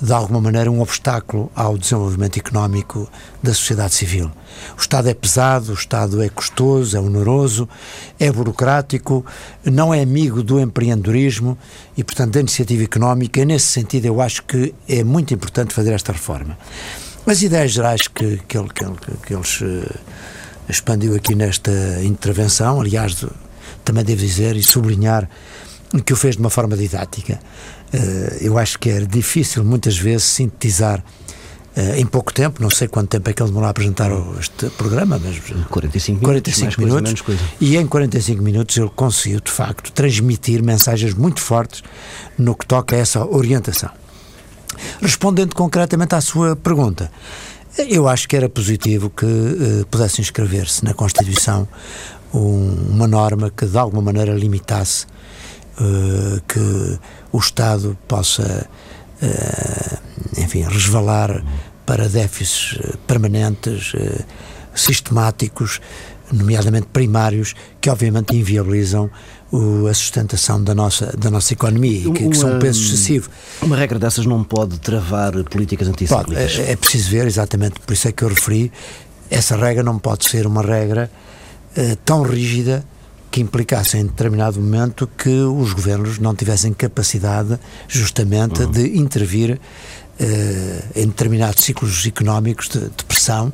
de 0.00 0.12
alguma 0.12 0.40
maneira, 0.40 0.70
um 0.70 0.80
obstáculo 0.80 1.50
ao 1.54 1.78
desenvolvimento 1.78 2.38
económico 2.38 3.08
da 3.42 3.54
sociedade 3.54 3.94
civil. 3.94 4.30
O 4.76 4.80
Estado 4.80 5.08
é 5.08 5.14
pesado, 5.14 5.70
o 5.70 5.74
Estado 5.74 6.22
é 6.22 6.28
custoso, 6.28 6.96
é 6.96 7.00
oneroso, 7.00 7.68
é 8.18 8.30
burocrático, 8.30 9.24
não 9.64 9.92
é 9.92 10.02
amigo 10.02 10.42
do 10.42 10.60
empreendedorismo 10.60 11.56
e, 11.96 12.04
portanto, 12.04 12.34
da 12.34 12.40
iniciativa 12.40 12.84
económica. 12.84 13.44
Nesse 13.44 13.66
sentido, 13.66 14.04
eu 14.06 14.20
acho 14.20 14.42
que 14.42 14.74
é 14.88 15.02
muito 15.02 15.32
importante 15.32 15.72
fazer 15.72 15.92
esta 15.92 16.12
reforma. 16.12 16.58
As 17.26 17.42
ideias 17.42 17.72
gerais 17.72 18.06
que, 18.06 18.38
que, 18.46 18.56
ele, 18.56 18.68
que, 18.68 18.84
ele, 18.84 18.96
que 19.26 19.34
eles 19.34 19.60
uh, 19.60 19.94
expandiu 20.68 21.16
aqui 21.16 21.34
nesta 21.34 21.72
intervenção, 22.04 22.80
aliás, 22.80 23.24
também 23.84 24.04
devo 24.04 24.20
dizer 24.20 24.56
e 24.56 24.62
sublinhar 24.62 25.28
que 26.04 26.12
o 26.12 26.16
fez 26.16 26.36
de 26.36 26.40
uma 26.40 26.50
forma 26.50 26.76
didática. 26.76 27.38
Eh, 27.92 28.38
eu 28.40 28.58
acho 28.58 28.78
que 28.78 28.90
era 28.90 29.06
difícil 29.06 29.64
muitas 29.64 29.96
vezes 29.96 30.24
sintetizar 30.24 31.02
Uh, 31.76 32.00
em 32.00 32.06
pouco 32.06 32.32
tempo, 32.32 32.62
não 32.62 32.70
sei 32.70 32.88
quanto 32.88 33.10
tempo 33.10 33.28
é 33.28 33.34
que 33.34 33.42
ele 33.42 33.50
demorou 33.50 33.66
a 33.66 33.70
apresentar 33.70 34.10
este 34.40 34.70
programa, 34.78 35.20
mas 35.22 35.38
45 35.68 36.26
minutos, 36.26 36.54
45 36.54 36.80
minutos 36.80 37.20
coisa, 37.20 37.42
e 37.60 37.76
em 37.76 37.86
45 37.86 38.42
minutos 38.42 38.78
ele 38.78 38.90
conseguiu 38.96 39.40
de 39.40 39.50
facto 39.50 39.92
transmitir 39.92 40.62
mensagens 40.62 41.12
muito 41.12 41.38
fortes 41.38 41.82
no 42.38 42.54
que 42.54 42.64
toca 42.64 42.96
a 42.96 42.98
essa 42.98 43.26
orientação. 43.26 43.90
Respondendo 45.02 45.54
concretamente 45.54 46.14
à 46.14 46.20
sua 46.22 46.56
pergunta, 46.56 47.12
eu 47.76 48.08
acho 48.08 48.26
que 48.26 48.34
era 48.34 48.48
positivo 48.48 49.10
que 49.10 49.26
uh, 49.26 49.86
pudesse 49.90 50.22
inscrever-se 50.22 50.82
na 50.82 50.94
Constituição 50.94 51.68
um, 52.32 52.72
uma 52.88 53.06
norma 53.06 53.52
que 53.54 53.66
de 53.66 53.76
alguma 53.76 54.00
maneira 54.00 54.32
limitasse 54.32 55.04
uh, 55.80 56.40
que 56.46 56.98
o 57.32 57.38
Estado 57.38 57.96
possa, 58.08 58.66
uh, 59.22 60.40
enfim, 60.40 60.62
resvalar 60.62 61.42
para 61.84 62.08
déficits 62.08 62.78
eh, 62.82 62.96
permanentes, 63.06 63.94
uh, 63.94 64.24
sistemáticos, 64.74 65.80
nomeadamente 66.32 66.88
primários, 66.92 67.54
que 67.80 67.88
obviamente 67.88 68.34
inviabilizam 68.34 69.08
o, 69.52 69.86
a 69.86 69.94
sustentação 69.94 70.60
da 70.60 70.74
nossa, 70.74 71.16
da 71.16 71.30
nossa 71.30 71.52
economia 71.52 72.08
e 72.08 72.10
que, 72.10 72.28
que, 72.28 72.36
são 72.36 72.56
um 72.56 72.58
peso 72.58 72.82
excessivo. 72.82 73.30
Uma 73.62 73.76
regra 73.76 74.00
dessas 74.00 74.26
não 74.26 74.42
pode 74.42 74.80
travar 74.80 75.32
políticas 75.44 75.86
anticíclicas? 75.86 76.58
É, 76.58 76.72
é 76.72 76.76
preciso 76.76 77.08
ver, 77.10 77.28
exatamente, 77.28 77.78
por 77.78 77.92
isso 77.92 78.08
é 78.08 78.12
que 78.12 78.24
eu 78.24 78.28
referi, 78.28 78.72
essa 79.30 79.56
regra 79.56 79.84
não 79.84 80.00
pode 80.00 80.28
ser 80.28 80.44
uma 80.44 80.62
regra 80.62 81.08
tão 82.04 82.22
rígida 82.22 82.84
que 83.36 83.42
implicasse 83.42 83.98
em 83.98 84.06
determinado 84.06 84.58
momento 84.58 85.06
que 85.06 85.28
os 85.28 85.74
governos 85.74 86.18
não 86.18 86.34
tivessem 86.34 86.72
capacidade 86.72 87.60
justamente 87.86 88.62
uhum. 88.62 88.70
de 88.70 88.96
intervir 88.96 89.60
uh, 90.18 90.84
em 90.94 91.06
determinados 91.06 91.62
ciclos 91.62 92.06
económicos 92.06 92.66
de, 92.66 92.80
de, 92.80 93.04
pressão. 93.06 93.52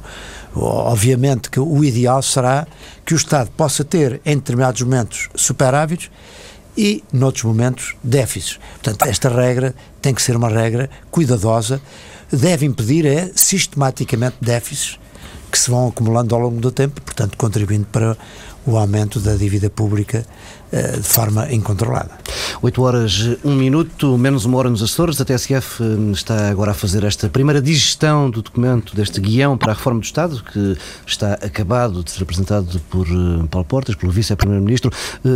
Obviamente 0.54 1.50
que 1.50 1.58
o 1.58 1.82
ideal 1.82 2.22
será 2.22 2.64
que 3.04 3.12
o 3.12 3.16
Estado 3.16 3.50
possa 3.56 3.82
ter 3.82 4.20
em 4.24 4.36
determinados 4.36 4.80
momentos 4.82 5.28
superávites 5.34 6.12
e 6.76 7.02
noutros 7.12 7.42
momentos 7.42 7.96
déficits. 8.04 8.60
Portanto, 8.74 9.04
esta 9.08 9.28
regra 9.28 9.74
tem 10.00 10.14
que 10.14 10.22
ser 10.22 10.36
uma 10.36 10.48
regra 10.48 10.88
cuidadosa, 11.10 11.82
deve 12.30 12.64
impedir 12.66 13.04
é 13.04 13.32
sistematicamente 13.34 14.36
déficits 14.40 14.96
que 15.50 15.58
se 15.58 15.70
vão 15.70 15.88
acumulando 15.88 16.34
ao 16.34 16.40
longo 16.40 16.60
do 16.60 16.70
tempo, 16.70 17.00
portanto, 17.02 17.36
contribuindo 17.36 17.86
para 17.92 18.16
o 18.66 18.76
aumento 18.76 19.18
da 19.18 19.34
dívida 19.34 19.68
pública 19.68 20.24
uh, 20.72 21.00
de 21.00 21.08
forma 21.08 21.52
incontrolada. 21.52 22.10
8 22.60 22.82
horas, 22.82 23.36
1 23.44 23.54
minuto, 23.54 24.16
menos 24.16 24.44
uma 24.44 24.58
hora 24.58 24.70
nos 24.70 24.82
Açores. 24.82 25.20
A 25.20 25.24
TSF 25.24 25.82
eh, 25.82 26.12
está 26.12 26.48
agora 26.48 26.70
a 26.70 26.74
fazer 26.74 27.02
esta 27.02 27.28
primeira 27.28 27.60
digestão 27.60 28.30
do 28.30 28.40
documento, 28.40 28.94
deste 28.94 29.20
guião 29.20 29.58
para 29.58 29.72
a 29.72 29.74
reforma 29.74 30.00
do 30.00 30.04
Estado, 30.04 30.42
que 30.44 30.76
está 31.06 31.34
acabado 31.34 32.04
de 32.04 32.10
ser 32.10 32.22
apresentado 32.22 32.80
por 32.88 33.08
uh, 33.08 33.46
Paulo 33.48 33.66
Portas, 33.66 33.96
pelo 33.96 34.12
Vice-Primeiro-Ministro. 34.12 34.92
Uh, 35.24 35.28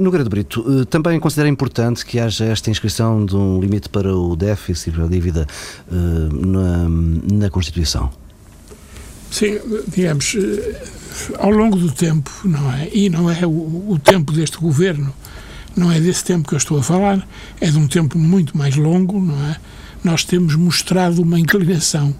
Nogueira 0.00 0.24
de 0.24 0.30
Brito, 0.30 0.60
uh, 0.62 0.84
também 0.84 1.20
considera 1.20 1.48
importante 1.48 2.04
que 2.04 2.18
haja 2.18 2.44
esta 2.46 2.70
inscrição 2.70 3.24
de 3.24 3.36
um 3.36 3.60
limite 3.60 3.88
para 3.88 4.12
o 4.12 4.34
déficit 4.34 4.88
e 4.88 4.92
para 4.92 5.04
a 5.04 5.08
dívida 5.08 5.46
na, 5.90 6.88
na 7.32 7.50
Constituição? 7.50 8.10
Sim, 9.30 9.58
digamos, 9.88 10.36
ao 11.38 11.50
longo 11.50 11.76
do 11.76 11.90
tempo, 11.90 12.30
não 12.44 12.72
é? 12.72 12.88
E 12.92 13.08
não 13.08 13.30
é 13.30 13.46
o, 13.46 13.50
o, 13.90 13.98
tempo 14.02 14.32
deste 14.32 14.58
governo, 14.58 15.12
não 15.76 15.90
é 15.90 16.00
desse 16.00 16.24
tempo 16.24 16.48
que 16.48 16.54
eu 16.54 16.58
estou 16.58 16.78
a 16.78 16.82
falar, 16.82 17.26
é 17.60 17.70
de 17.70 17.78
um 17.78 17.86
tempo 17.86 18.18
muito 18.18 18.56
mais 18.56 18.76
longo, 18.76 19.20
não 19.20 19.34
é? 19.46 19.56
Nós 20.02 20.24
temos 20.24 20.54
mostrado 20.54 21.22
uma 21.22 21.38
inclinação 21.38 22.14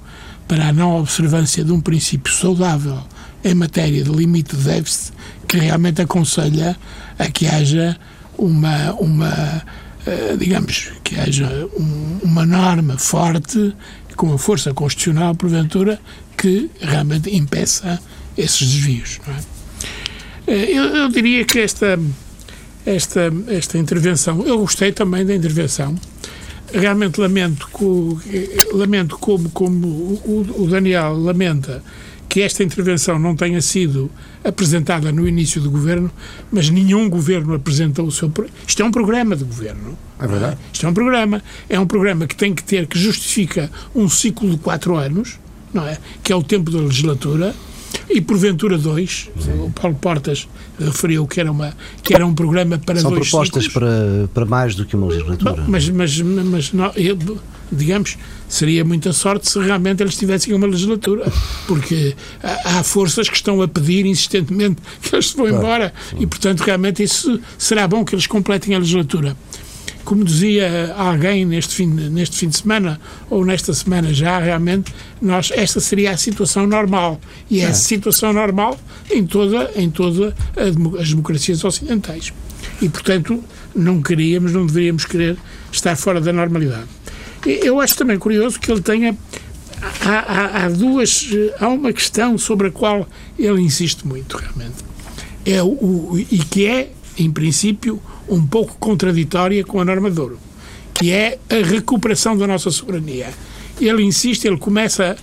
para 0.48 0.68
a 0.68 0.72
não 0.72 0.98
observância 0.98 1.64
de 1.64 1.72
um 1.72 1.80
princípio 1.80 2.32
saudável 2.32 2.98
em 3.42 3.54
matéria 3.54 4.02
de 4.02 4.10
limite 4.10 4.56
de 4.56 4.62
déficit 4.62 5.12
que 5.46 5.58
realmente 5.58 6.00
aconselha 6.00 6.76
a 7.18 7.26
que 7.26 7.46
haja 7.46 7.96
uma, 8.38 8.92
uma 8.94 9.62
eh, 10.06 10.36
digamos, 10.38 10.92
que 11.02 11.18
haja 11.18 11.48
um, 11.78 12.18
uma 12.22 12.44
norma 12.44 12.98
forte 12.98 13.74
com 14.16 14.34
a 14.34 14.38
força 14.38 14.74
constitucional, 14.74 15.34
porventura, 15.34 15.98
que 16.36 16.70
realmente 16.80 17.34
impeça 17.34 17.98
esses 18.36 18.60
desvios. 18.60 19.20
É? 20.46 20.52
Eh, 20.52 20.78
eu, 20.78 20.84
eu, 20.84 21.08
diria 21.08 21.44
que 21.44 21.58
esta, 21.58 21.98
esta, 22.84 23.32
esta 23.48 23.78
intervenção, 23.78 24.42
eu 24.46 24.58
gostei 24.58 24.92
também 24.92 25.24
da 25.24 25.34
intervenção, 25.34 25.94
realmente 26.72 27.20
lamento, 27.20 27.68
lamento 28.72 29.18
como, 29.18 29.48
como 29.50 29.86
o, 29.86 30.46
o 30.58 30.66
Daniel 30.66 31.16
lamenta 31.16 31.82
que 32.34 32.42
esta 32.42 32.64
intervenção 32.64 33.16
não 33.16 33.36
tenha 33.36 33.62
sido 33.62 34.10
apresentada 34.42 35.12
no 35.12 35.28
início 35.28 35.60
do 35.60 35.70
governo, 35.70 36.10
mas 36.50 36.68
nenhum 36.68 37.08
governo 37.08 37.54
apresentou 37.54 38.04
o 38.08 38.10
seu. 38.10 38.28
Isto 38.66 38.82
é 38.82 38.84
um 38.84 38.90
programa 38.90 39.36
de 39.36 39.44
governo. 39.44 39.96
É 40.18 40.26
verdade. 40.26 40.58
Isto 40.72 40.84
é 40.84 40.88
um 40.88 40.94
programa. 40.94 41.40
É 41.68 41.78
um 41.78 41.86
programa 41.86 42.26
que 42.26 42.34
tem 42.34 42.52
que 42.52 42.64
ter, 42.64 42.88
que 42.88 42.98
justifica 42.98 43.70
um 43.94 44.08
ciclo 44.08 44.50
de 44.50 44.56
quatro 44.56 44.96
anos, 44.96 45.38
não 45.72 45.86
é? 45.86 45.96
Que 46.24 46.32
é 46.32 46.36
o 46.36 46.42
tempo 46.42 46.72
da 46.72 46.80
legislatura 46.80 47.54
e 48.08 48.20
porventura 48.20 48.78
dois. 48.78 49.28
O 49.64 49.70
Paulo 49.70 49.96
Portas 49.96 50.48
referiu 50.78 51.26
que 51.26 51.40
era, 51.40 51.50
uma, 51.50 51.74
que 52.02 52.14
era 52.14 52.26
um 52.26 52.34
programa 52.34 52.78
para 52.78 53.00
São 53.00 53.10
dois 53.10 53.28
propostas 53.28 53.68
para, 53.68 54.28
para 54.32 54.44
mais 54.44 54.74
do 54.74 54.84
que 54.84 54.96
uma 54.96 55.06
legislatura. 55.06 55.62
Bom, 55.62 55.64
mas, 55.68 55.88
mas, 55.88 56.20
mas 56.20 56.72
não, 56.72 56.92
eu, 56.96 57.18
digamos, 57.70 58.16
seria 58.48 58.84
muita 58.84 59.12
sorte 59.12 59.48
se 59.48 59.58
realmente 59.58 60.02
eles 60.02 60.16
tivessem 60.16 60.54
uma 60.54 60.66
legislatura, 60.66 61.30
porque 61.66 62.14
há, 62.42 62.82
forças 62.82 63.28
que 63.28 63.36
estão 63.36 63.60
a 63.62 63.68
pedir 63.68 64.06
insistentemente 64.06 64.80
que 65.02 65.14
eles 65.14 65.30
se 65.30 65.36
vão 65.36 65.46
claro. 65.46 65.62
embora 65.62 65.94
e, 66.18 66.26
portanto, 66.26 66.60
realmente 66.60 67.02
isso 67.02 67.40
será 67.58 67.86
bom 67.86 68.04
que 68.04 68.14
eles 68.14 68.26
completem 68.26 68.74
a 68.74 68.78
legislatura 68.78 69.36
como 70.04 70.24
dizia 70.24 70.94
alguém 70.96 71.44
neste 71.44 71.74
fim, 71.74 71.86
neste 71.86 72.36
fim 72.36 72.48
de 72.48 72.56
semana, 72.58 73.00
ou 73.30 73.44
nesta 73.44 73.72
semana 73.72 74.12
já, 74.12 74.38
realmente, 74.38 74.94
nós, 75.20 75.50
esta 75.54 75.80
seria 75.80 76.10
a 76.10 76.16
situação 76.16 76.66
normal. 76.66 77.20
E 77.50 77.60
é, 77.60 77.64
é. 77.64 77.66
a 77.68 77.74
situação 77.74 78.32
normal 78.32 78.78
em 79.10 79.26
toda, 79.26 79.70
em 79.74 79.90
toda 79.90 80.34
a, 80.56 81.00
as 81.00 81.08
democracias 81.08 81.64
ocidentais. 81.64 82.32
E, 82.80 82.88
portanto, 82.88 83.42
não 83.74 84.02
queríamos, 84.02 84.52
não 84.52 84.66
deveríamos 84.66 85.04
querer 85.04 85.36
estar 85.72 85.96
fora 85.96 86.20
da 86.20 86.32
normalidade. 86.32 86.86
Eu 87.46 87.80
acho 87.80 87.96
também 87.96 88.18
curioso 88.18 88.58
que 88.58 88.70
ele 88.70 88.80
tenha. 88.80 89.16
Há, 90.00 90.10
há, 90.10 90.64
há 90.64 90.68
duas. 90.68 91.28
Há 91.60 91.68
uma 91.68 91.92
questão 91.92 92.38
sobre 92.38 92.68
a 92.68 92.70
qual 92.70 93.06
ele 93.38 93.60
insiste 93.60 94.06
muito, 94.06 94.36
realmente. 94.36 94.76
É 95.44 95.62
o 95.62 96.16
e 96.30 96.38
que 96.38 96.66
é, 96.66 96.90
em 97.18 97.30
princípio, 97.30 98.00
um 98.28 98.44
pouco 98.46 98.76
contraditória 98.78 99.64
com 99.64 99.80
a 99.80 99.84
norma 99.84 100.10
de 100.10 100.20
ouro, 100.20 100.38
que 100.92 101.10
é 101.10 101.38
a 101.48 101.66
recuperação 101.66 102.36
da 102.36 102.46
nossa 102.46 102.70
soberania. 102.70 103.28
Ele 103.80 104.02
insiste, 104.02 104.46
ele 104.46 104.56
começa, 104.56 105.16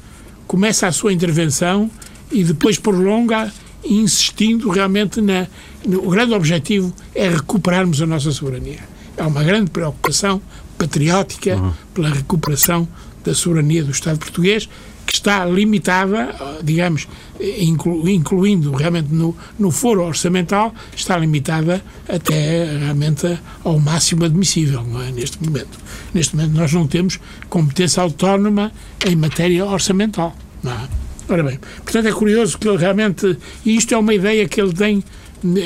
começa 0.47 0.87
a 0.87 0.91
sua 0.91 1.13
intervenção 1.13 1.89
e 2.31 2.43
depois 2.43 2.77
prolonga 2.77 3.51
insistindo 3.83 4.69
realmente 4.69 5.21
na. 5.21 5.47
No, 5.85 6.05
o 6.07 6.09
grande 6.09 6.33
objetivo 6.33 6.93
é 7.15 7.27
recuperarmos 7.27 8.01
a 8.01 8.05
nossa 8.05 8.31
soberania. 8.31 8.79
É 9.17 9.23
uma 9.23 9.43
grande 9.43 9.71
preocupação 9.71 10.41
patriótica, 10.77 11.55
uhum. 11.55 11.73
pela 11.93 12.09
recuperação 12.09 12.87
da 13.23 13.33
soberania 13.33 13.83
do 13.83 13.91
Estado 13.91 14.19
português, 14.19 14.69
que 15.11 15.17
está 15.17 15.43
limitada, 15.43 16.33
digamos, 16.63 17.05
inclu, 17.37 18.07
incluindo 18.07 18.71
realmente 18.71 19.13
no, 19.13 19.35
no 19.59 19.69
foro 19.69 20.03
orçamental, 20.03 20.73
está 20.95 21.17
limitada 21.17 21.83
até 22.07 22.77
realmente 22.79 23.37
ao 23.61 23.77
máximo 23.77 24.23
admissível 24.23 24.85
é? 25.05 25.11
neste 25.11 25.43
momento. 25.43 25.77
Neste 26.13 26.33
momento 26.33 26.53
nós 26.53 26.71
não 26.71 26.87
temos 26.87 27.19
competência 27.49 28.01
autónoma 28.01 28.71
em 29.05 29.13
matéria 29.17 29.65
orçamental. 29.65 30.33
Não 30.63 30.71
é? 30.71 30.87
Ora 31.27 31.43
bem, 31.43 31.59
portanto 31.83 32.05
é 32.05 32.11
curioso 32.13 32.57
que 32.57 32.69
ele 32.69 32.77
realmente, 32.77 33.37
e 33.65 33.75
isto 33.75 33.93
é 33.93 33.97
uma 33.97 34.13
ideia 34.13 34.47
que 34.47 34.61
ele 34.61 34.71
tem, 34.71 35.03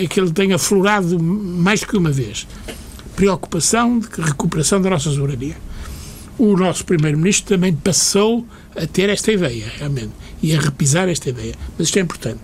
que 0.09 0.19
ele 0.19 0.31
tem 0.31 0.53
aflorado 0.53 1.21
mais 1.21 1.83
que 1.83 1.95
uma 1.95 2.09
vez, 2.09 2.47
preocupação 3.15 3.99
de 3.99 4.07
recuperação 4.19 4.81
da 4.81 4.89
nossa 4.89 5.11
soberania. 5.11 5.55
O 6.37 6.57
nosso 6.57 6.83
Primeiro-Ministro 6.83 7.55
também 7.55 7.73
passou 7.73 8.45
a 8.75 8.85
ter 8.85 9.09
esta 9.09 9.31
ideia, 9.31 9.71
realmente, 9.77 10.11
e 10.41 10.55
a 10.55 10.59
repisar 10.59 11.09
esta 11.09 11.29
ideia. 11.29 11.55
Mas 11.77 11.87
isto 11.87 11.97
é 11.97 12.01
importante. 12.01 12.41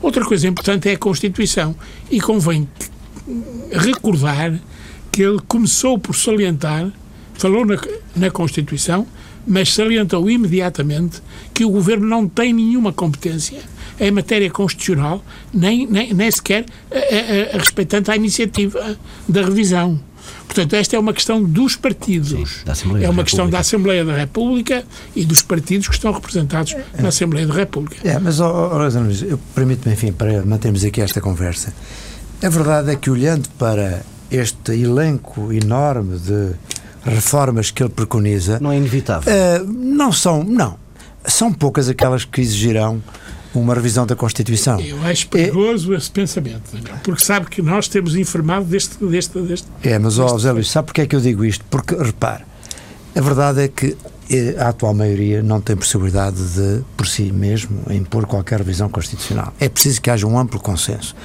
Outra 0.00 0.24
coisa 0.24 0.46
importante 0.46 0.88
é 0.88 0.92
a 0.92 0.98
Constituição. 0.98 1.74
E 2.10 2.20
convém 2.20 2.68
recordar 3.72 4.58
que 5.10 5.22
ele 5.22 5.40
começou 5.46 5.98
por 5.98 6.14
salientar, 6.14 6.90
falou 7.34 7.66
na, 7.66 7.76
na 8.14 8.30
Constituição, 8.30 9.06
mas 9.46 9.72
salientou 9.72 10.30
imediatamente 10.30 11.22
que 11.52 11.64
o 11.64 11.70
Governo 11.70 12.06
não 12.06 12.28
tem 12.28 12.52
nenhuma 12.52 12.92
competência 12.92 13.60
em 13.98 14.10
matéria 14.10 14.50
constitucional, 14.50 15.24
nem, 15.52 15.86
nem, 15.86 16.14
nem 16.14 16.30
sequer 16.30 16.64
a, 16.90 16.94
a, 16.94 17.56
a 17.56 17.58
respeitante 17.58 18.10
à 18.10 18.16
iniciativa 18.16 18.96
da 19.28 19.42
revisão. 19.42 19.98
Portanto, 20.46 20.74
esta 20.74 20.96
é 20.96 20.98
uma 20.98 21.12
questão 21.12 21.42
dos 21.42 21.76
partidos. 21.76 22.62
Sim, 22.74 23.02
é 23.02 23.08
uma 23.08 23.24
questão 23.24 23.48
da 23.48 23.58
Assembleia 23.58 24.04
da 24.04 24.14
República 24.14 24.84
e 25.14 25.24
dos 25.24 25.42
partidos 25.42 25.88
que 25.88 25.94
estão 25.94 26.12
representados 26.12 26.74
é, 26.74 27.02
na 27.02 27.08
Assembleia 27.08 27.46
da 27.46 27.54
República. 27.54 27.96
É, 28.08 28.18
mas, 28.18 28.40
oh, 28.40 28.70
oh, 28.72 29.24
eu 29.24 29.38
permito-me, 29.54 29.94
enfim, 29.94 30.12
para 30.12 30.44
mantermos 30.44 30.84
aqui 30.84 31.00
esta 31.00 31.20
conversa. 31.20 31.72
A 32.42 32.48
verdade 32.48 32.92
é 32.92 32.96
que, 32.96 33.10
olhando 33.10 33.48
para 33.58 34.02
este 34.30 34.72
elenco 34.72 35.52
enorme 35.52 36.18
de 36.18 36.52
reformas 37.04 37.70
que 37.70 37.82
ele 37.82 37.90
preconiza. 37.90 38.58
Não 38.60 38.72
é 38.72 38.76
inevitável. 38.76 39.32
Uh, 39.32 39.66
não 39.66 40.12
são, 40.12 40.44
não. 40.44 40.76
São 41.24 41.52
poucas 41.52 41.88
aquelas 41.88 42.24
que 42.24 42.40
exigirão 42.40 43.02
uma 43.54 43.74
revisão 43.74 44.06
da 44.06 44.14
Constituição. 44.14 44.80
Eu 44.80 45.02
acho 45.04 45.28
perigoso 45.28 45.94
é, 45.94 45.96
esse 45.96 46.10
pensamento, 46.10 46.70
porque 47.02 47.24
sabe 47.24 47.46
que 47.46 47.62
nós 47.62 47.88
temos 47.88 48.14
informado 48.16 48.66
deste. 48.66 49.02
deste, 49.04 49.40
deste 49.40 49.66
é, 49.82 49.98
mas, 49.98 50.18
ó, 50.18 50.28
José 50.28 50.52
Luís, 50.52 50.70
sabe 50.70 50.86
porque 50.86 51.02
é 51.02 51.06
que 51.06 51.16
eu 51.16 51.20
digo 51.20 51.44
isto? 51.44 51.64
Porque, 51.70 51.94
repare, 51.94 52.44
a 53.14 53.20
verdade 53.20 53.62
é 53.62 53.68
que 53.68 53.96
eh, 54.30 54.54
a 54.58 54.68
atual 54.68 54.94
maioria 54.94 55.42
não 55.42 55.60
tem 55.60 55.74
possibilidade 55.76 56.36
de, 56.36 56.84
por 56.96 57.06
si 57.06 57.32
mesmo, 57.32 57.80
impor 57.90 58.26
qualquer 58.26 58.58
revisão 58.58 58.88
constitucional. 58.88 59.52
É 59.58 59.68
preciso 59.68 60.00
que 60.02 60.10
haja 60.10 60.26
um 60.26 60.38
amplo 60.38 60.60
consenso. 60.60 61.16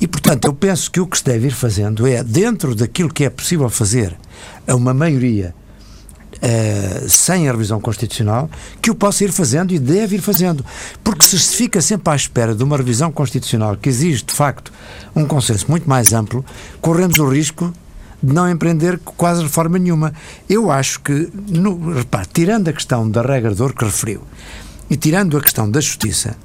E, 0.00 0.06
portanto, 0.06 0.46
eu 0.46 0.52
penso 0.52 0.90
que 0.90 1.00
o 1.00 1.06
que 1.06 1.16
se 1.16 1.24
deve 1.24 1.46
ir 1.46 1.52
fazendo 1.52 2.06
é, 2.06 2.22
dentro 2.22 2.74
daquilo 2.74 3.12
que 3.12 3.24
é 3.24 3.30
possível 3.30 3.70
fazer 3.70 4.14
a 4.66 4.74
uma 4.74 4.92
maioria 4.92 5.54
uh, 6.36 7.08
sem 7.08 7.48
a 7.48 7.52
revisão 7.52 7.80
constitucional, 7.80 8.50
que 8.80 8.90
o 8.90 8.94
possa 8.94 9.24
ir 9.24 9.32
fazendo 9.32 9.72
e 9.72 9.78
deve 9.78 10.16
ir 10.16 10.20
fazendo. 10.20 10.64
Porque 11.02 11.24
se 11.24 11.38
fica 11.38 11.80
sempre 11.80 12.12
à 12.12 12.16
espera 12.16 12.54
de 12.54 12.62
uma 12.62 12.76
revisão 12.76 13.10
constitucional 13.10 13.76
que 13.76 13.88
exige, 13.88 14.24
de 14.24 14.32
facto, 14.32 14.72
um 15.14 15.26
consenso 15.26 15.66
muito 15.68 15.88
mais 15.88 16.12
amplo, 16.12 16.44
corremos 16.80 17.18
o 17.18 17.28
risco 17.28 17.72
de 18.22 18.32
não 18.32 18.48
empreender 18.48 18.98
quase 18.98 19.42
reforma 19.42 19.78
nenhuma. 19.78 20.12
Eu 20.48 20.70
acho 20.70 21.00
que, 21.00 21.28
no, 21.48 21.92
repare, 21.92 22.26
tirando 22.32 22.68
a 22.68 22.72
questão 22.72 23.08
da 23.08 23.22
regra 23.22 23.54
de 23.54 23.60
ouro 23.60 23.74
que 23.74 23.84
referiu 23.84 24.22
e 24.88 24.96
tirando 24.96 25.36
a 25.36 25.40
questão 25.40 25.70
da 25.70 25.80
justiça, 25.80 26.36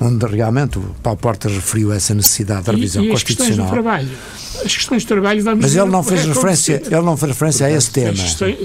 onde 0.00 0.26
realmente 0.26 0.78
o 0.78 0.94
Paulo 1.02 1.18
Portas 1.18 1.52
referiu 1.52 1.92
essa 1.92 2.14
necessidade 2.14 2.64
da 2.64 2.72
revisão 2.72 3.02
e, 3.02 3.08
e 3.08 3.10
constitucional. 3.10 3.66
As 3.66 3.70
questões 3.70 3.70
do 3.70 3.82
trabalho. 3.82 4.08
As 4.64 4.76
questões 4.76 5.02
de 5.02 5.08
trabalho 5.08 5.44
vamos 5.44 5.64
Mas 5.64 5.76
ele 5.76 5.90
não 5.90 6.02
fez 6.02 6.24
referência, 6.24 6.82
ele 6.84 7.02
não 7.02 7.16
fez 7.16 7.32
referência 7.32 7.66
a 7.66 7.70
esse 7.70 7.90
tema. 7.90 8.14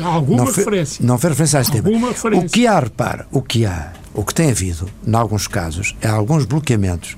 Alguma 0.03 0.38
não 0.38 0.45
referência. 0.45 1.05
Não 1.05 1.17
fez 1.17 1.31
referência 1.31 1.59
a 1.59 1.61
esse 1.61 1.71
tema. 1.71 2.07
Referência. 2.07 2.45
O 2.45 2.49
que 2.49 2.67
há, 2.67 2.79
repare, 2.79 3.23
o 3.31 3.41
que 3.41 3.65
há, 3.65 3.93
o 4.13 4.23
que 4.23 4.34
tem 4.34 4.51
havido, 4.51 4.88
em 5.05 5.15
alguns 5.15 5.47
casos, 5.47 5.95
é 6.01 6.07
alguns 6.07 6.45
bloqueamentos 6.45 7.17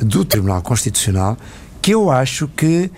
do 0.00 0.24
Tribunal 0.24 0.62
Constitucional 0.62 1.36
que 1.80 1.94
eu 1.94 2.10
acho 2.10 2.48
que 2.48 2.90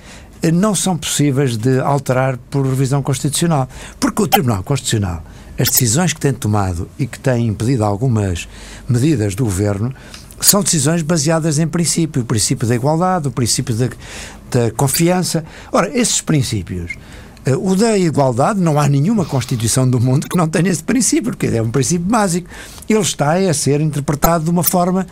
eh, 0.42 0.50
não 0.50 0.74
são 0.74 0.96
possíveis 0.96 1.56
de 1.56 1.80
alterar 1.80 2.36
por 2.50 2.66
revisão 2.66 3.02
constitucional. 3.02 3.68
Porque 3.98 4.22
o 4.22 4.26
Tribunal 4.26 4.62
Constitucional, 4.62 5.22
as 5.58 5.68
decisões 5.68 6.12
que 6.12 6.20
tem 6.20 6.32
tomado 6.32 6.88
e 6.98 7.06
que 7.06 7.18
têm 7.18 7.46
impedido 7.46 7.84
algumas 7.84 8.48
medidas 8.88 9.34
do 9.34 9.44
governo, 9.44 9.94
são 10.40 10.62
decisões 10.62 11.02
baseadas 11.02 11.58
em 11.58 11.68
princípio, 11.68 12.22
o 12.22 12.24
princípio 12.24 12.66
da 12.66 12.74
igualdade, 12.74 13.28
o 13.28 13.30
princípio 13.30 13.74
da, 13.74 13.88
da 14.50 14.70
confiança. 14.72 15.44
Ora, 15.70 15.90
esses 15.96 16.20
princípios, 16.20 16.92
uh, 17.46 17.70
o 17.70 17.76
da 17.76 17.96
igualdade, 17.98 18.58
não 18.60 18.80
há 18.80 18.88
nenhuma 18.88 19.24
Constituição 19.24 19.88
do 19.88 20.00
mundo 20.00 20.28
que 20.28 20.36
não 20.36 20.48
tenha 20.48 20.70
esse 20.70 20.82
princípio, 20.82 21.32
porque 21.32 21.46
é 21.46 21.62
um 21.62 21.70
princípio 21.70 22.06
básico. 22.06 22.48
Ele 22.88 23.00
está 23.00 23.34
a 23.34 23.54
ser 23.54 23.80
interpretado 23.80 24.44
de 24.44 24.50
uma 24.50 24.64
forma 24.64 25.06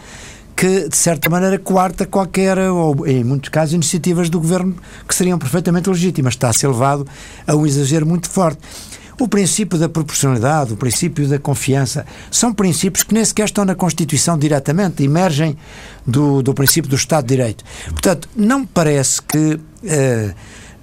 que, 0.57 0.89
de 0.89 0.97
certa 0.97 1.31
maneira, 1.31 1.57
coarta 1.57 2.05
qualquer, 2.05 2.59
ou 2.59 3.07
em 3.07 3.22
muitos 3.22 3.49
casos, 3.49 3.74
iniciativas 3.74 4.29
do 4.29 4.41
governo 4.41 4.74
que 5.07 5.14
seriam 5.14 5.39
perfeitamente 5.39 5.89
legítimas. 5.89 6.35
Está 6.35 6.49
a 6.49 6.53
ser 6.53 6.66
levado 6.66 7.07
a 7.47 7.55
um 7.55 7.64
exagero 7.64 8.05
muito 8.05 8.29
forte. 8.29 8.59
O 9.20 9.26
princípio 9.26 9.76
da 9.78 9.88
proporcionalidade, 9.88 10.72
o 10.72 10.76
princípio 10.76 11.28
da 11.28 11.38
confiança, 11.38 12.06
são 12.30 12.54
princípios 12.54 13.02
que 13.02 13.12
nem 13.12 13.24
sequer 13.24 13.46
estão 13.46 13.64
na 13.64 13.74
Constituição 13.74 14.38
diretamente, 14.38 15.02
emergem 15.02 15.56
do, 16.06 16.40
do 16.40 16.54
princípio 16.54 16.88
do 16.88 16.94
Estado 16.94 17.26
de 17.26 17.34
Direito. 17.34 17.64
Portanto, 17.88 18.28
não 18.36 18.60
me 18.60 18.66
parece 18.66 19.20
que 19.20 19.58
eh, 19.84 20.32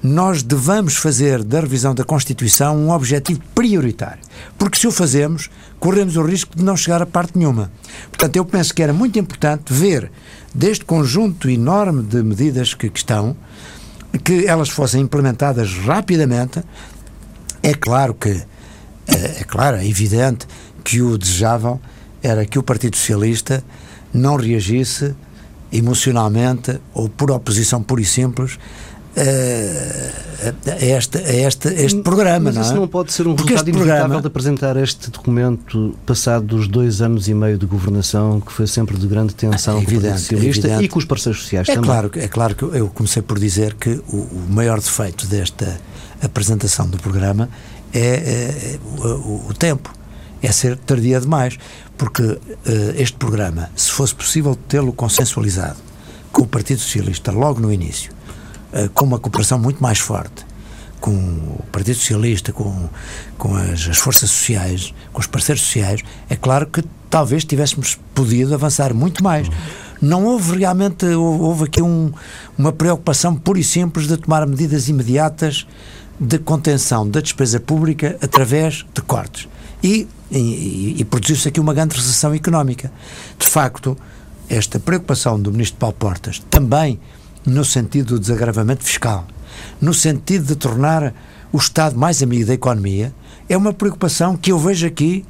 nós 0.03 0.43
devamos 0.43 0.97
fazer 0.97 1.43
da 1.43 1.61
revisão 1.61 1.95
da 1.95 2.03
Constituição 2.03 2.77
um 2.77 2.91
objetivo 2.91 3.41
prioritário. 3.55 4.21
Porque 4.57 4.77
se 4.77 4.85
o 4.85 4.91
fazemos, 4.91 5.49
corremos 5.79 6.15
o 6.17 6.21
risco 6.21 6.55
de 6.57 6.63
não 6.63 6.75
chegar 6.75 7.01
a 7.01 7.05
parte 7.05 7.37
nenhuma. 7.37 7.71
Portanto, 8.09 8.35
eu 8.35 8.45
penso 8.45 8.73
que 8.73 8.83
era 8.83 8.93
muito 8.93 9.17
importante 9.17 9.73
ver 9.73 10.11
deste 10.53 10.85
conjunto 10.85 11.49
enorme 11.49 12.03
de 12.03 12.21
medidas 12.21 12.73
que, 12.73 12.89
que 12.89 12.99
estão, 12.99 13.35
que 14.23 14.45
elas 14.45 14.69
fossem 14.69 15.01
implementadas 15.01 15.73
rapidamente, 15.73 16.61
é 17.65 17.73
claro 17.73 18.13
que, 18.13 18.29
é, 19.07 19.39
é 19.39 19.43
claro, 19.43 19.77
é 19.77 19.87
evidente 19.87 20.45
que 20.83 21.01
o 21.01 21.17
desejável 21.17 21.81
era 22.21 22.45
que 22.45 22.59
o 22.59 22.63
Partido 22.63 22.95
Socialista 22.95 23.63
não 24.13 24.35
reagisse 24.35 25.15
emocionalmente 25.71 26.79
ou 26.93 27.09
por 27.09 27.31
oposição 27.31 27.81
pura 27.81 28.01
e 28.01 28.05
simples 28.05 28.59
eh, 29.17 30.11
a, 30.67 30.85
este, 30.85 31.17
a, 31.17 31.33
este, 31.33 31.67
a 31.69 31.73
este 31.73 32.01
programa. 32.01 32.45
Mas 32.45 32.55
não 32.55 32.61
isso 32.61 32.73
é? 32.73 32.75
não 32.75 32.87
pode 32.87 33.11
ser 33.11 33.27
um 33.27 33.35
Porque 33.35 33.53
resultado 33.53 33.69
inevitável 33.69 33.99
programa... 34.01 34.21
de 34.21 34.27
apresentar 34.27 34.77
este 34.77 35.09
documento 35.09 35.97
passado 36.05 36.45
dos 36.45 36.67
dois 36.67 37.01
anos 37.01 37.27
e 37.27 37.33
meio 37.33 37.57
de 37.57 37.65
governação, 37.65 38.39
que 38.39 38.53
foi 38.53 38.67
sempre 38.67 38.95
de 38.95 39.07
grande 39.07 39.33
tensão 39.33 39.79
é 39.79 39.81
evidente, 39.81 40.01
com 40.01 40.05
o 40.05 40.11
Partido 40.11 40.19
Socialista 40.19 40.67
é 40.67 40.83
e 40.83 40.87
com 40.87 40.99
os 40.99 41.05
parceiros 41.05 41.41
sociais 41.41 41.67
é 41.67 41.73
também. 41.73 41.89
Claro, 41.89 42.11
é 42.13 42.27
claro 42.27 42.55
que 42.55 42.63
eu 42.63 42.89
comecei 42.89 43.23
por 43.23 43.39
dizer 43.39 43.73
que 43.73 43.89
o, 44.07 44.17
o 44.17 44.45
maior 44.49 44.79
defeito 44.79 45.25
desta 45.25 45.79
apresentação 46.21 46.87
do 46.87 46.97
programa 46.97 47.49
é, 47.93 47.99
é, 47.99 48.75
é 48.75 48.79
o, 49.07 49.47
o, 49.49 49.53
tempo, 49.53 49.93
é 50.41 50.51
ser 50.51 50.77
tardia 50.77 51.19
demais, 51.19 51.57
porque 51.97 52.23
uh, 52.23 52.39
este 52.95 53.17
programa, 53.17 53.69
se 53.75 53.91
fosse 53.91 54.13
possível 54.13 54.55
tê-lo 54.55 54.91
consensualizado 54.93 55.77
com 56.31 56.43
o 56.43 56.47
Partido 56.47 56.79
Socialista 56.79 57.31
logo 57.31 57.59
no 57.59 57.71
início, 57.71 58.11
uh, 58.73 58.89
com 58.89 59.05
uma 59.05 59.19
cooperação 59.19 59.57
muito 59.57 59.81
mais 59.81 59.99
forte, 59.99 60.45
com 60.99 61.11
o 61.11 61.63
Partido 61.71 61.95
Socialista, 61.95 62.51
com, 62.51 62.89
com 63.37 63.55
as, 63.55 63.87
as, 63.87 63.97
forças 63.97 64.29
sociais, 64.29 64.93
com 65.13 65.21
os 65.21 65.27
parceiros 65.27 65.63
sociais, 65.63 66.01
é 66.29 66.35
claro 66.35 66.67
que 66.67 66.83
talvez 67.09 67.45
tivéssemos 67.45 67.97
podido 68.13 68.53
avançar 68.53 68.93
muito 68.93 69.23
mais. 69.23 69.47
Não 70.01 70.25
houve 70.25 70.57
realmente, 70.59 71.05
houve 71.05 71.65
aqui 71.65 71.81
um, 71.81 72.11
uma 72.57 72.71
preocupação 72.71 73.35
pura 73.35 73.59
e 73.59 73.63
simples 73.63 74.07
de 74.07 74.17
tomar 74.17 74.45
medidas 74.45 74.89
imediatas 74.89 75.65
de 76.19 76.39
contenção 76.39 77.09
da 77.09 77.19
despesa 77.19 77.59
pública 77.59 78.17
através 78.21 78.85
de 78.93 79.01
cortes. 79.01 79.47
E, 79.83 80.07
e, 80.31 80.95
e 80.97 81.05
produziu-se 81.05 81.47
aqui 81.47 81.59
uma 81.59 81.73
grande 81.73 81.95
recessão 81.95 82.33
económica. 82.33 82.91
De 83.37 83.45
facto, 83.45 83.97
esta 84.49 84.79
preocupação 84.79 85.39
do 85.39 85.51
Ministro 85.51 85.77
Paulo 85.77 85.95
Portas, 85.97 86.41
também 86.49 86.99
no 87.45 87.63
sentido 87.63 88.15
do 88.15 88.19
desagravamento 88.19 88.83
fiscal, 88.83 89.27
no 89.79 89.93
sentido 89.93 90.45
de 90.45 90.55
tornar 90.55 91.13
o 91.51 91.57
Estado 91.57 91.97
mais 91.97 92.23
amigo 92.23 92.45
da 92.45 92.53
economia, 92.53 93.13
é 93.47 93.55
uma 93.55 93.73
preocupação 93.73 94.35
que 94.35 94.51
eu 94.51 94.59
vejo 94.59 94.87
aqui 94.87 95.23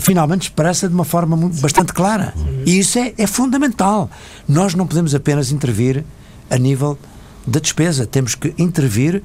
finalmente 0.00 0.42
expressa 0.42 0.88
de 0.88 0.94
uma 0.94 1.04
forma 1.04 1.36
bastante 1.60 1.92
clara. 1.92 2.32
E 2.64 2.78
isso 2.78 2.98
é, 2.98 3.12
é 3.18 3.26
fundamental. 3.26 4.10
Nós 4.48 4.74
não 4.74 4.86
podemos 4.86 5.14
apenas 5.14 5.50
intervir 5.52 6.04
a 6.48 6.56
nível 6.56 6.98
da 7.46 7.60
despesa, 7.60 8.06
temos 8.06 8.34
que 8.34 8.54
intervir 8.56 9.22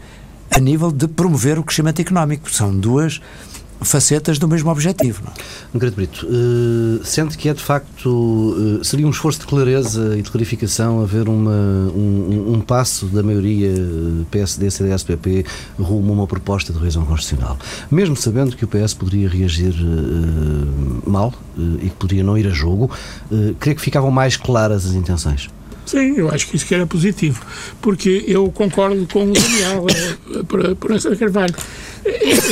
a 0.51 0.59
nível 0.59 0.91
de 0.91 1.07
promover 1.07 1.59
o 1.59 1.63
crescimento 1.63 2.01
económico. 2.01 2.51
São 2.51 2.75
duas 2.75 3.21
facetas 3.81 4.39
do 4.39 4.47
mesmo 4.47 4.69
objetivo. 4.71 5.23
Não? 5.23 5.79
Grande 5.79 5.95
Brito, 5.95 6.25
uh, 6.25 7.05
sente 7.05 7.37
que 7.37 7.49
é 7.49 7.53
de 7.53 7.61
facto, 7.61 8.09
uh, 8.09 8.83
seria 8.83 9.05
um 9.05 9.09
esforço 9.09 9.39
de 9.39 9.45
clareza 9.45 10.17
e 10.17 10.21
de 10.21 10.31
clarificação 10.31 11.01
haver 11.01 11.27
uma, 11.29 11.51
um, 11.51 12.53
um 12.55 12.61
passo 12.61 13.05
da 13.07 13.21
maioria 13.21 13.71
PSD, 14.31 14.71
CDS, 14.71 15.03
PP 15.03 15.45
rumo 15.79 16.11
a 16.11 16.15
uma 16.15 16.27
proposta 16.27 16.73
de 16.73 16.79
revisão 16.79 17.05
constitucional, 17.05 17.57
mesmo 17.91 18.15
sabendo 18.15 18.55
que 18.55 18.65
o 18.65 18.67
PS 18.67 18.93
poderia 18.93 19.29
reagir 19.29 19.73
uh, 19.73 21.09
mal 21.09 21.33
e 21.81 21.89
que 21.89 21.95
poderia 21.95 22.23
não 22.23 22.37
ir 22.37 22.47
a 22.47 22.51
jogo, 22.51 22.89
creio 23.59 23.75
que 23.75 23.81
ficavam 23.81 24.11
mais 24.11 24.37
claras 24.37 24.85
as 24.85 24.93
intenções. 24.93 25.49
Sim, 25.87 26.17
eu 26.17 26.29
acho 26.29 26.47
que 26.47 26.57
isso 26.57 26.65
que 26.65 26.75
era 26.75 26.85
positivo, 26.85 27.41
porque 27.81 28.23
eu 28.27 28.51
concordo 28.51 29.07
com 29.11 29.23
o 29.23 29.33
Daniel 29.33 29.85
por, 30.47 30.75
por 30.75 30.91
essa 30.91 31.15
Carvalho. 31.15 31.55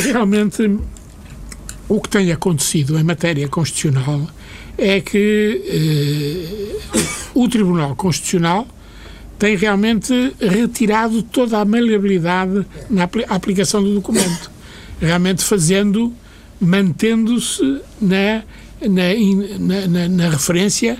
Realmente 0.04 0.80
o 1.88 2.02
que 2.02 2.10
tem 2.10 2.32
acontecido 2.32 2.98
em 2.98 3.04
matéria 3.04 3.48
constitucional 3.48 4.28
é 4.78 5.00
que 5.02 5.62
eh, 5.68 7.00
o 7.34 7.48
Tribunal 7.48 7.96
Constitucional 7.96 8.68
tem 9.38 9.56
realmente 9.56 10.34
retirado 10.40 11.22
toda 11.22 11.60
a 11.60 11.66
maleabilidade 11.66 12.66
na 12.90 13.08
aplicação 13.30 13.84
do 13.84 13.94
documento, 13.96 14.50
realmente 15.00 15.44
fazendo, 15.44 16.14
mantendo-se 16.60 17.82
na, 18.02 18.44
na, 18.82 19.88
na, 19.88 20.08
na, 20.10 20.30
referência 20.30 20.98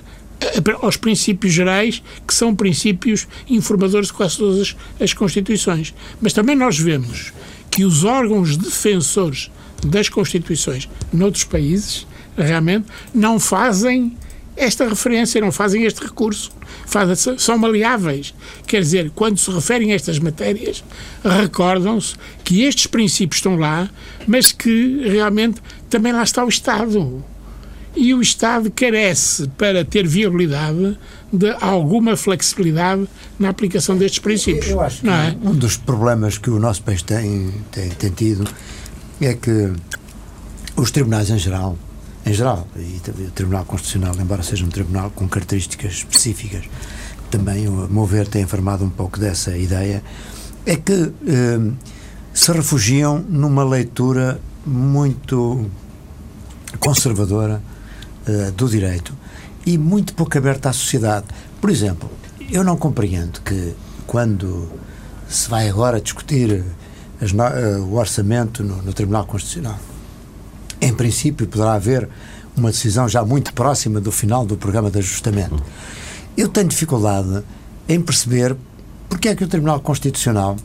aos 0.82 0.98
princípios 0.98 1.54
gerais, 1.54 2.02
que 2.28 2.34
são 2.34 2.56
princípios 2.56 3.28
informadores 3.50 4.08
de 4.08 4.14
quase 4.14 4.38
todas 4.38 4.60
as, 4.60 4.76
as 5.00 5.14
Constituições. 5.14 5.94
Mas 6.22 6.34
também 6.34 6.56
nós 6.56 6.78
vemos 6.78 7.34
que 7.72 7.84
os 7.84 8.04
órgãos 8.04 8.58
defensores 8.58 9.52
das 9.86 10.10
Constituições 10.10 10.90
noutros 11.12 11.44
países 11.44 12.08
realmente 12.38 12.88
não 13.14 13.40
fazem 13.40 14.16
esta 14.58 14.88
referência, 14.88 15.42
não 15.42 15.52
fazem 15.52 15.84
este 15.84 16.02
recurso. 16.02 16.52
Fazem, 16.86 17.38
são 17.38 17.58
maleáveis. 17.58 18.34
Quer 18.66 18.82
dizer, 18.82 19.12
quando 19.14 19.38
se 19.38 19.52
referem 19.52 19.92
a 19.92 19.96
estas 19.96 20.20
matérias, 20.20 20.84
recordam-se 21.24 22.16
que 22.44 22.64
estes 22.64 22.88
princípios 22.88 23.38
estão 23.38 23.58
lá, 23.58 23.90
mas 24.26 24.52
que 24.52 25.02
realmente 25.08 25.62
também 25.90 26.14
lá 26.14 26.24
está 26.24 26.44
o 26.46 26.50
Estado. 26.50 27.24
E 27.96 28.14
o 28.14 28.22
Estado 28.22 28.70
carece, 28.72 29.48
para 29.58 29.86
ter 29.86 30.06
viabilidade, 30.08 30.98
de 31.32 31.50
alguma 31.62 32.18
flexibilidade 32.18 33.08
na 33.40 33.50
aplicação 33.50 33.98
destes 33.98 34.20
princípios. 34.20 34.70
Eu 34.70 34.82
acho 34.82 35.02
que 35.02 35.10
é? 35.10 35.36
um 35.42 35.54
dos 35.54 35.78
problemas 35.78 36.38
que 36.38 36.50
o 36.50 36.60
nosso 36.60 36.82
país 36.84 37.02
tem, 37.02 37.52
tem, 37.72 37.90
tem 37.90 38.10
tido 38.12 38.46
é 39.22 39.34
que 39.34 39.72
os 40.76 40.92
tribunais 40.92 41.30
em 41.30 41.38
geral, 41.38 41.78
em 42.26 42.34
geral, 42.34 42.68
e 42.76 43.00
o 43.24 43.32
Tribunal 43.32 43.64
Constitucional, 43.66 44.14
embora 44.20 44.44
seja 44.44 44.66
um 44.66 44.70
tribunal 44.70 45.10
com 45.12 45.28
características 45.28 45.94
específicas, 45.94 46.66
também, 47.32 47.66
a 47.66 47.70
meu 47.70 48.06
ver, 48.06 48.28
tem 48.28 48.42
informado 48.42 48.84
um 48.84 48.90
pouco 48.90 49.20
dessa 49.20 49.58
ideia, 49.58 50.04
é 50.66 50.76
que 50.76 51.12
eh, 51.28 51.72
se 52.34 52.52
refugiam 52.52 53.20
numa 53.20 53.64
leitura 53.64 54.40
muito 54.66 55.70
conservadora 56.80 57.62
eh, 58.28 58.52
do 58.52 58.68
direito 58.68 59.14
e 59.66 59.78
muito 59.78 60.14
pouco 60.14 60.38
aberta 60.38 60.70
à 60.70 60.74
sociedade. 60.74 61.26
Por 61.60 61.70
exemplo, 61.70 62.10
eu 62.52 62.64
não 62.64 62.78
compreendo 62.78 63.42
que 63.42 63.74
quando 64.06 64.70
se 65.28 65.50
vai 65.50 65.70
agora 65.70 66.00
discutir 66.00 66.64
uh, 67.22 67.82
o 67.84 67.96
orçamento 67.96 68.64
no, 68.64 68.82
no, 68.82 68.94
Tribunal 68.94 69.26
Constitucional. 69.26 69.80
Em 70.80 70.94
princípio, 70.94 71.48
poderá 71.48 71.74
haver 71.74 72.08
uma 72.56 72.70
decisão 72.72 73.08
já 73.08 73.24
muito 73.24 73.54
próxima 73.54 74.00
do 74.00 74.12
final 74.12 74.46
do 74.46 74.56
programa 74.56 74.90
de 74.92 75.00
ajustamento. 75.00 75.62
Eu 76.38 76.48
tenho 76.50 76.68
dificuldade 76.68 77.44
em 77.88 78.02
perceber 78.02 78.56
porque 79.10 79.30
é 79.30 79.36
que 79.36 79.44
o 79.44 79.48
Tribunal 79.48 79.80
Constitucional 79.80 80.56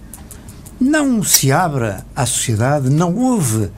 não 0.81 1.23
se 1.23 1.53
abre 1.53 1.95
à 2.15 2.27
sociedade, 2.27 2.89
não 2.91 3.15
ouve, 3.15 3.71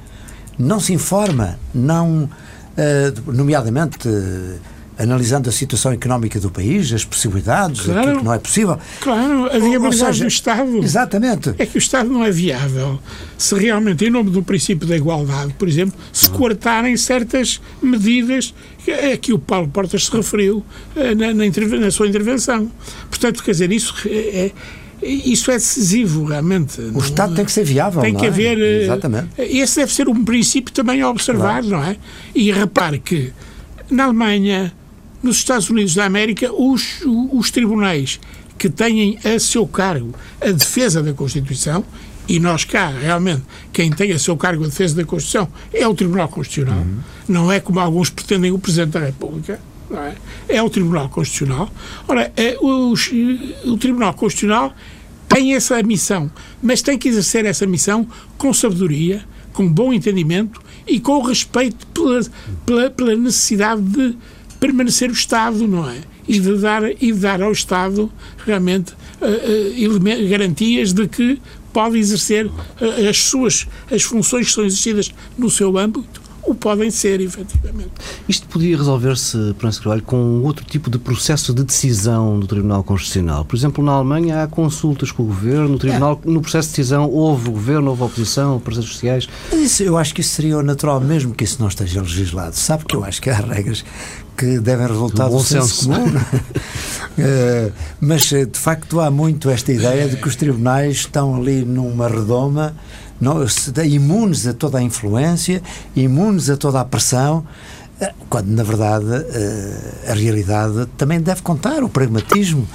não 0.58 0.78
se 0.78 0.92
informa, 0.92 1.58
não, 1.74 2.28
uh, 2.76 3.32
nomeadamente. 3.32 4.08
Uh, 4.08 4.72
analisando 4.98 5.48
a 5.48 5.52
situação 5.52 5.92
económica 5.92 6.38
do 6.38 6.50
país, 6.50 6.92
as 6.92 7.04
possibilidades, 7.04 7.80
claro, 7.80 8.00
aquilo 8.00 8.18
que 8.18 8.24
não 8.24 8.34
é 8.34 8.38
possível. 8.38 8.78
Claro, 9.00 9.46
a 9.46 9.58
viabilidade 9.58 10.20
do 10.20 10.28
Estado. 10.28 10.76
Exatamente. 10.78 11.54
É 11.58 11.66
que 11.66 11.76
o 11.76 11.78
Estado 11.78 12.10
não 12.10 12.24
é 12.24 12.30
viável 12.30 13.00
se 13.36 13.54
realmente, 13.54 14.04
em 14.04 14.10
nome 14.10 14.30
do 14.30 14.42
princípio 14.42 14.86
da 14.86 14.96
igualdade, 14.96 15.54
por 15.54 15.66
exemplo, 15.66 15.98
se 16.12 16.28
uhum. 16.28 16.34
coartarem 16.34 16.96
certas 16.96 17.60
medidas 17.82 18.54
a 19.12 19.16
que 19.16 19.32
o 19.32 19.38
Paulo 19.38 19.68
Portas 19.68 20.06
se 20.06 20.16
referiu 20.16 20.64
eh, 20.96 21.14
na, 21.14 21.32
na, 21.32 21.44
na 21.80 21.90
sua 21.90 22.08
intervenção. 22.08 22.70
Portanto, 23.08 23.42
quer 23.42 23.52
dizer, 23.52 23.72
isso 23.72 23.94
é, 24.06 24.46
é 24.46 24.52
isso 25.02 25.50
é 25.50 25.54
decisivo, 25.54 26.24
realmente. 26.24 26.80
O 26.80 26.98
Estado 26.98 27.34
tem 27.34 27.44
que 27.44 27.52
ser 27.52 27.64
viável. 27.64 28.00
Tem 28.00 28.14
que 28.14 28.24
é? 28.24 28.28
haver. 28.28 28.58
Eh, 28.58 28.84
Exatamente. 28.84 29.28
Esse 29.38 29.80
deve 29.80 29.92
ser 29.92 30.08
um 30.08 30.24
princípio 30.24 30.72
também 30.72 31.00
a 31.00 31.10
observar, 31.10 31.62
claro. 31.62 31.68
não 31.68 31.82
é? 31.82 31.96
E 32.34 32.52
repare 32.52 32.98
que 32.98 33.32
na 33.90 34.04
Alemanha, 34.04 34.72
nos 35.22 35.36
Estados 35.36 35.68
Unidos 35.68 35.94
da 35.94 36.04
América, 36.04 36.52
os, 36.52 37.00
os 37.32 37.50
tribunais 37.50 38.20
que 38.58 38.70
têm 38.70 39.18
a 39.24 39.38
seu 39.40 39.66
cargo 39.66 40.14
a 40.40 40.50
defesa 40.50 41.02
da 41.02 41.12
Constituição, 41.12 41.84
e 42.28 42.38
nós 42.38 42.64
cá, 42.64 42.88
realmente, 42.88 43.42
quem 43.72 43.90
tem 43.90 44.12
a 44.12 44.18
seu 44.18 44.36
cargo 44.36 44.64
a 44.64 44.68
defesa 44.68 44.94
da 44.94 45.04
Constituição 45.04 45.48
é 45.72 45.86
o 45.86 45.94
Tribunal 45.94 46.28
Constitucional, 46.28 46.78
uhum. 46.78 46.98
não 47.28 47.50
é 47.50 47.58
como 47.58 47.80
alguns 47.80 48.08
pretendem 48.10 48.52
o 48.52 48.58
Presidente 48.58 48.92
da 48.92 49.00
República, 49.00 49.60
é? 49.98 50.14
é? 50.48 50.62
o 50.62 50.70
Tribunal 50.70 51.08
Constitucional. 51.08 51.70
Ora, 52.08 52.32
é, 52.36 52.56
o 52.60 53.76
Tribunal 53.78 54.14
Constitucional 54.14 54.74
tem 55.28 55.54
essa 55.54 55.82
missão, 55.82 56.30
mas 56.62 56.82
tem 56.82 56.98
que 56.98 57.08
exercer 57.08 57.44
essa 57.46 57.66
missão 57.66 58.06
com 58.36 58.52
sabedoria, 58.52 59.24
com 59.52 59.66
bom 59.66 59.92
entendimento 59.92 60.60
e 60.86 61.00
com 61.00 61.20
respeito 61.22 61.86
pela, 61.88 62.20
pela, 62.66 62.90
pela 62.90 63.16
necessidade 63.16 63.82
de 63.82 64.16
permanecer 64.60 65.10
o 65.10 65.12
Estado, 65.12 65.66
não 65.66 65.88
é? 65.88 65.98
E 66.28 66.38
de 66.38 66.56
dar, 66.58 66.84
e 66.84 67.12
de 67.12 67.14
dar 67.14 67.42
ao 67.42 67.50
Estado 67.50 68.10
realmente 68.46 68.92
uh, 69.20 69.96
uh, 69.96 70.28
garantias 70.28 70.92
de 70.92 71.08
que 71.08 71.40
pode 71.72 71.98
exercer 71.98 72.46
uh, 72.46 73.08
as 73.08 73.18
suas 73.18 73.66
as 73.90 74.02
funções 74.02 74.46
que 74.46 74.52
são 74.52 74.64
exercidas 74.64 75.12
no 75.36 75.50
seu 75.50 75.76
âmbito 75.76 76.21
o 76.44 76.54
podem 76.54 76.90
ser, 76.90 77.20
efetivamente. 77.20 77.92
Isto 78.28 78.48
podia 78.48 78.76
resolver-se, 78.76 79.54
Proenço 79.58 79.80
Carvalho, 79.80 80.02
com 80.02 80.42
outro 80.42 80.64
tipo 80.64 80.90
de 80.90 80.98
processo 80.98 81.54
de 81.54 81.62
decisão 81.62 82.38
do 82.38 82.46
Tribunal 82.46 82.82
Constitucional. 82.82 83.44
Por 83.44 83.54
exemplo, 83.54 83.84
na 83.84 83.92
Alemanha 83.92 84.42
há 84.42 84.46
consultas 84.48 85.12
com 85.12 85.22
o 85.22 85.26
Governo, 85.26 85.68
no 85.68 85.78
Tribunal, 85.78 86.20
é. 86.24 86.30
no 86.30 86.40
processo 86.40 86.68
de 86.68 86.76
decisão 86.76 87.08
houve 87.08 87.50
Governo, 87.50 87.90
houve 87.90 88.02
oposição, 88.02 88.58
parceiros 88.58 88.92
sociais. 88.92 89.28
Isso, 89.52 89.82
eu 89.82 89.96
acho 89.96 90.14
que 90.14 90.20
isso 90.20 90.34
seria 90.34 90.58
o 90.58 90.62
natural, 90.62 91.00
mesmo 91.00 91.32
que 91.32 91.44
isso 91.44 91.58
não 91.60 91.68
esteja 91.68 92.00
legislado. 92.00 92.56
Sabe 92.56 92.84
que 92.86 92.96
eu 92.96 93.04
acho 93.04 93.22
que 93.22 93.30
há 93.30 93.36
regras 93.36 93.84
que 94.36 94.58
devem 94.58 94.86
resultar 94.86 95.28
do, 95.28 95.36
do 95.36 95.42
senso 95.44 95.86
comum. 95.86 96.06
uh, 96.06 97.72
mas, 98.00 98.22
de 98.22 98.58
facto, 98.58 98.98
há 99.00 99.10
muito 99.10 99.48
esta 99.48 99.72
ideia 99.72 100.08
de 100.08 100.16
que 100.16 100.26
os 100.26 100.34
tribunais 100.34 100.96
estão 100.96 101.36
ali 101.36 101.64
numa 101.64 102.08
redoma 102.08 102.74
não, 103.22 103.36
imunes 103.84 104.48
a 104.48 104.52
toda 104.52 104.78
a 104.78 104.82
influência, 104.82 105.62
imunes 105.94 106.50
a 106.50 106.56
toda 106.56 106.80
a 106.80 106.84
pressão, 106.84 107.46
eh, 108.00 108.12
quando 108.28 108.48
na 108.48 108.64
verdade 108.64 109.06
eh, 109.06 110.10
a 110.10 110.14
realidade 110.14 110.86
também 110.98 111.20
deve 111.20 111.40
contar 111.40 111.84
o 111.84 111.88
pragmatismo 111.88 112.66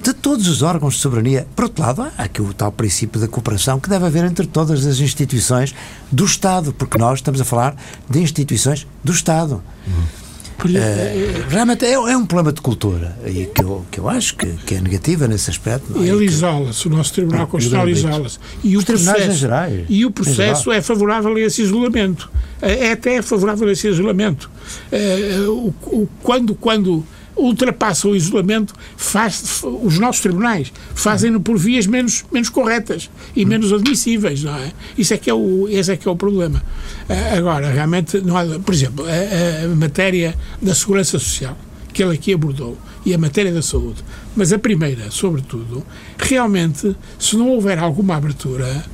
de 0.00 0.12
todos 0.14 0.46
os 0.46 0.62
órgãos 0.62 0.94
de 0.94 1.00
soberania. 1.00 1.44
Por 1.56 1.64
outro 1.64 1.82
lado, 1.82 2.02
há 2.02 2.22
aqui 2.22 2.40
o 2.40 2.54
tal 2.54 2.70
princípio 2.70 3.20
da 3.20 3.26
cooperação 3.26 3.80
que 3.80 3.88
deve 3.88 4.06
haver 4.06 4.24
entre 4.24 4.46
todas 4.46 4.86
as 4.86 5.00
instituições 5.00 5.74
do 6.12 6.24
Estado, 6.24 6.72
porque 6.72 6.96
nós 6.96 7.18
estamos 7.18 7.40
a 7.40 7.44
falar 7.44 7.74
de 8.08 8.20
instituições 8.20 8.86
do 9.02 9.10
Estado. 9.10 9.60
Uhum. 9.88 10.25
É, 10.74 11.44
realmente 11.48 11.84
é, 11.84 11.92
é, 11.92 12.16
um 12.16 12.24
problema 12.24 12.52
de 12.52 12.60
cultura 12.60 13.16
e 13.26 13.44
que 13.46 13.62
eu, 13.62 13.84
que 13.90 14.00
eu 14.00 14.08
acho 14.08 14.36
que, 14.36 14.46
que 14.64 14.74
é 14.74 14.80
negativa 14.80 15.28
nesse 15.28 15.50
aspecto. 15.50 15.92
Não 15.92 16.02
é? 16.02 16.08
Ele 16.08 16.24
isola-se, 16.24 16.86
o 16.86 16.90
nosso 16.90 17.12
Tribunal 17.12 17.42
ah, 17.42 17.46
Constitucional 17.46 17.88
isola-se. 17.88 18.38
E, 18.64 18.76
o 18.76 18.84
processo, 18.84 19.48
e 19.88 20.06
o 20.06 20.10
processo 20.10 20.72
é 20.72 20.80
favorável 20.80 21.34
a 21.34 21.40
esse 21.40 21.62
isolamento. 21.62 22.30
É, 22.62 22.86
é 22.86 22.92
até 22.92 23.20
favorável 23.20 23.68
a 23.68 23.72
esse 23.72 23.86
isolamento. 23.86 24.50
É, 24.90 25.44
o, 25.46 25.74
o, 25.86 26.08
quando, 26.22 26.54
quando 26.54 27.04
ultrapassa 27.36 28.08
o 28.08 28.16
isolamento, 28.16 28.74
faz, 28.96 29.62
os 29.82 29.98
nossos 29.98 30.22
tribunais 30.22 30.72
fazem-no 30.94 31.40
por 31.40 31.58
vias 31.58 31.86
menos, 31.86 32.24
menos 32.32 32.48
corretas 32.48 33.10
e 33.34 33.44
menos 33.44 33.72
admissíveis, 33.72 34.42
não 34.42 34.56
é? 34.56 34.72
Isso 34.96 35.12
é 35.12 35.18
que 35.18 35.28
é 35.28 35.34
o, 35.34 35.68
esse 35.68 35.92
é 35.92 35.96
que 35.96 36.08
é 36.08 36.10
o 36.10 36.16
problema. 36.16 36.62
Agora, 37.36 37.70
realmente, 37.70 38.20
não 38.20 38.36
há, 38.36 38.44
por 38.58 38.72
exemplo, 38.72 39.04
a, 39.04 39.64
a 39.64 39.76
matéria 39.76 40.34
da 40.60 40.74
segurança 40.74 41.18
social, 41.18 41.56
que 41.92 42.02
ele 42.02 42.14
aqui 42.14 42.32
abordou 42.32 42.76
e 43.04 43.14
a 43.14 43.18
matéria 43.18 43.52
da 43.52 43.62
saúde, 43.62 44.02
mas 44.34 44.52
a 44.52 44.58
primeira, 44.58 45.10
sobretudo, 45.10 45.84
realmente, 46.18 46.96
se 47.18 47.36
não 47.36 47.48
houver 47.50 47.78
alguma 47.78 48.16
abertura, 48.16 48.84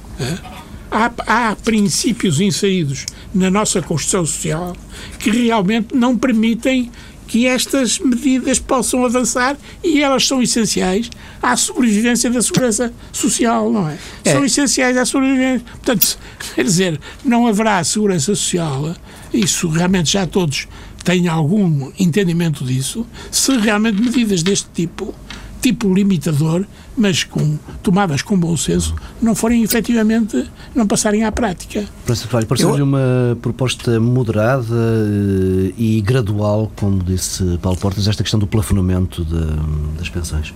há, 0.90 1.10
há 1.26 1.56
princípios 1.56 2.40
inseridos 2.40 3.06
na 3.34 3.50
nossa 3.50 3.80
Constituição 3.80 4.26
Social 4.26 4.76
que 5.18 5.30
realmente 5.30 5.94
não 5.94 6.16
permitem 6.16 6.90
que 7.32 7.46
estas 7.46 7.98
medidas 7.98 8.58
possam 8.58 9.06
avançar 9.06 9.56
e 9.82 10.02
elas 10.02 10.26
são 10.28 10.42
essenciais 10.42 11.08
à 11.42 11.56
sobrevivência 11.56 12.28
da 12.28 12.42
segurança 12.42 12.92
social, 13.10 13.72
não 13.72 13.88
é? 13.88 13.96
é. 14.22 14.32
São 14.32 14.44
essenciais 14.44 14.98
à 14.98 15.06
sobrevivência. 15.06 15.64
Portanto, 15.82 16.18
quer 16.54 16.62
dizer, 16.62 17.00
não 17.24 17.46
haverá 17.46 17.82
segurança 17.84 18.34
social, 18.34 18.94
isso 19.32 19.66
realmente 19.68 20.12
já 20.12 20.26
todos 20.26 20.68
têm 21.04 21.26
algum 21.26 21.90
entendimento 21.98 22.66
disso, 22.66 23.06
se 23.30 23.56
realmente 23.56 24.02
medidas 24.02 24.42
deste 24.42 24.68
tipo 24.74 25.14
tipo 25.62 25.94
limitador, 25.94 26.64
mas 26.96 27.22
com, 27.22 27.56
tomadas 27.82 28.20
com 28.20 28.38
bom 28.38 28.56
senso, 28.56 28.94
não 29.22 29.34
forem 29.34 29.62
efetivamente, 29.62 30.50
não 30.74 30.86
passarem 30.86 31.24
à 31.24 31.30
prática. 31.30 31.84
Carvalho, 32.04 32.46
pareceu-lhe 32.46 32.82
uma 32.82 33.38
proposta 33.40 34.00
moderada 34.00 34.74
eh, 34.74 35.72
e 35.78 36.00
gradual, 36.02 36.70
como 36.76 37.02
disse 37.02 37.58
Paulo 37.62 37.78
Portas, 37.78 38.08
esta 38.08 38.24
questão 38.24 38.40
do 38.40 38.46
plafonamento 38.46 39.24
de, 39.24 39.96
das 39.96 40.08
pensões? 40.08 40.52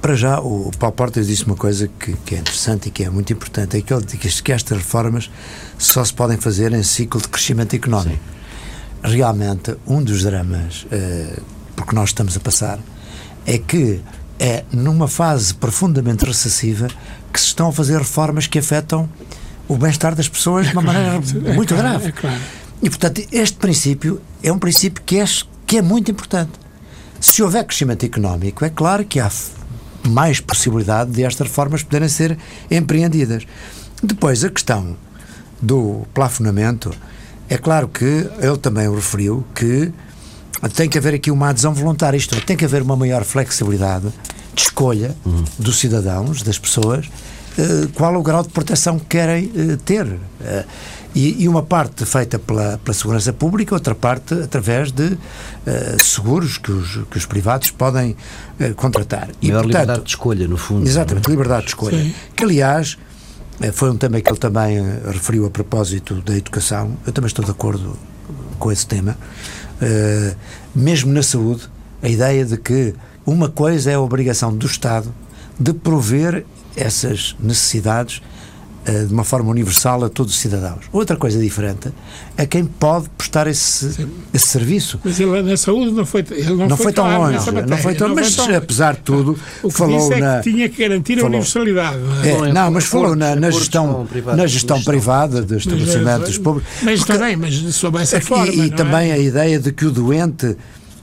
Para 0.00 0.14
já, 0.14 0.38
o 0.38 0.70
Paulo 0.78 0.94
Portas 0.94 1.26
disse 1.26 1.44
uma 1.44 1.56
coisa 1.56 1.88
que, 1.98 2.12
que, 2.24 2.36
é 2.36 2.38
interessante 2.38 2.86
e 2.86 2.90
que 2.92 3.02
é 3.02 3.10
muito 3.10 3.32
importante, 3.32 3.76
é 3.76 3.80
que 3.80 3.92
ele 3.92 4.04
diz 4.04 4.40
que 4.40 4.52
estas 4.52 4.78
reformas 4.78 5.28
só 5.76 6.04
se 6.04 6.14
podem 6.14 6.36
fazer 6.36 6.72
em 6.72 6.84
ciclo 6.84 7.20
de 7.20 7.28
crescimento 7.28 7.74
económico. 7.74 8.20
Sim. 9.04 9.16
Realmente, 9.16 9.76
um 9.86 10.02
dos 10.02 10.22
dramas 10.22 10.84
uh, 10.84 11.42
por 11.74 11.86
que 11.86 11.94
nós 11.94 12.10
estamos 12.10 12.36
a 12.36 12.40
passar 12.40 12.78
é 13.46 13.56
que 13.56 14.00
é 14.38 14.64
numa 14.72 15.08
fase 15.08 15.54
profundamente 15.54 16.24
recessiva 16.24 16.88
que 17.32 17.40
se 17.40 17.46
estão 17.46 17.68
a 17.68 17.72
fazer 17.72 17.98
reformas 17.98 18.46
que 18.46 18.58
afetam 18.58 19.08
o 19.66 19.76
bem-estar 19.76 20.14
das 20.14 20.28
pessoas 20.28 20.68
de 20.68 20.72
uma 20.72 20.82
maneira 20.82 21.20
é 21.44 21.52
muito 21.52 21.74
claro, 21.74 21.88
grave. 21.88 22.08
É 22.08 22.12
claro. 22.12 22.40
E, 22.82 22.88
portanto, 22.88 23.22
este 23.32 23.56
princípio 23.56 24.20
é 24.42 24.52
um 24.52 24.58
princípio 24.58 25.02
que 25.04 25.18
é, 25.18 25.24
que 25.66 25.78
é 25.78 25.82
muito 25.82 26.10
importante. 26.10 26.52
Se 27.20 27.42
houver 27.42 27.64
crescimento 27.64 28.06
económico, 28.06 28.64
é 28.64 28.70
claro 28.70 29.04
que 29.04 29.18
há 29.18 29.30
mais 30.08 30.40
possibilidade 30.40 31.10
de 31.10 31.24
estas 31.24 31.48
reformas 31.48 31.82
poderem 31.82 32.08
ser 32.08 32.38
empreendidas. 32.70 33.44
Depois, 34.02 34.44
a 34.44 34.48
questão 34.48 34.96
do 35.60 36.06
plafonamento, 36.14 36.94
é 37.48 37.58
claro 37.58 37.88
que 37.88 38.04
ele 38.40 38.56
também 38.58 38.86
o 38.86 38.94
referiu 38.94 39.44
que 39.54 39.92
tem 40.74 40.88
que 40.88 40.98
haver 40.98 41.14
aqui 41.14 41.30
uma 41.30 41.50
adesão 41.50 41.72
voluntária, 41.72 42.16
isto 42.16 42.34
é, 42.34 42.40
tem 42.40 42.56
que 42.56 42.64
haver 42.64 42.82
uma 42.82 42.96
maior 42.96 43.22
flexibilidade 43.24 44.08
de 44.54 44.62
escolha 44.62 45.14
uhum. 45.24 45.44
dos 45.58 45.78
cidadãos, 45.78 46.42
das 46.42 46.58
pessoas, 46.58 47.06
uh, 47.06 47.88
qual 47.94 48.16
o 48.16 48.22
grau 48.22 48.42
de 48.42 48.48
proteção 48.48 48.98
que 48.98 49.06
querem 49.06 49.44
uh, 49.46 49.76
ter. 49.76 50.04
Uh, 50.04 50.18
e, 51.14 51.44
e, 51.44 51.48
uma 51.48 51.62
parte 51.62 52.04
feita 52.04 52.38
pela, 52.38 52.78
pela 52.78 52.94
segurança 52.94 53.32
pública, 53.32 53.74
outra 53.74 53.94
parte 53.94 54.34
através 54.34 54.92
de 54.92 55.18
seguros 55.98 56.58
que 56.58 56.70
os, 56.70 57.00
que 57.10 57.16
os 57.16 57.26
privados 57.26 57.70
podem 57.70 58.14
contratar. 58.76 59.30
E, 59.40 59.48
maior 59.48 59.62
portanto, 59.62 59.80
liberdade 59.80 60.02
de 60.04 60.10
escolha, 60.10 60.46
no 60.46 60.56
fundo. 60.56 60.86
Exatamente, 60.86 61.26
é? 61.26 61.30
liberdade 61.30 61.62
de 61.62 61.68
escolha. 61.70 61.98
Sim. 61.98 62.14
Que, 62.36 62.44
aliás, 62.44 62.98
foi 63.72 63.90
um 63.90 63.96
tema 63.96 64.20
que 64.20 64.30
ele 64.30 64.38
também 64.38 64.78
referiu 65.06 65.46
a 65.46 65.50
propósito 65.50 66.16
da 66.16 66.36
educação. 66.36 66.96
Eu 67.04 67.12
também 67.12 67.26
estou 67.26 67.44
de 67.44 67.50
acordo 67.50 67.96
com 68.58 68.70
esse 68.70 68.86
tema. 68.86 69.16
Uh, 69.80 70.36
mesmo 70.74 71.12
na 71.12 71.22
saúde, 71.22 71.68
a 72.02 72.08
ideia 72.08 72.44
de 72.44 72.56
que 72.56 72.94
uma 73.26 73.48
coisa 73.48 73.90
é 73.90 73.94
a 73.94 74.00
obrigação 74.00 74.54
do 74.56 74.66
Estado 74.66 75.12
de 75.58 75.72
prover 75.72 76.44
essas 76.76 77.36
necessidades 77.40 78.22
de 78.92 79.12
uma 79.12 79.24
forma 79.24 79.50
universal 79.50 80.04
a 80.04 80.08
todos 80.08 80.34
os 80.34 80.40
cidadãos. 80.40 80.84
Outra 80.92 81.16
coisa 81.16 81.38
diferente 81.38 81.92
é 82.36 82.46
quem 82.46 82.64
pode 82.64 83.08
prestar 83.10 83.46
esse, 83.46 84.08
esse 84.32 84.46
serviço. 84.46 85.00
Mas 85.04 85.20
ele 85.20 85.42
na 85.42 85.56
saúde 85.56 85.92
não 85.92 86.06
foi, 86.06 86.24
ele 86.30 86.50
não, 86.50 86.68
não 86.68 86.76
foi, 86.76 86.84
foi 86.84 86.92
tão 86.92 87.18
longe, 87.18 87.38
não 87.66 87.78
foi 87.78 87.94
tão, 87.94 88.14
mas 88.14 88.34
tão... 88.34 88.54
apesar 88.54 88.94
de 88.94 89.00
tudo, 89.00 89.38
o 89.62 89.68
que 89.68 89.74
falou 89.76 89.98
disse 89.98 90.20
na, 90.20 90.36
é 90.36 90.40
que 90.40 90.50
tinha 90.50 90.68
que 90.68 90.82
garantir 90.82 91.14
falou, 91.16 91.26
a 91.26 91.28
universalidade. 91.28 91.98
Não, 91.98 92.24
é? 92.24 92.48
É, 92.48 92.52
não 92.52 92.70
mas 92.70 92.84
falou 92.84 93.16
na, 93.16 93.36
na 93.36 93.50
gestão, 93.50 94.06
na 94.36 94.46
gestão 94.46 94.82
privada 94.82 95.42
de 95.42 95.56
estabelecimentos 95.56 96.38
públicos. 96.38 96.70
Mas 96.82 97.04
também, 97.04 97.36
mas 97.36 97.54
sob 97.74 97.98
essa 97.98 98.20
forma. 98.20 98.52
E, 98.52 98.58
e 98.58 98.66
é? 98.66 98.70
também 98.70 99.12
a 99.12 99.18
ideia 99.18 99.58
de 99.58 99.72
que 99.72 99.84
o 99.84 99.90
doente 99.90 100.56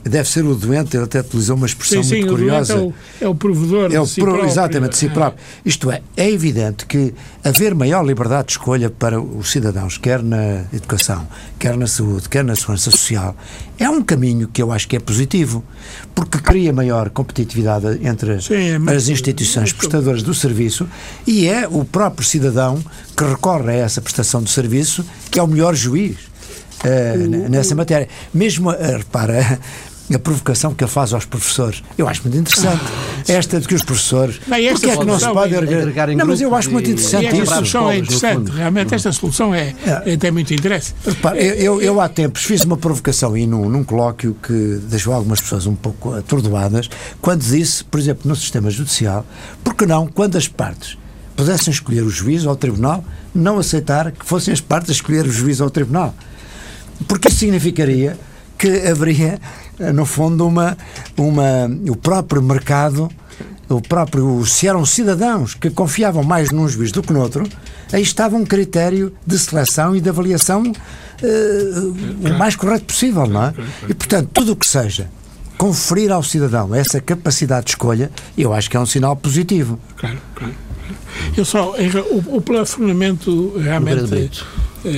deve 0.09 0.29
ser 0.29 0.45
o 0.45 0.53
doente, 0.53 0.95
ele 0.95 1.05
até 1.05 1.19
utilizou 1.19 1.55
uma 1.55 1.65
expressão 1.65 2.03
sim, 2.03 2.19
muito 2.19 2.29
sim, 2.29 2.29
curiosa. 2.29 2.75
O 2.77 2.79
é, 2.79 2.83
o, 2.83 2.93
é 3.21 3.27
o 3.27 3.35
provedor 3.35 3.91
é 3.91 3.99
o 3.99 4.03
de 4.03 4.09
si 4.11 4.21
próprio. 4.21 4.45
Exatamente, 4.45 4.91
de 4.91 4.97
si 4.97 5.05
é. 5.07 5.09
próprio. 5.09 5.43
Isto 5.65 5.91
é, 5.91 6.01
é 6.15 6.29
evidente 6.29 6.85
que 6.85 7.13
haver 7.43 7.73
maior 7.73 8.05
liberdade 8.05 8.47
de 8.47 8.51
escolha 8.53 8.89
para 8.89 9.19
os 9.19 9.51
cidadãos, 9.51 9.97
quer 9.97 10.21
na 10.21 10.65
educação, 10.71 11.27
quer 11.57 11.75
na 11.75 11.87
saúde, 11.87 12.29
quer 12.29 12.43
na 12.43 12.55
segurança 12.55 12.91
social, 12.91 13.35
é 13.79 13.89
um 13.89 14.01
caminho 14.03 14.47
que 14.47 14.61
eu 14.61 14.71
acho 14.71 14.87
que 14.87 14.95
é 14.95 14.99
positivo, 14.99 15.63
porque 16.13 16.37
cria 16.37 16.71
maior 16.71 17.09
competitividade 17.09 17.99
entre 18.03 18.33
as, 18.33 18.45
sim, 18.45 18.53
é 18.87 18.95
as 18.95 19.09
instituições 19.09 19.73
prestadoras 19.73 20.21
do 20.21 20.33
serviço 20.33 20.87
e 21.25 21.47
é 21.47 21.67
o 21.67 21.83
próprio 21.83 22.25
cidadão 22.25 22.79
que 23.17 23.23
recorre 23.23 23.71
a 23.71 23.75
essa 23.75 24.01
prestação 24.01 24.41
de 24.43 24.51
serviço 24.51 25.03
que 25.31 25.39
é 25.39 25.43
o 25.43 25.47
melhor 25.47 25.73
juiz. 25.73 26.17
Uh, 26.83 27.49
nessa 27.49 27.73
matéria. 27.73 28.07
Mesmo, 28.33 28.69
uh, 28.69 28.97
repara, 28.97 29.59
a 30.13 30.19
provocação 30.19 30.73
que 30.73 30.83
ele 30.83 30.91
faz 30.91 31.13
aos 31.13 31.25
professores. 31.25 31.83
Eu 31.97 32.07
acho 32.07 32.21
muito 32.21 32.37
interessante. 32.37 32.81
Ah, 32.83 33.31
esta 33.31 33.59
de 33.59 33.67
que 33.67 33.73
os 33.73 33.83
professores. 33.83 34.39
Bem, 34.47 34.69
porque 34.71 34.89
é 34.89 34.97
que 34.97 35.05
não 35.05 35.19
se 35.19 35.27
pode 35.27 35.55
agregar 35.55 36.09
em 36.09 36.15
Não, 36.15 36.27
mas 36.27 36.41
eu 36.41 36.53
acho 36.53 36.69
muito 36.69 36.89
interessante 36.89 37.25
e 37.25 37.29
isso. 37.29 37.41
Esta 37.41 37.55
solução 37.55 37.89
é 37.89 37.97
interessante. 37.97 38.51
Realmente, 38.51 38.93
esta 38.93 39.11
solução 39.11 39.55
é, 39.55 39.73
é. 40.05 40.17
tem 40.17 40.31
muito 40.31 40.53
interesse. 40.53 40.93
Repara, 41.05 41.41
eu, 41.41 41.55
eu, 41.55 41.81
eu, 41.81 42.01
há 42.01 42.07
tempos 42.07 42.43
fiz 42.43 42.63
uma 42.63 42.77
provocação 42.77 43.33
aí 43.33 43.47
num, 43.47 43.67
num 43.67 43.83
colóquio 43.83 44.35
que 44.43 44.79
deixou 44.83 45.13
algumas 45.13 45.41
pessoas 45.41 45.65
um 45.65 45.75
pouco 45.75 46.13
atordoadas, 46.13 46.89
quando 47.21 47.41
disse, 47.41 47.83
por 47.83 47.99
exemplo, 47.99 48.29
no 48.29 48.35
sistema 48.35 48.69
judicial, 48.69 49.25
porque 49.63 49.85
não, 49.85 50.07
quando 50.07 50.37
as 50.37 50.47
partes 50.47 50.97
pudessem 51.35 51.71
escolher 51.71 52.01
o 52.01 52.09
juiz 52.09 52.45
ou 52.45 52.53
o 52.53 52.55
tribunal, 52.55 53.03
não 53.33 53.57
aceitar 53.57 54.11
que 54.11 54.25
fossem 54.25 54.53
as 54.53 54.61
partes 54.61 54.89
a 54.91 54.93
escolher 54.93 55.25
o 55.25 55.31
juiz 55.31 55.59
ou 55.59 55.67
o 55.67 55.69
tribunal. 55.69 56.15
Porque 57.07 57.27
isso 57.27 57.39
significaria 57.39 58.17
que 58.57 58.87
haveria, 58.87 59.39
no 59.93 60.05
fundo, 60.05 60.47
uma, 60.47 60.77
uma, 61.17 61.69
o 61.89 61.95
próprio 61.95 62.41
mercado, 62.41 63.09
o 63.67 63.81
próprio, 63.81 64.45
se 64.45 64.67
eram 64.67 64.85
cidadãos 64.85 65.53
que 65.53 65.69
confiavam 65.69 66.23
mais 66.23 66.51
num 66.51 66.67
juiz 66.67 66.91
do 66.91 67.01
que 67.01 67.11
no 67.11 67.21
outro, 67.21 67.47
aí 67.91 68.01
estava 68.01 68.35
um 68.35 68.45
critério 68.45 69.13
de 69.25 69.37
seleção 69.37 69.95
e 69.95 70.01
de 70.01 70.09
avaliação 70.09 70.61
uh, 70.63 72.27
o 72.29 72.37
mais 72.37 72.55
correto 72.55 72.85
possível, 72.85 73.25
não 73.27 73.43
é? 73.43 73.53
E, 73.89 73.93
portanto, 73.93 74.29
tudo 74.33 74.53
o 74.53 74.55
que 74.55 74.67
seja 74.67 75.09
conferir 75.57 76.11
ao 76.11 76.21
cidadão 76.21 76.75
essa 76.75 76.99
capacidade 76.99 77.67
de 77.67 77.71
escolha, 77.71 78.11
eu 78.37 78.53
acho 78.53 78.69
que 78.69 78.77
é 78.77 78.79
um 78.79 78.85
sinal 78.85 79.15
positivo. 79.15 79.79
Claro, 79.95 80.17
claro. 80.35 80.53
Eu 81.35 81.45
só, 81.45 81.73
o, 82.11 82.37
o 82.37 82.41
plafonamento, 82.41 83.57
realmente, 83.57 84.43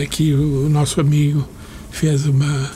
aqui 0.04 0.34
o 0.34 0.68
nosso 0.68 1.00
amigo 1.00 1.48
fez 1.92 2.26
uma 2.26 2.72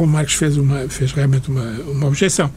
Paulo 0.00 0.10
Marques 0.10 0.34
fez, 0.34 0.56
uma, 0.56 0.88
fez 0.88 1.12
realmente 1.12 1.50
uma, 1.50 1.62
uma 1.82 2.06
objeção 2.06 2.50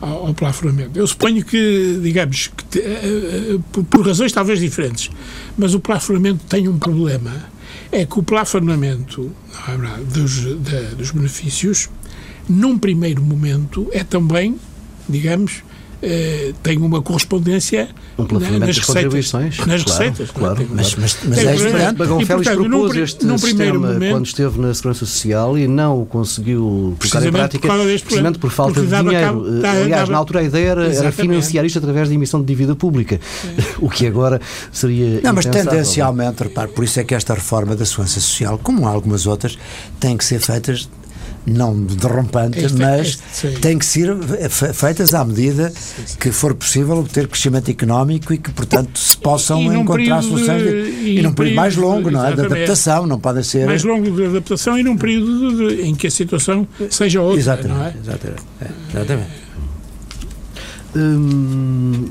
ao, 0.00 0.28
ao 0.28 0.34
plafonamento. 0.34 0.98
Eu 0.98 1.06
suponho 1.06 1.44
que, 1.44 2.00
digamos, 2.02 2.50
que, 2.70 2.78
uh, 2.78 3.60
por, 3.70 3.84
por, 3.84 4.06
razões 4.06 4.32
talvez 4.32 4.58
diferentes, 4.58 5.10
mas 5.58 5.74
o 5.74 5.80
plafonamento 5.80 6.44
tem 6.46 6.68
um 6.68 6.78
problema. 6.78 7.54
É 7.92 8.06
que 8.06 8.18
o 8.18 8.22
plafonamento 8.22 9.30
é 9.68 10.04
dos, 10.04 10.40
dos 10.96 11.10
benefícios, 11.10 11.90
num 12.48 12.78
primeiro 12.78 13.22
momento, 13.22 13.86
é 13.92 14.02
também, 14.02 14.58
digamos, 15.06 15.62
eh, 16.02 16.52
tem 16.62 16.78
uma 16.78 17.00
correspondência 17.00 17.88
um 18.18 18.24
na, 18.38 18.66
nas 18.66 18.78
receitas. 18.78 19.32
Nas 19.32 19.54
claro, 19.58 19.82
receitas. 19.84 20.30
Claro, 20.30 20.62
é? 20.62 20.66
mas, 20.70 20.94
mas, 20.94 21.18
mas 21.24 21.38
é 21.38 21.52
diferente. 21.54 21.96
Bagão 21.96 22.20
Félix 22.24 22.48
propôs 22.50 22.94
num, 22.94 23.02
este 23.02 23.26
num 23.26 23.38
sistema 23.38 23.92
momento, 23.92 24.12
quando 24.12 24.26
esteve 24.26 24.60
na 24.60 24.74
Segurança 24.74 25.06
Social 25.06 25.58
e 25.58 25.66
não 25.66 26.02
o 26.02 26.06
conseguiu 26.06 26.96
colocar 27.00 27.26
em 27.26 27.32
prática 27.32 27.68
precisamente 27.68 28.38
por 28.38 28.50
falta 28.50 28.80
de 28.82 28.88
dinheiro. 28.88 29.26
Cabo, 29.26 29.60
tá, 29.60 29.70
Aliás, 29.70 29.90
dava, 29.90 30.12
na 30.12 30.18
altura 30.18 30.40
a 30.40 30.42
ideia 30.42 30.68
era, 30.68 30.94
era, 30.94 31.12
financiar 31.12 31.64
isto 31.64 31.78
através 31.78 32.08
de 32.08 32.14
emissão 32.14 32.40
de 32.40 32.46
dívida 32.46 32.74
pública, 32.74 33.14
é. 33.16 33.62
o 33.80 33.88
que 33.88 34.06
agora 34.06 34.40
seria 34.70 35.20
Não, 35.22 35.32
mas 35.32 35.46
tendencialmente, 35.46 36.42
repare, 36.42 36.68
por 36.68 36.84
isso 36.84 37.00
é 37.00 37.04
que 37.04 37.14
esta 37.14 37.34
reforma 37.34 37.74
da 37.74 37.84
Segurança 37.84 38.20
Social, 38.20 38.58
como 38.62 38.86
algumas 38.86 39.26
outras, 39.26 39.58
tem 39.98 40.16
que 40.16 40.24
ser 40.24 40.40
feitas 40.40 40.88
não 41.46 41.80
derrompantes, 41.84 42.64
Este- 42.64 42.78
mas 42.78 43.06
este, 43.08 43.22
sim. 43.32 43.52
têm 43.60 43.78
que 43.78 43.86
ser 43.86 44.16
fe- 44.50 44.72
feitas 44.72 45.14
à 45.14 45.24
medida 45.24 45.72
que 46.18 46.32
for 46.32 46.54
possível 46.54 46.98
obter 46.98 47.28
crescimento 47.28 47.70
económico 47.70 48.34
e 48.34 48.38
que, 48.38 48.50
portanto, 48.50 48.98
se 48.98 49.16
possam 49.16 49.60
E 49.62 49.76
encontrar 49.78 50.22
soluções 50.22 50.62
de- 50.62 50.68
e 50.68 51.18
e 51.18 51.22
num 51.22 51.32
período 51.32 51.54
mais 51.56 51.76
longo, 51.76 52.10
não 52.10 52.20
é? 52.24 52.26
De 52.28 52.32
exatamente. 52.34 52.54
adaptação, 52.64 53.06
não 53.06 53.20
podem 53.20 53.42
ser. 53.42 53.64
mais 53.66 53.84
longo 53.84 54.10
de 54.10 54.24
adaptação 54.26 54.76
e 54.78 54.82
num 54.82 54.96
período 54.96 55.56
de- 55.68 55.76
de- 55.76 55.82
em 55.82 55.94
que 55.94 56.06
a 56.08 56.10
situação 56.10 56.66
seja 56.90 57.20
outra, 57.20 57.36
não 57.68 57.84
é? 57.84 57.88
Exatamente, 57.90 57.98
exatamente. 58.02 58.42
É, 58.60 58.66
exatamente. 58.96 59.46
Hum, 60.96 62.06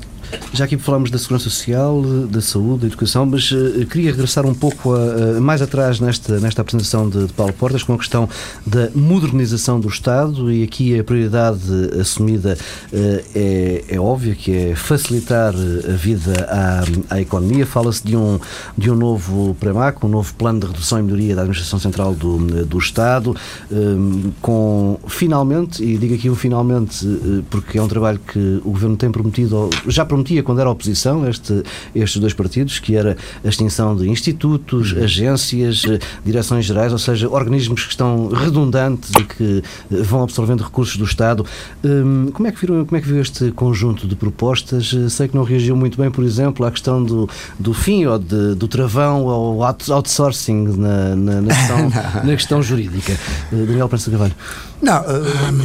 já 0.54 0.66
aqui 0.66 0.78
falamos 0.78 1.12
da 1.12 1.18
segurança 1.18 1.46
social, 1.46 2.02
da 2.30 2.42
saúde, 2.42 2.82
da 2.82 2.88
educação, 2.88 3.26
mas 3.26 3.52
eh, 3.52 3.86
queria 3.86 4.12
regressar 4.12 4.46
um 4.46 4.54
pouco 4.54 4.94
a- 4.94 5.38
a- 5.38 5.42
mais 5.42 5.62
atrás 5.62 6.00
nesta, 6.00 6.40
nesta 6.40 6.62
apresentação 6.62 7.10
de, 7.10 7.28
de 7.28 7.34
Paulo 7.34 7.54
Portas 7.54 7.84
com 7.84 7.94
a 7.94 7.98
questão 7.98 8.28
da 8.66 8.90
modernização 8.96 9.80
do 9.80 9.88
Estado 9.88 10.52
e 10.52 10.64
aqui 10.64 10.98
a 11.00 11.04
prioridade 11.04 11.62
assumida 12.00 12.58
eh, 12.94 13.24
é, 13.36 13.84
é 13.96 14.00
óbvia, 14.00 14.34
que 14.36 14.52
é 14.56 14.76
facilitar 14.76 15.54
eh, 15.54 15.92
a 15.92 15.96
vida 15.96 16.48
à, 16.50 17.16
à 17.16 17.22
economia. 17.22 17.66
Fala-se 17.66 18.06
de 18.06 18.16
um, 18.16 18.40
de 18.78 18.90
um 18.90 18.96
novo 18.96 19.56
PREMAC, 19.60 20.06
um 20.06 20.10
novo 20.10 20.34
plano 20.36 20.60
de 20.62 20.68
redução 20.68 21.00
e 21.00 21.04
melhoria 21.04 21.36
da 21.36 21.42
Administração 21.42 21.80
Central 21.80 22.14
do, 22.14 22.38
do 22.66 22.78
Estado, 22.80 23.36
hum, 23.72 24.32
com 24.42 24.98
finalmente, 25.08 25.84
e 25.84 25.98
digo 25.98 26.14
aqui 26.16 26.30
um 26.30 26.36
finalmente 26.36 27.06
porque 27.50 27.78
é 27.78 27.82
um 27.82 27.88
trabalho 27.88 28.20
que 28.20 28.62
o 28.64 28.72
Governo 28.72 28.96
tem 28.96 29.12
prometido, 29.12 29.70
já 29.88 30.06
prometia 30.16 30.42
quando 30.44 30.60
era 30.62 30.70
oposição, 30.70 31.28
este, 31.28 31.62
estes 31.94 32.20
dois 32.22 32.34
partidos, 32.34 32.80
que 32.80 32.96
era 32.96 33.18
a 33.44 33.48
extinção 33.48 33.96
de 33.96 34.10
institutos, 34.10 34.96
agências, 34.98 35.84
eh, 35.88 36.00
direções 36.26 36.66
gerais, 36.66 36.92
ou 36.94 36.98
seja, 36.98 37.30
organismos 37.30 37.84
que 37.84 37.90
estão 37.92 38.28
redundantes 38.30 39.12
e 39.20 39.24
que 39.24 39.64
eh, 39.92 40.02
vão 40.04 40.24
absorvendo 40.24 40.64
recursos 40.64 40.96
do 40.98 41.04
Estado. 41.04 41.46
Hum, 41.84 42.30
Como 42.34 42.48
é 42.48 42.52
que 42.52 42.60
viram, 42.62 42.86
como 42.86 42.98
é 42.98 43.02
que 43.02 43.08
viu 43.08 43.22
este 43.22 43.52
conjunto 43.52 44.08
de 44.08 44.16
propostas? 44.16 44.92
Eh, 44.96 45.10
Sei 45.10 45.28
que 45.28 45.36
não 45.36 45.44
reagiu 45.44 45.76
muito 45.76 45.98
bem, 45.98 46.10
por 46.10 46.24
exemplo, 46.24 46.66
à 46.66 46.72
questão 46.72 47.04
do, 47.04 47.30
do 47.60 47.74
fim 47.74 48.06
ou 48.06 48.18
de- 48.18 48.56
do 48.56 48.68
travão 48.68 49.28
ao 49.30 49.64
out- 49.64 49.92
outsourcing 49.92 50.76
na, 50.78 51.16
na, 51.16 51.42
na 51.42 51.54
questão, 51.56 51.90
na 52.24 52.36
questão 52.36 52.62
jurídica. 52.64 53.14
Daniel 53.52 53.88
Prensa 53.90 54.10
Carvalho. 54.10 54.36
Não, 54.82 54.98
eh, 54.98 55.04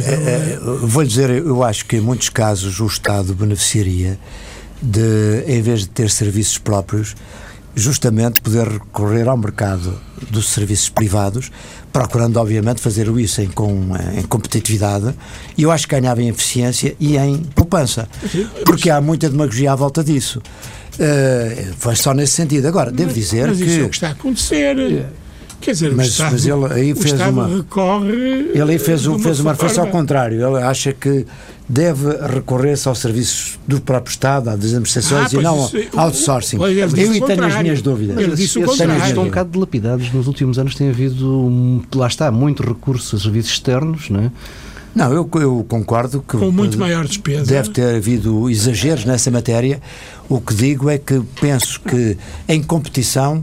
eh, 0.03 0.53
eh, 0.53 0.59
vou-lhe 0.81 1.07
dizer, 1.07 1.29
eu 1.29 1.63
acho 1.63 1.85
que 1.85 1.97
em 1.97 2.01
muitos 2.01 2.29
casos 2.29 2.79
o 2.79 2.85
Estado 2.85 3.33
beneficiaria 3.33 4.17
de, 4.81 5.43
em 5.47 5.61
vez 5.61 5.81
de 5.81 5.89
ter 5.89 6.09
serviços 6.09 6.57
próprios, 6.57 7.15
justamente 7.75 8.41
poder 8.41 8.67
recorrer 8.67 9.27
ao 9.27 9.37
mercado 9.37 9.99
dos 10.29 10.49
serviços 10.49 10.89
privados, 10.89 11.51
procurando 11.91 12.37
obviamente 12.37 12.81
fazer 12.81 13.07
isso 13.19 13.41
em, 13.41 13.47
com, 13.47 13.89
em 14.17 14.23
competitividade, 14.23 15.13
e 15.57 15.63
eu 15.63 15.71
acho 15.71 15.87
que 15.87 15.95
ganhava 15.95 16.21
em 16.21 16.29
eficiência 16.29 16.95
e 16.99 17.17
em 17.17 17.37
poupança, 17.37 18.09
porque 18.65 18.89
há 18.89 18.99
muita 18.99 19.29
demagogia 19.29 19.71
à 19.71 19.75
volta 19.75 20.03
disso. 20.03 20.41
Eh, 20.99 21.71
foi 21.77 21.95
só 21.95 22.13
nesse 22.13 22.33
sentido. 22.33 22.67
Agora, 22.67 22.91
devo 22.91 23.13
dizer 23.13 23.47
mas 23.47 23.57
que. 23.57 23.63
isso 23.63 23.79
é 23.79 23.83
o 23.83 23.89
que 23.89 23.95
está 23.95 24.09
a 24.09 24.11
acontecer. 24.11 25.05
Quer 25.61 25.71
dizer, 25.71 25.93
Mas- 25.95 26.07
o 26.07 26.11
Estado, 26.11 26.31
mas 26.33 26.45
ele 26.45 26.65
aí 26.73 26.91
o 26.91 26.95
fez 26.95 27.13
Estado 27.13 27.31
uma- 27.31 27.47
recorre. 27.47 28.11
Ele 28.53 28.71
aí 28.71 28.79
fez, 28.79 29.05
um, 29.07 29.19
fez 29.19 29.39
uma 29.39 29.51
referência 29.51 29.81
ao 29.81 29.87
contrário. 29.87 30.45
Ele 30.45 30.63
acha 30.63 30.91
que 30.91 31.25
deve 31.69 32.09
recorrer-se 32.27 32.87
aos 32.87 32.99
serviços 32.99 33.57
do 33.67 33.79
próprio 33.79 34.11
Estado, 34.11 34.49
às 34.49 34.55
administrações 34.55 35.33
Ah, 35.33 35.39
e 35.39 35.43
não 35.43 35.65
isso- 35.65 35.77
ao 35.95 36.05
outsourcing. 36.07 36.61
Ele 36.63 36.85
disse 36.87 37.01
Eu 37.01 37.11
o 37.11 37.15
e 37.15 37.21
tenho 37.21 37.45
as 37.45 37.55
minhas 37.61 37.81
dúvidas. 37.81 38.17
Ele 38.17 38.35
disse 38.35 38.57
o 38.57 38.63
esses 38.63 38.71
contrário. 38.71 38.77
serviços 38.77 39.07
estão 39.09 39.23
um 39.23 39.27
bocado 39.27 39.49
dilapidados. 39.51 40.11
Nos 40.11 40.27
últimos 40.27 40.57
anos 40.59 40.75
tem 40.75 40.89
havido, 40.89 41.81
lá 41.95 42.07
está, 42.07 42.29
muito 42.31 42.63
recurso 42.63 43.15
a 43.15 43.19
serviços 43.19 43.51
externos, 43.53 44.09
não 44.09 44.19
é? 44.21 44.31
Não, 44.93 45.13
eu, 45.13 45.29
eu 45.35 45.65
concordo 45.69 46.21
que 46.27 46.35
Com 46.37 46.51
muito 46.51 46.77
maior 46.77 47.05
despesa. 47.05 47.45
deve 47.45 47.69
ter 47.69 47.95
havido 47.95 48.49
exageros 48.49 49.05
nessa 49.05 49.31
matéria. 49.31 49.79
O 50.27 50.41
que 50.41 50.53
digo 50.53 50.89
é 50.89 50.97
que 50.97 51.21
penso 51.39 51.79
que 51.79 52.17
em 52.49 52.61
competição 52.61 53.41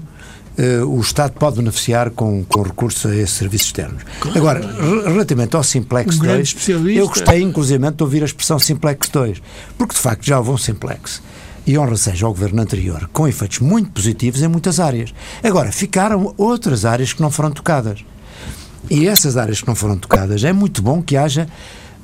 eh, 0.59 0.82
o 0.82 1.00
Estado 1.00 1.32
pode 1.32 1.56
beneficiar 1.56 2.11
com, 2.11 2.44
com 2.44 2.62
recurso 2.62 3.09
a 3.09 3.14
esses 3.16 3.36
serviços 3.36 3.68
externos. 3.68 4.02
Agora, 4.34 4.61
re- 4.61 5.09
relativamente 5.12 5.56
ao 5.56 5.62
Simplex 5.62 6.16
Um 6.16 6.20
grande 6.20 6.36
2, 6.38 6.48
especialista. 6.48 7.00
eu 7.00 7.06
gostei 7.09 7.42
inclusive 7.42 7.90
de 7.90 8.02
ouvir 8.02 8.22
a 8.22 8.26
expressão 8.26 8.59
Simplex 8.59 9.09
2, 9.09 9.40
porque 9.78 9.94
de 9.94 10.00
facto 10.00 10.24
já 10.26 10.38
houve 10.38 10.50
um 10.50 10.59
Simplex. 10.59 11.22
E 11.66 11.76
honra 11.78 11.96
seja 11.96 12.24
ao 12.26 12.32
governo 12.32 12.62
anterior, 12.62 13.09
com 13.12 13.28
efeitos 13.28 13.59
muito 13.61 13.90
positivos 13.90 14.42
em 14.42 14.48
muitas 14.48 14.80
áreas. 14.80 15.12
Agora, 15.42 15.70
ficaram 15.70 16.34
outras 16.38 16.84
áreas 16.86 17.12
que 17.12 17.20
não 17.20 17.30
foram 17.30 17.50
tocadas. 17.50 18.02
E 18.90 19.06
essas 19.06 19.36
áreas 19.36 19.61
que 19.61 19.68
não 19.68 19.74
foram 19.74 19.98
tocadas, 19.98 20.44
é 20.44 20.52
muito 20.52 20.80
bom 20.80 21.02
que 21.02 21.14
haja 21.16 21.46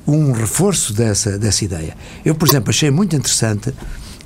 um 0.07 0.31
reforço 0.33 0.93
dessa, 0.93 1.39
dessa 1.39 1.65
ideia. 1.65 1.97
Eu, 2.23 2.35
por 2.35 2.47
exemplo, 2.47 2.69
achei 2.69 2.91
muito 2.91 3.15
interessante 3.15 3.73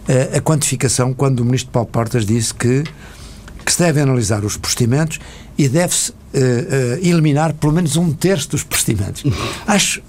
eh, 0.10 0.32
a 0.38 0.42
quantificação 0.42 1.14
quando 1.14 1.40
o 1.40 1.46
ministro 1.46 1.72
Paulo 1.72 1.88
Portas 1.90 2.26
disse 2.26 2.54
que, 2.54 2.84
que 3.70 3.74
se 3.74 3.84
deve 3.84 4.02
analisar 4.02 4.44
os 4.44 4.58
procedimentos 4.58 5.20
e 5.56 5.70
deve-se 5.70 6.12
eh, 6.34 6.98
eh, 7.02 7.08
eliminar 7.08 7.54
pelo 7.54 7.72
menos 7.72 7.96
um 7.98 8.12
terço 8.12 8.50
dos 8.50 8.64
procedimentos. 8.64 9.24
Acho, 9.68 10.02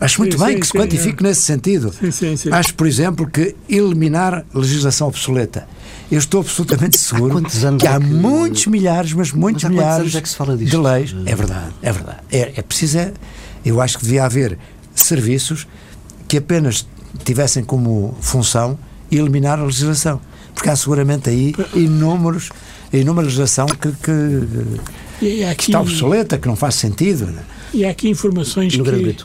acho 0.00 0.20
muito 0.20 0.36
Sim, 0.36 0.44
bem 0.44 0.54
sim, 0.54 0.60
que 0.60 0.66
se 0.66 0.72
sim, 0.72 0.78
quantifique 0.78 1.22
nesse 1.22 1.42
sentido. 1.42 1.92
Sim, 1.92 2.10
sim, 2.10 2.36
sim. 2.36 2.50
Acho, 2.52 2.74
por 2.74 2.88
exemplo, 2.88 3.24
que 3.30 3.54
eliminar 3.68 4.44
legislação 4.52 5.06
obsoleta. 5.06 5.68
Eu 6.10 6.18
estou 6.18 6.40
absolutamente 6.40 6.98
seguro 6.98 7.38
anos 7.38 7.52
que 7.80 7.86
é 7.86 7.90
há 7.90 8.00
que- 8.00 8.04
muitos 8.04 8.66
milhares, 8.66 9.12
mas 9.12 9.30
muitos 9.30 9.62
Mas 9.62 9.70
há 9.70 9.74
milhares 9.74 10.00
anos 10.00 10.14
é 10.16 10.20
que 10.20 10.28
se 10.28 10.34
fala 10.34 10.56
disto? 10.56 10.72
de 10.72 10.76
leis. 10.82 11.14
É 11.24 11.34
verdade, 11.36 11.72
é 11.82 11.92
verdade. 11.92 12.18
É, 12.32 12.52
é 12.56 12.62
preciso, 12.62 12.98
é- 12.98 13.12
eu 13.64 13.80
acho 13.80 13.96
que 13.96 14.04
devia 14.04 14.24
haver 14.24 14.58
serviços 14.92 15.68
que 16.26 16.38
apenas 16.38 16.84
tivessem 17.24 17.62
como 17.62 18.16
função 18.20 18.76
eliminar 19.08 19.60
a 19.60 19.64
legislação. 19.64 20.20
Porque 20.52 20.68
há 20.68 20.74
seguramente 20.76 21.30
aí 21.30 21.54
inúmeros, 21.74 22.48
inúmera 22.92 23.26
legislação 23.26 23.66
que, 23.66 23.92
que, 23.92 25.24
E 25.24 25.42
há 25.44 25.46
que 25.48 25.52
aqui, 25.52 25.64
está 25.70 25.80
obsoleta, 25.80 26.38
que 26.38 26.46
não 26.46 26.56
faz 26.56 26.74
sentido. 26.76 27.26
né? 27.26 27.42
e 27.72 27.84
há 27.84 27.90
aqui 27.90 28.08
informações 28.08 28.76
No 28.76 28.84
que, 28.84 29.16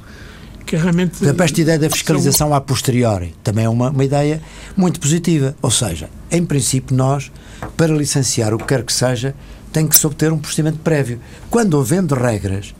que 0.66 0.76
realmente. 0.76 1.22
Exemplo, 1.24 1.44
esta 1.44 1.62
ideia 1.62 1.80
da 1.80 1.90
fiscalização 1.90 2.54
a 2.54 2.62
posteriori 2.62 3.36
também 3.44 3.66
é 3.66 3.70
uma, 3.70 3.90
uma 3.90 4.04
ideia 4.04 4.42
muito 4.76 5.00
positiva. 5.00 5.56
Ou 5.62 5.72
seja, 5.72 6.10
em 6.32 6.46
princípio, 6.46 6.96
nós, 6.96 7.32
para 7.76 7.94
licenciar 7.94 8.54
o 8.54 8.58
que 8.58 8.66
quer 8.66 8.84
que 8.84 8.94
seja, 8.94 9.36
tem 9.72 9.88
que 9.88 9.96
se 9.98 10.06
obter 10.06 10.32
um 10.32 10.38
procedimento 10.38 10.80
prévio. 10.80 11.20
Quando 11.50 11.80
havendo 11.80 12.16
regras, 12.16 12.74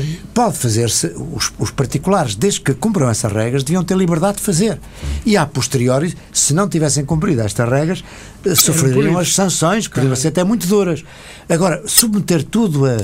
Sim. 0.00 0.16
pode 0.32 0.56
fazer-se, 0.58 1.06
os, 1.32 1.52
os 1.58 1.70
particulares, 1.70 2.34
desde 2.34 2.60
que 2.60 2.74
cumpram 2.74 3.08
essas 3.08 3.30
regras, 3.32 3.62
deviam 3.62 3.82
ter 3.84 3.96
liberdade 3.96 4.38
de 4.38 4.42
fazer. 4.42 4.78
E 5.24 5.36
a 5.36 5.46
posteriori, 5.46 6.14
se 6.32 6.52
não 6.54 6.68
tivessem 6.68 7.04
cumprido 7.04 7.40
estas 7.42 7.68
regras, 7.68 8.04
eh, 8.44 8.54
sofreriam 8.54 9.18
as 9.18 9.34
sanções, 9.34 9.86
que 9.86 9.94
poderiam 9.94 10.16
ser 10.16 10.28
até 10.28 10.42
muito 10.44 10.66
duras. 10.66 11.04
Agora, 11.48 11.82
submeter 11.86 12.42
tudo 12.44 12.86
a, 12.86 12.96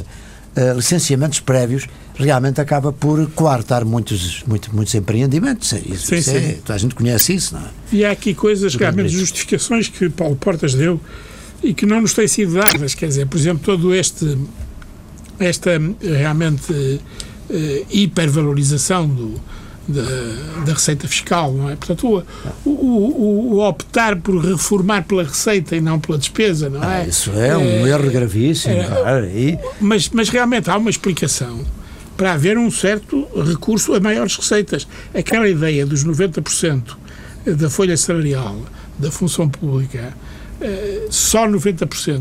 a 0.60 0.74
licenciamentos 0.74 1.40
prévios 1.40 1.86
realmente 2.16 2.60
acaba 2.60 2.92
por 2.92 3.30
coartar 3.30 3.84
muitos, 3.84 4.42
muito, 4.46 4.74
muitos 4.74 4.94
empreendimentos. 4.94 5.72
Isso, 5.72 6.06
Sim, 6.08 6.16
isso 6.16 6.30
é- 6.30 6.40
sim. 6.40 6.58
a 6.68 6.76
gente 6.78 6.94
conhece 6.94 7.34
isso, 7.34 7.54
não 7.54 7.62
é? 7.62 7.68
E 7.92 8.04
há 8.04 8.10
aqui 8.10 8.34
coisas, 8.34 8.74
realmente, 8.74 9.08
justificações 9.10 9.88
que 9.88 10.08
Paulo 10.10 10.36
Portas 10.36 10.74
deu 10.74 11.00
e 11.62 11.72
que 11.72 11.86
não 11.86 12.00
nos 12.00 12.12
têm 12.14 12.26
sido 12.28 12.54
dadas. 12.54 12.94
Quer 12.94 13.06
dizer, 13.08 13.26
por 13.26 13.38
exemplo, 13.38 13.62
todo 13.64 13.94
este. 13.94 14.36
Esta 15.40 15.70
realmente 16.00 17.00
eh, 17.50 17.82
hipervalorização 17.90 19.08
do, 19.08 19.40
da, 19.88 20.02
da 20.66 20.72
receita 20.74 21.08
fiscal, 21.08 21.52
não 21.52 21.68
é? 21.70 21.76
Portanto, 21.76 22.22
o, 22.64 22.68
o, 22.70 23.54
o- 23.56 23.68
optar 23.68 24.16
por 24.16 24.38
reformar 24.44 25.02
pela 25.04 25.24
receita 25.24 25.74
e 25.74 25.80
não 25.80 25.98
pela 25.98 26.18
despesa, 26.18 26.68
não 26.70 26.82
é? 26.84 27.02
Ah, 27.02 27.06
isso 27.06 27.30
é 27.32 27.56
um 27.56 27.86
erro 27.86 28.10
gravíssimo. 28.10 28.74
é- 28.74 29.02
Mas, 29.80 30.08
mas 30.10 30.28
realmente 30.28 30.70
há 30.70 30.76
uma 30.76 30.90
explicação 30.90 31.60
para 32.16 32.34
haver 32.34 32.58
um 32.58 32.70
certo 32.70 33.26
recurso 33.46 33.94
a 33.94 34.00
maiores 34.00 34.36
receitas. 34.36 34.86
Aquela 35.14 35.48
ideia 35.48 35.86
dos 35.86 36.04
90% 36.04 36.82
da 37.46 37.70
folha 37.70 37.96
salarial 37.96 38.60
da 38.98 39.10
função 39.10 39.48
pública, 39.48 40.12
eh, 40.60 41.06
só 41.08 41.48
90% 41.48 42.20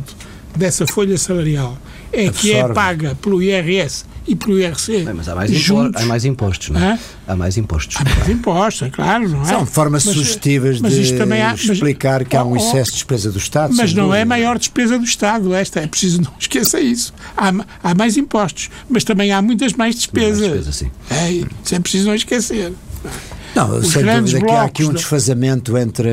dessa 0.56 0.88
folha 0.88 1.18
salarial 1.18 1.78
é 2.12 2.30
que 2.30 2.54
é 2.54 2.68
paga 2.70 3.16
pelo 3.22 3.42
IRS 3.42 4.06
e 4.28 4.36
pelo 4.36 4.60
IRC. 4.60 5.04
Bem, 5.06 5.14
mas 5.14 5.28
há 5.28 5.36
mais, 5.36 5.52
juntos. 5.52 6.02
há 6.02 6.06
mais 6.06 6.26
impostos, 6.26 6.70
não 6.70 6.80
é? 6.82 6.92
Hã? 6.94 7.00
Há 7.28 7.36
mais 7.36 7.58
impostos. 7.58 7.96
Há 7.98 8.04
mais 8.04 8.30
impostos, 8.30 8.88
é 8.88 8.90
claro, 8.92 9.28
não 9.30 9.42
é? 9.42 9.46
São 9.46 9.66
formas 9.66 10.06
Mas- 10.06 10.14
sugestivas 10.16 10.80
mas 10.82 10.94
de 10.94 11.22
há- 11.42 11.54
explicar 11.54 12.24
que 12.26 12.36
há 12.36 12.44
um 12.44 12.50
Oh, 12.50 12.54
oh, 12.54 12.58
excesso 12.58 12.92
de 12.92 12.98
despesa 12.98 13.32
do 13.32 13.38
Estado. 13.38 13.74
Mas 13.76 13.94
não 13.94 14.06
é 14.14 14.20
dúvida. 14.20 14.26
maior 14.26 14.58
despesa 14.60 14.98
do 15.00 15.06
Estado, 15.06 15.54
esta, 15.54 15.80
é 15.80 15.88
preciso 15.88 16.22
não 16.24 16.32
esquecer 16.40 16.82
isso. 16.82 17.14
Há, 17.36 17.52
há 17.84 17.96
mais 17.96 18.18
impostos, 18.18 18.70
mas 18.90 19.04
também 19.04 19.32
há 19.32 19.42
muitas 19.42 19.74
mais 19.74 19.96
despesas. 19.96 20.40
Mais 20.48 20.66
despesa, 20.66 20.72
sim. 20.72 20.92
É, 21.10 21.32
isso 21.32 21.76
é 21.76 21.80
preciso 21.80 22.08
não 22.08 22.16
esquecer. 22.16 22.74
Não, 23.56 23.78
Os 23.78 23.88
sem 23.92 24.04
dúvida 24.06 24.40
que 24.46 24.52
há 24.52 24.64
aqui 24.64 24.84
um 24.86 24.94
desfazamento 24.94 25.76
entre, 25.78 26.10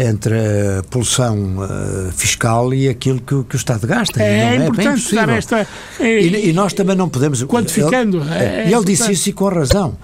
entre 0.00 0.34
a 0.78 0.82
poluição 0.90 1.58
uh, 1.58 2.12
fiscal 2.12 2.72
e 2.72 2.88
aquilo 2.88 3.20
que, 3.20 3.44
que, 3.44 3.54
o 3.54 3.58
Estado 3.58 3.86
gasta. 3.86 4.22
É, 4.22 4.56
não 4.56 4.64
é 4.64 4.68
importante 4.68 5.14
dar 5.14 5.28
esta. 5.28 5.66
É, 5.98 6.20
e, 6.20 6.48
e, 6.48 6.52
nós 6.52 6.72
também 6.72 6.96
não 6.96 7.08
podemos. 7.08 7.42
Quantificando. 7.44 8.18
Ele, 8.18 8.34
é, 8.34 8.64
é 8.64 8.72
ele 8.72 8.84
disse 8.84 9.12
isso 9.12 9.28
e 9.28 9.32
com 9.32 9.48
razão. 9.48 9.96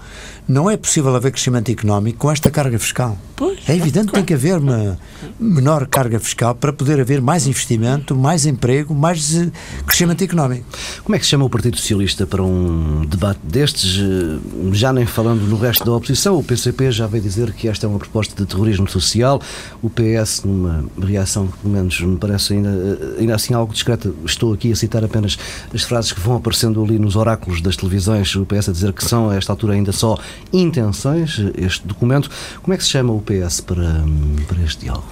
Não 0.47 0.69
é 0.69 0.77
possível 0.77 1.15
haver 1.15 1.31
crescimento 1.31 1.71
económico 1.71 2.19
com 2.19 2.31
esta 2.31 2.49
carga 2.49 2.77
fiscal. 2.79 3.17
Pois, 3.37 3.59
é 3.69 3.75
evidente 3.75 4.07
que 4.07 4.13
tem 4.13 4.25
que 4.25 4.33
haver 4.33 4.57
uma 4.57 4.97
menor 5.39 5.85
carga 5.85 6.19
fiscal 6.19 6.55
para 6.55 6.73
poder 6.73 6.99
haver 6.99 7.21
mais 7.21 7.45
investimento, 7.45 8.15
mais 8.15 8.47
emprego, 8.47 8.95
mais 8.95 9.35
eh, 9.35 9.51
crescimento 9.85 10.23
económico. 10.23 10.65
Como 11.03 11.15
é 11.15 11.19
que 11.19 11.25
se 11.25 11.29
chama 11.29 11.45
o 11.45 11.49
Partido 11.49 11.77
Socialista 11.77 12.25
para 12.25 12.41
um 12.41 13.05
debate 13.05 13.39
destes? 13.43 13.99
Eh, 13.99 14.39
já 14.73 14.91
nem 14.91 15.05
falando 15.05 15.41
no 15.41 15.55
resto 15.55 15.85
da 15.85 15.91
oposição, 15.91 16.35
o 16.35 16.43
PCP 16.43 16.91
já 16.91 17.05
veio 17.05 17.21
dizer 17.21 17.53
que 17.53 17.67
esta 17.67 17.85
é 17.85 17.87
uma 17.87 17.99
proposta 17.99 18.33
de 18.35 18.49
terrorismo 18.49 18.89
social. 18.89 19.39
O 19.83 19.89
PS, 19.91 20.41
numa 20.43 20.83
reação 20.99 21.45
que 21.45 21.57
pelo 21.59 21.75
menos 21.75 22.01
me 22.01 22.17
parece 22.17 22.53
ainda, 22.53 22.69
eh, 22.69 23.19
ainda 23.19 23.35
assim 23.35 23.53
algo 23.53 23.71
discreta, 23.71 24.11
estou 24.25 24.51
aqui 24.51 24.71
a 24.71 24.75
citar 24.75 25.03
apenas 25.03 25.37
as 25.71 25.83
frases 25.83 26.11
que 26.11 26.19
vão 26.19 26.37
aparecendo 26.37 26.83
ali 26.83 26.97
nos 26.97 27.15
oráculos 27.15 27.61
das 27.61 27.77
televisões, 27.77 28.35
o 28.35 28.47
PS 28.47 28.69
a 28.69 28.71
dizer 28.71 28.93
que 28.93 29.05
são 29.05 29.29
a 29.29 29.35
esta 29.35 29.53
altura 29.53 29.73
ainda 29.73 29.91
só 29.91 30.17
intenções, 30.51 31.39
este 31.55 31.85
documento. 31.85 32.31
Como 32.63 32.73
é 32.73 32.77
que 32.77 32.83
se 32.83 32.89
chama 32.89 33.13
o 33.13 33.26
PS 33.27 33.61
para, 33.61 34.03
para 34.47 34.63
este 34.63 34.85
diálogo? 34.85 35.05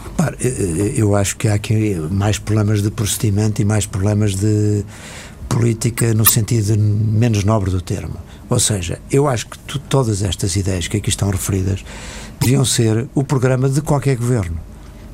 Eu 0.96 1.16
acho 1.16 1.36
que 1.36 1.48
há 1.48 1.54
aqui 1.56 1.96
mais 2.10 2.40
problemas 2.40 2.82
de 2.82 2.90
procedimento 2.90 3.62
e 3.62 3.66
mais 3.66 3.86
problemas 3.86 4.36
de 4.36 4.86
política 5.50 6.14
no 6.14 6.26
sentido 6.26 6.78
menos 6.78 7.44
nobre 7.44 7.70
do 7.70 7.82
termo. 7.82 8.16
Ou 8.50 8.60
seja, 8.60 9.00
eu 9.12 9.28
acho 9.28 9.48
que 9.48 9.58
tu, 9.60 9.80
todas 9.80 10.22
estas 10.22 10.56
ideias 10.56 10.88
que 10.88 10.98
aqui 10.98 11.10
estão 11.10 11.30
referidas 11.30 11.84
deviam 12.40 12.64
ser 12.64 13.08
o 13.14 13.24
programa 13.24 13.70
de 13.70 13.82
qualquer 13.82 14.16
governo, 14.16 14.60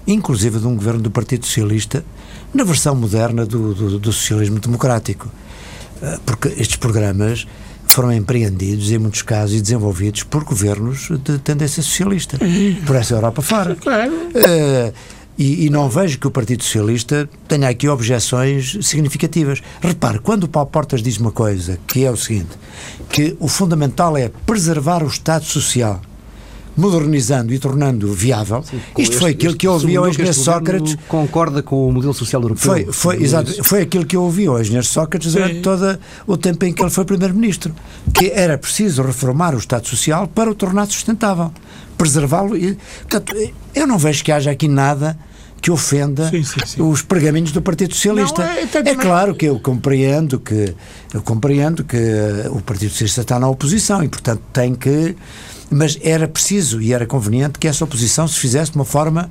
inclusive 0.05 0.59
de 0.59 0.67
um 0.67 0.75
governo 0.75 1.01
do 1.01 1.11
Partido 1.11 1.45
Socialista, 1.45 2.03
na 2.53 2.63
versão 2.63 2.95
moderna 2.95 3.45
do, 3.45 3.73
do, 3.73 3.99
do 3.99 4.11
socialismo 4.11 4.59
democrático. 4.59 5.27
Ah, 6.01 6.19
porque 6.25 6.49
estes 6.49 6.75
programas 6.75 7.47
foram 7.91 8.11
empreendidos, 8.11 8.91
em 8.91 8.97
muitos 8.97 9.21
casos, 9.21 9.57
e 9.57 9.61
desenvolvidos 9.61 10.23
por 10.23 10.43
governos 10.43 11.09
de 11.23 11.37
tendência 11.39 11.81
socialista, 11.83 12.37
por 12.85 12.95
essa 12.95 13.13
Europa 13.13 13.41
fora. 13.41 13.75
Claro. 13.75 14.11
Uh, 14.11 14.93
e, 15.37 15.65
e, 15.65 15.69
não 15.69 15.89
vejo 15.89 16.19
que 16.19 16.27
o 16.27 16.31
Partido 16.31 16.63
Socialista 16.63 17.27
tenha 17.47 17.67
aqui 17.67 17.87
objeções 17.87 18.77
significativas. 18.81 19.61
Repare, 19.81 20.19
quando 20.19 20.43
o 20.43 20.47
Paulo 20.47 20.69
Portas 20.69 21.01
diz 21.01 21.17
uma 21.17 21.31
coisa, 21.31 21.79
que 21.87 22.05
é 22.05 22.11
o 22.11 22.17
seguinte, 22.17 22.49
que 23.09 23.35
o 23.39 23.47
fundamental 23.47 24.15
é 24.15 24.29
preservar 24.45 25.01
o 25.03 25.07
Estado 25.07 25.45
Social 25.45 25.99
modernizando 26.75 27.53
e 27.53 27.59
tornando 27.59 28.11
viável. 28.13 28.63
Sim, 28.63 28.77
Isto 28.97 29.13
este, 29.13 29.17
foi 29.17 29.31
aquilo 29.31 29.55
que 29.55 29.67
eu 29.67 29.73
ouvi 29.73 29.95
ao 29.95 30.07
engenheiro 30.07 30.33
Sócrates. 30.33 30.97
Concorda 31.07 31.61
com 31.61 31.87
o 31.87 31.91
modelo 31.91 32.13
social 32.13 32.41
europeu? 32.41 32.71
Foi, 32.71 32.85
foi, 32.91 33.23
exato, 33.23 33.63
foi 33.63 33.81
aquilo 33.81 34.05
que 34.05 34.15
eu 34.15 34.23
ouvi 34.23 34.47
ao 34.47 34.59
engenheiro 34.59 34.85
Sócrates 34.85 35.33
durante 35.33 35.61
todo 35.61 35.99
o 36.25 36.37
tempo 36.37 36.65
em 36.65 36.73
que 36.73 36.81
ele 36.81 36.89
foi 36.89 37.05
primeiro-ministro. 37.05 37.73
Que 38.13 38.31
era 38.31 38.57
preciso 38.57 39.01
reformar 39.01 39.53
o 39.55 39.57
Estado 39.57 39.87
Social 39.87 40.27
para 40.27 40.49
o 40.49 40.55
tornar 40.55 40.85
sustentável, 40.87 41.51
preservá-lo. 41.97 42.55
Portanto, 43.01 43.35
eu 43.75 43.87
não 43.87 43.97
vejo 43.97 44.23
que 44.23 44.31
haja 44.31 44.51
aqui 44.51 44.67
nada 44.67 45.17
que 45.61 45.69
ofenda 45.69 46.27
sim, 46.29 46.43
sim, 46.43 46.59
sim. 46.65 46.81
os 46.81 47.03
pergaminhos 47.03 47.51
do 47.51 47.61
Partido 47.61 47.93
Socialista. 47.93 48.43
Não, 48.43 48.51
é, 48.51 48.89
é 48.89 48.95
claro 48.95 49.35
que 49.35 49.45
eu 49.45 49.59
compreendo 49.59 50.39
que 50.39 50.73
eu 51.13 51.21
compreendo 51.21 51.83
que 51.83 51.97
o 52.49 52.61
Partido 52.61 52.89
Socialista 52.89 53.21
está 53.21 53.39
na 53.39 53.47
oposição 53.47 54.03
e 54.03 54.09
portanto 54.09 54.41
tem 54.51 54.73
que 54.73 55.15
mas 55.71 55.97
era 56.01 56.27
preciso 56.27 56.81
e 56.81 56.93
era 56.93 57.05
conveniente 57.05 57.57
que 57.57 57.67
essa 57.67 57.83
oposição 57.83 58.27
se 58.27 58.37
fizesse 58.37 58.71
de 58.71 58.77
uma 58.77 58.85
forma 58.85 59.29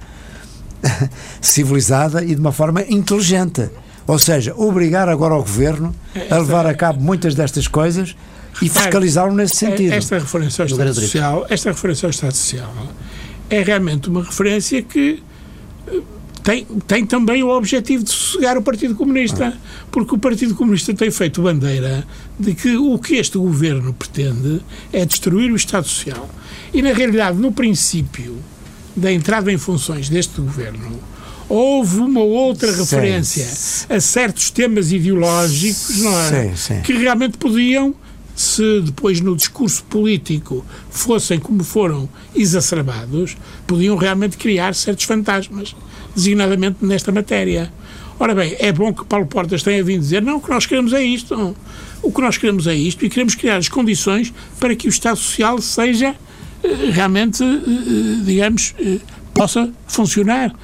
civilizada 1.41 2.25
e 2.25 2.35
de 2.35 2.41
uma 2.41 2.53
forma 2.53 2.83
inteligente. 2.89 3.71
Ou 4.07 4.19
seja, 4.19 4.55
obrigar 4.57 5.09
agora 5.09 5.35
o 5.35 5.43
governo 5.43 5.95
a 6.29 6.39
levar 6.39 6.67
a 6.67 6.75
cabo 6.75 7.01
muitas 7.01 7.35
destas 7.35 7.69
coisas 7.69 8.17
e 8.61 8.69
fiscalizá-lo 8.69 9.33
nesse 9.33 9.57
sentido. 9.57 9.93
Esta 9.93 10.19
referência 10.19 10.63
ao 10.63 10.67
Estado 10.67 10.95
Social, 10.95 11.47
esta 11.49 11.71
referência 11.71 12.07
ao 12.07 12.11
Estado 12.11 12.35
Social 12.35 12.73
é 13.51 13.63
realmente 13.63 14.09
uma 14.09 14.23
referência 14.23 14.81
que 14.81 15.23
eh, 15.89 16.01
tem, 16.43 16.65
tem 16.87 17.05
também 17.05 17.43
o 17.43 17.49
objetivo 17.49 18.05
de 18.05 18.11
sossegar 18.11 18.57
o 18.57 18.63
Partido 18.63 18.95
Comunista, 18.95 19.57
porque 19.91 20.15
o 20.15 20.19
Partido 20.19 20.55
Comunista 20.55 20.95
tem 20.95 21.11
feito 21.11 21.43
bandeira 21.43 22.07
de 22.39 22.55
que 22.55 22.77
o 22.77 22.99
que 22.99 23.17
este 23.17 23.37
governo 23.37 23.93
pretende 23.93 24.61
é 24.93 25.05
destruir 25.05 25.51
o 25.51 25.57
Estado 25.57 25.87
Social. 25.87 26.29
E, 26.73 26.81
na 26.83 26.93
realidade, 26.93 27.39
no 27.39 27.53
princípio 27.53 28.39
da 28.97 29.13
entrada 29.13 29.53
em 29.53 29.59
funções 29.59 30.09
deste 30.09 30.41
governo, 30.41 30.99
houve 31.49 31.99
uma 31.99 32.21
outra 32.21 32.75
referência 32.75 33.45
sim. 33.45 33.87
a 33.89 34.01
certos 34.01 34.51
temas 34.51 34.93
ideológicos 34.93 35.99
não 35.99 36.21
é? 36.21 36.55
Sim, 36.55 36.81
que 36.81 36.93
realmente 36.93 37.37
podiam 37.39 37.95
se 38.37 38.81
depois 38.81 39.21
no 39.21 39.37
discurso 39.37 39.83
político 39.85 40.65
fossem 40.91 41.39
como 41.39 41.63
foram 41.63 42.09
exacerbados, 42.35 43.37
podiam 43.67 43.97
realmente 43.97 44.39
criar 44.39 44.75
certos 44.75 45.05
fantasmas 45.05 45.75
designadamente 46.15 46.85
nesta 46.85 47.13
matéria. 47.13 47.73
Ora 48.19 48.35
bem, 48.35 48.55
é 48.59 48.71
bom 48.71 48.93
que 48.93 49.05
Paulo 49.05 49.27
Portas 49.27 49.63
tenha 49.63 49.83
vindo 49.83 50.01
dizer 50.01 50.21
não, 50.21 50.37
o 50.37 50.41
que 50.41 50.51
nós 50.51 50.67
queremos 50.67 50.93
é 50.93 51.03
isto. 51.03 51.57
O 52.03 52.13
que 52.13 52.21
nós 52.21 52.37
queremos 52.37 52.67
é 52.67 52.75
isto 52.75 53.05
e 53.05 53.09
queremos 53.11 53.35
criar 53.35 53.57
as 53.57 53.69
condições 53.69 54.33
para 54.59 54.75
que 54.77 54.87
o 54.87 54.91
Estado 54.91 55.17
Social 55.17 55.59
seja 55.61 56.15
eh, 56.63 56.91
realmente, 56.93 57.43
eh, 57.43 57.47
eh, 57.47 58.25
digamos, 58.25 58.75
possa 59.33 59.71
funcionar, 59.87 60.55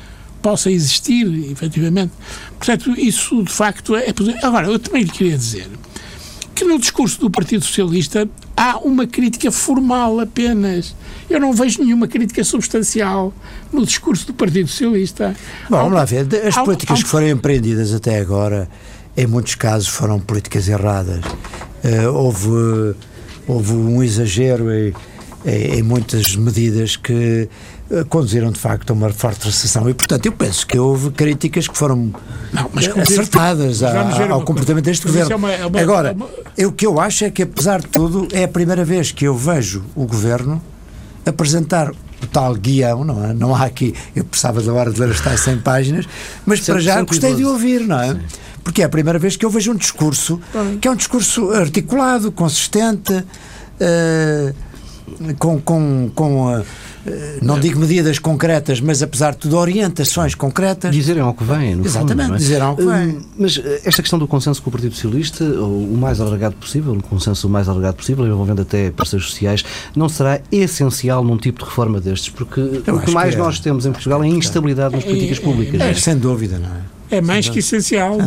possa 0.42 0.70
existir, 0.70 1.26
efetivamente. 1.50 2.12
Portanto, 2.58 2.94
isso 2.98 3.42
de 3.42 3.52
facto 3.52 3.96
é. 3.96 4.06
Agora, 4.42 4.66
eu 4.66 4.78
também 4.78 5.02
lhe 5.02 5.10
queria 5.10 5.36
dizer 5.36 5.66
que 6.54 6.64
no 6.64 6.78
discurso 6.78 7.20
do 7.20 7.30
Partido 7.30 7.64
Socialista 7.64 8.28
há 8.56 8.78
uma 8.78 9.06
crítica 9.06 9.50
formal 9.52 10.18
apenas. 10.18 10.94
Eu 11.28 11.38
não 11.38 11.52
vejo 11.52 11.82
nenhuma 11.82 12.08
crítica 12.08 12.42
substancial 12.42 13.32
no 13.72 13.84
discurso 13.84 14.26
do 14.26 14.34
Partido 14.34 14.68
Socialista. 14.68 15.36
Bom, 15.68 15.76
vamos 15.76 15.92
lá 15.92 16.04
ver. 16.04 16.26
As 16.46 16.56
políticas 16.56 17.02
que 17.02 17.08
foram 17.08 17.28
empreendidas 17.28 17.92
até 17.92 18.18
agora, 18.18 18.68
em 19.16 19.26
muitos 19.26 19.54
casos, 19.54 19.88
foram 19.88 20.18
políticas 20.18 20.68
erradas. 20.68 21.24
Uh, 21.84 22.12
houve, 22.12 22.96
houve 23.46 23.72
um 23.72 24.02
exagero 24.02 24.72
em, 24.72 24.92
em 25.44 25.82
muitas 25.82 26.34
medidas 26.34 26.96
que 26.96 27.48
conduziram 28.08 28.50
de 28.50 28.58
facto 28.58 28.90
a 28.90 28.92
uma 28.92 29.12
forte 29.12 29.44
recessão 29.46 29.88
e 29.88 29.94
portanto 29.94 30.26
eu 30.26 30.32
penso 30.32 30.66
que 30.66 30.78
houve 30.78 31.10
críticas 31.10 31.68
que 31.68 31.78
foram 31.78 32.12
não, 32.52 32.70
acertadas 33.00 33.82
a, 33.82 34.28
ao 34.30 34.42
comportamento 34.42 34.84
deste 34.84 35.06
governo. 35.06 35.32
É 35.32 35.36
uma, 35.36 35.52
é 35.52 35.66
uma, 35.66 35.80
Agora, 35.80 36.08
é 36.10 36.12
uma... 36.12 36.28
eu, 36.56 36.70
o 36.70 36.72
que 36.72 36.84
eu 36.86 37.00
acho 37.00 37.24
é 37.24 37.30
que 37.30 37.42
apesar 37.42 37.80
de 37.80 37.88
tudo 37.88 38.28
é 38.32 38.44
a 38.44 38.48
primeira 38.48 38.84
vez 38.84 39.12
que 39.12 39.24
eu 39.24 39.36
vejo 39.36 39.84
o 39.94 40.04
governo 40.04 40.60
apresentar 41.24 41.92
o 42.22 42.26
tal 42.26 42.54
guião, 42.54 43.04
não 43.04 43.24
é? 43.24 43.32
Não 43.32 43.54
há 43.54 43.64
aqui, 43.64 43.94
eu 44.14 44.24
precisava 44.24 44.60
da 44.60 44.72
hora 44.72 44.90
de 44.90 45.00
ler 45.00 45.10
as 45.10 45.20
tais 45.20 45.40
100 45.40 45.58
páginas, 45.58 46.06
mas 46.44 46.60
para 46.60 46.80
já 46.80 47.02
gostei 47.02 47.34
de 47.34 47.44
ouvir, 47.44 47.80
não 47.80 48.00
é? 48.00 48.14
Sim. 48.14 48.20
Porque 48.64 48.82
é 48.82 48.84
a 48.84 48.88
primeira 48.88 49.18
vez 49.18 49.36
que 49.36 49.46
eu 49.46 49.50
vejo 49.50 49.70
um 49.70 49.76
discurso 49.76 50.40
que 50.80 50.88
é 50.88 50.90
um 50.90 50.96
discurso 50.96 51.52
articulado, 51.52 52.32
consistente, 52.32 53.12
uh, 53.12 54.54
com, 55.38 55.60
com, 55.60 56.10
com 56.14 56.52
uh, 56.52 56.64
não 57.42 57.58
digo 57.58 57.78
medidas 57.78 58.18
concretas, 58.18 58.80
mas 58.80 59.02
apesar 59.02 59.32
de 59.32 59.38
tudo, 59.38 59.56
orientações 59.56 60.34
concretas. 60.34 60.94
Dizerem 60.94 61.22
ao 61.22 61.34
que 61.34 61.44
vem, 61.44 61.74
no 61.76 61.84
Exatamente, 61.84 62.26
fundo, 62.26 62.36
é? 62.36 62.38
dizerem 62.38 62.62
ao 62.64 62.76
que 62.76 62.84
vem. 62.84 63.08
Uh, 63.10 63.22
mas 63.38 63.60
esta 63.84 64.02
questão 64.02 64.18
do 64.18 64.26
consenso 64.26 64.62
com 64.62 64.70
o 64.70 64.72
Partido 64.72 64.94
Socialista, 64.94 65.44
o 65.44 65.96
mais 65.96 66.20
alargado 66.20 66.56
possível, 66.56 66.92
um 66.92 67.00
consenso 67.00 67.46
o 67.46 67.50
mais 67.50 67.68
alargado 67.68 67.96
possível, 67.96 68.26
envolvendo 68.26 68.62
até 68.62 68.90
parceiros 68.90 69.30
sociais, 69.30 69.64
não 69.94 70.08
será 70.08 70.40
essencial 70.50 71.24
num 71.24 71.36
tipo 71.36 71.60
de 71.60 71.64
reforma 71.64 72.00
destes? 72.00 72.28
Porque 72.28 72.60
Eu 72.86 72.96
o 72.96 73.00
que 73.00 73.10
mais 73.10 73.34
que 73.34 73.40
é. 73.40 73.44
nós 73.44 73.60
temos 73.60 73.86
em 73.86 73.92
Portugal 73.92 74.22
é 74.22 74.28
instabilidade 74.28 74.94
nas 74.94 75.04
políticas 75.04 75.38
públicas. 75.38 75.80
É, 75.80 75.90
é, 75.90 75.94
sem 75.94 76.16
dúvida, 76.16 76.58
não 76.58 76.68
é? 76.68 76.96
É 77.08 77.20
mais 77.20 77.48
que 77.48 77.60
essencial, 77.60 78.18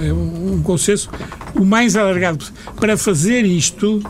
é 0.00 0.12
um, 0.12 0.54
um 0.54 0.62
consenso 0.62 1.10
o 1.56 1.64
mais 1.64 1.96
alargado. 1.96 2.44
Para 2.78 2.96
fazer 2.96 3.44
isto, 3.44 4.00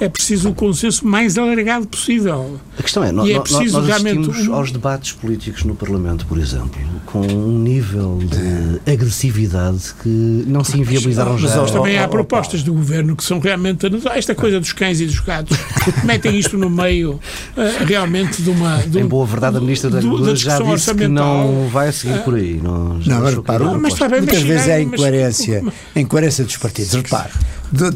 é 0.00 0.08
preciso 0.08 0.48
o 0.48 0.54
consenso 0.54 1.06
mais 1.06 1.36
alargado 1.36 1.86
possível. 1.86 2.58
A 2.78 2.82
questão 2.82 3.04
é, 3.04 3.12
nós, 3.12 3.28
é 3.28 3.38
preciso 3.38 3.80
nós 3.80 3.90
assistimos 3.90 4.48
um... 4.48 4.54
aos 4.54 4.72
debates 4.72 5.12
políticos 5.12 5.62
no 5.64 5.74
Parlamento, 5.74 6.26
por 6.26 6.38
exemplo, 6.38 6.80
com 7.04 7.20
um 7.20 7.58
nível 7.58 8.18
de 8.18 8.90
agressividade 8.90 9.94
que 10.02 10.08
não 10.08 10.64
se 10.64 10.78
inviabilizaram 10.78 11.36
já. 11.36 11.54
Mas 11.54 11.70
também 11.70 11.98
há 11.98 12.08
propostas 12.08 12.62
do 12.62 12.72
Governo 12.72 13.14
que 13.14 13.22
são 13.22 13.38
realmente... 13.38 13.86
Esta 14.14 14.34
coisa 14.34 14.58
dos 14.58 14.72
cães 14.72 15.00
e 15.00 15.06
dos 15.06 15.20
gatos, 15.20 15.56
metem 16.04 16.38
isto 16.38 16.56
no 16.56 16.70
meio 16.70 17.12
uh, 17.56 17.84
realmente 17.86 18.40
de 18.42 18.48
uma... 18.48 18.78
De 18.78 19.00
em 19.00 19.06
boa 19.06 19.26
verdade, 19.26 19.58
a 19.58 19.60
Ministra 19.60 19.90
da 19.90 19.98
Agricultura 19.98 20.34
já 20.34 20.58
disse 20.58 20.94
que 20.94 21.08
não 21.08 21.68
vai 21.68 21.92
seguir 21.92 22.22
por 22.24 22.34
aí. 22.34 22.58
Não, 22.62 22.94
não 22.94 23.20
mas 23.20 23.34
repara, 23.34 24.18
muitas 24.18 24.42
vezes 24.42 24.68
é 24.68 24.76
a 24.76 24.80
incoerência, 24.80 25.60
mas... 25.62 25.74
a 25.94 26.00
incoerência 26.00 26.44
dos 26.44 26.56
partidos. 26.56 26.92
Repare, 26.92 27.30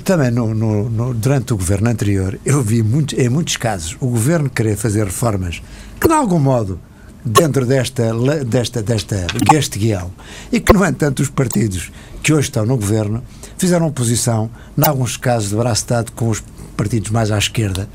também 0.05 0.30
no, 0.30 0.55
no, 0.55 0.88
no, 0.88 1.14
durante 1.14 1.52
o 1.52 1.56
governo 1.56 1.90
anterior, 1.90 2.38
eu 2.44 2.62
vi 2.62 2.82
muito, 2.82 3.18
em 3.20 3.28
muitos 3.28 3.56
casos 3.56 3.96
o 4.01 4.06
governo 4.06 4.48
querer 4.48 4.76
fazer 4.76 5.05
reformas 5.05 5.60
que, 6.01 6.06
de 6.06 6.14
algum 6.14 6.38
modo, 6.38 6.78
dentro 7.24 7.66
desta, 7.66 8.12
desta, 8.44 8.82
desta, 8.82 9.26
deste 9.51 9.78
guião 9.78 10.12
e 10.52 10.60
que, 10.60 10.72
no 10.72 10.84
entanto, 10.84 11.20
os 11.20 11.28
partidos 11.28 11.90
que 12.22 12.32
hoje 12.32 12.48
estão 12.48 12.64
no 12.64 12.76
governo 12.76 13.22
fizeram 13.59 13.86
oposição, 13.86 14.51
em 14.78 14.86
alguns 14.86 15.16
casos 15.16 15.48
de 15.51 15.56
braço 15.56 15.86
dado 15.88 16.12
com 16.12 16.28
os 16.28 16.42
partidos 16.76 17.10
mais 17.10 17.30
à 17.30 17.38
esquerda, 17.38 17.88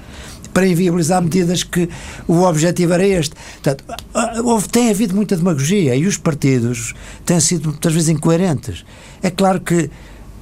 para 0.53 0.67
inviabilizar 0.67 1.21
medidas 1.21 1.63
que 1.63 1.87
o 2.27 2.41
objetivo 2.41 2.93
era 2.93 3.07
este. 3.07 3.35
Portanto, 3.61 3.83
houve, 4.43 4.67
tem 4.67 4.89
havido 4.89 5.15
muita 5.15 5.37
demagogia 5.37 5.95
e 5.95 6.05
os 6.07 6.17
partidos 6.17 6.93
têm 7.25 7.39
sido 7.39 7.69
muitas 7.69 7.93
vezes 7.93 8.09
incoerentes. 8.09 8.83
É 9.21 9.29
claro 9.29 9.61
que 9.61 9.89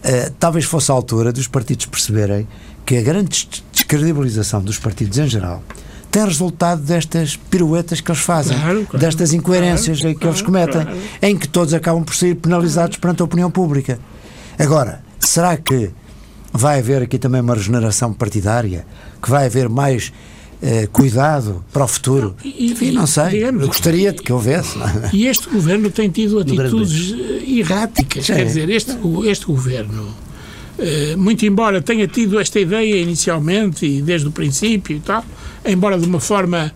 uh, 0.03 0.33
talvez 0.39 0.65
fosse 0.65 0.91
a 0.91 0.95
altura 0.95 1.31
dos 1.31 1.47
partidos 1.47 1.85
perceberem 1.85 2.47
que 2.85 2.97
a 2.97 3.01
grande 3.01 3.47
descredibilização 3.71 4.61
dos 4.61 4.77
partidos 4.77 5.17
em 5.17 5.27
geral 5.27 5.61
tem 6.09 6.23
resultado 6.25 6.81
destas 6.81 7.35
piruetas 7.35 8.01
que 8.01 8.09
eles 8.09 8.21
fazem, 8.21 8.57
claro, 8.57 8.85
claro, 8.85 8.97
destas 8.97 9.33
incoerências 9.33 10.01
claro, 10.01 10.17
que 10.17 10.25
eles 10.25 10.41
cometem, 10.41 10.81
em 11.21 11.37
que 11.37 11.47
todos 11.47 11.73
acabam 11.73 12.03
por 12.03 12.15
ser 12.15 12.35
penalizados 12.35 12.97
perante 12.97 13.21
a 13.21 13.25
opinião 13.25 13.51
pública. 13.51 13.99
Agora, 14.57 15.03
será 15.19 15.57
que 15.57 15.91
vai 16.51 16.79
haver 16.79 17.03
aqui 17.03 17.19
também 17.19 17.41
uma 17.41 17.53
regeneração 17.53 18.13
partidária? 18.13 18.85
Que 19.21 19.29
vai 19.29 19.45
haver 19.45 19.69
mais 19.69 20.11
eh, 20.61 20.87
cuidado 20.91 21.63
para 21.71 21.83
o 21.83 21.87
futuro? 21.87 22.35
E, 22.43 22.71
Enfim, 22.71 22.91
não 22.91 23.07
sei. 23.07 23.29
Digamos, 23.29 23.61
Eu 23.61 23.67
gostaria 23.67 24.11
de 24.11 24.21
que 24.21 24.31
houvesse. 24.31 24.77
É? 24.77 25.09
E 25.13 25.27
este 25.27 25.49
governo 25.49 25.89
tem 25.89 26.09
tido 26.09 26.39
atitudes 26.39 27.13
erráticas. 27.47 28.25
Sim. 28.25 28.33
Quer 28.35 28.45
dizer, 28.45 28.69
este, 28.69 28.97
este 29.25 29.45
governo. 29.45 30.07
Eh, 30.79 31.15
muito 31.15 31.43
embora 31.45 31.81
tenha 31.81 32.07
tido 32.07 32.39
esta 32.39 32.59
ideia 32.59 33.01
inicialmente 33.01 33.85
e 33.85 34.01
desde 34.01 34.27
o 34.27 34.31
princípio 34.31 34.95
e 34.95 34.99
tal, 34.99 35.25
embora 35.65 35.97
de 35.97 36.05
uma 36.05 36.19
forma 36.19 36.71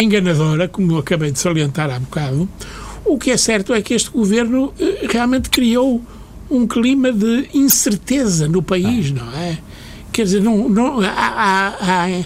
enganadora, 0.00 0.66
como 0.66 0.96
acabei 0.96 1.30
de 1.30 1.38
salientar 1.38 1.90
há 1.90 1.98
bocado, 1.98 2.48
o 3.04 3.18
que 3.18 3.30
é 3.30 3.36
certo 3.36 3.74
é 3.74 3.82
que 3.82 3.92
este 3.92 4.10
governo 4.10 4.72
eh, 4.80 5.06
realmente 5.10 5.50
criou 5.50 6.02
um 6.50 6.66
clima 6.66 7.12
de 7.12 7.48
incerteza 7.52 8.48
no 8.48 8.62
país, 8.62 9.12
ah. 9.12 9.24
não 9.24 9.32
é? 9.38 9.58
Quer 10.10 10.24
dizer, 10.24 10.40
não, 10.40 10.68
não, 10.68 11.00
há, 11.00 11.08
há, 11.08 11.76
há, 11.80 12.10
eh, 12.10 12.24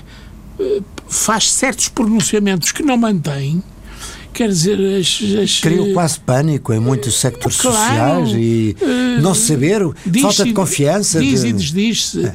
faz 1.08 1.52
certos 1.52 1.88
pronunciamentos 1.88 2.72
que 2.72 2.82
não 2.82 2.96
mantém, 2.96 3.62
quer 4.32 4.48
dizer, 4.48 4.78
as, 5.00 5.20
as 5.42 5.60
criou 5.60 5.92
quase 5.92 6.20
pânico 6.20 6.72
em 6.72 6.78
muitos 6.78 7.18
sectores 7.18 7.56
claro, 7.60 8.26
sociais 8.26 8.36
e 8.40 8.76
uh, 8.80 9.20
não 9.20 9.34
saber, 9.34 9.80
falta 10.20 10.44
de 10.44 10.52
confiança. 10.52 11.18
Diz 11.18 11.42
de... 11.42 11.48
e 11.48 11.52
desdiz-se 11.52 12.18
uh, 12.20 12.32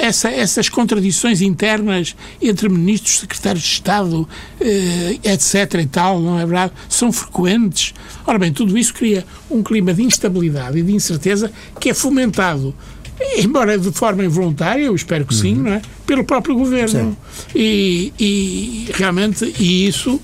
essa, 0.00 0.30
essas 0.30 0.68
contradições 0.68 1.40
internas 1.40 2.14
entre 2.40 2.68
ministros, 2.68 3.18
secretários 3.18 3.64
de 3.64 3.70
Estado, 3.70 4.20
uh, 4.20 4.28
etc. 5.24 5.80
e 5.80 5.86
tal, 5.86 6.20
não 6.20 6.38
é 6.38 6.46
verdade? 6.46 6.72
São 6.88 7.10
frequentes. 7.10 7.92
Ora 8.24 8.38
bem, 8.38 8.52
tudo 8.52 8.78
isso 8.78 8.94
cria 8.94 9.26
um 9.50 9.64
clima 9.64 9.92
de 9.92 10.02
instabilidade 10.02 10.78
e 10.78 10.82
de 10.82 10.92
incerteza 10.92 11.50
que 11.80 11.90
é 11.90 11.94
fomentado 11.94 12.72
embora 13.38 13.78
de 13.78 13.90
forma 13.92 14.24
involuntária, 14.24 14.84
eu 14.84 14.94
espero 14.94 15.24
que 15.24 15.34
sim, 15.34 15.56
uhum. 15.56 15.62
não 15.62 15.72
é? 15.72 15.82
pelo 16.06 16.24
próprio 16.24 16.54
governo. 16.54 17.16
E, 17.54 18.12
e, 18.18 18.90
realmente, 18.94 19.54
e 19.58 19.86
isso 19.86 20.20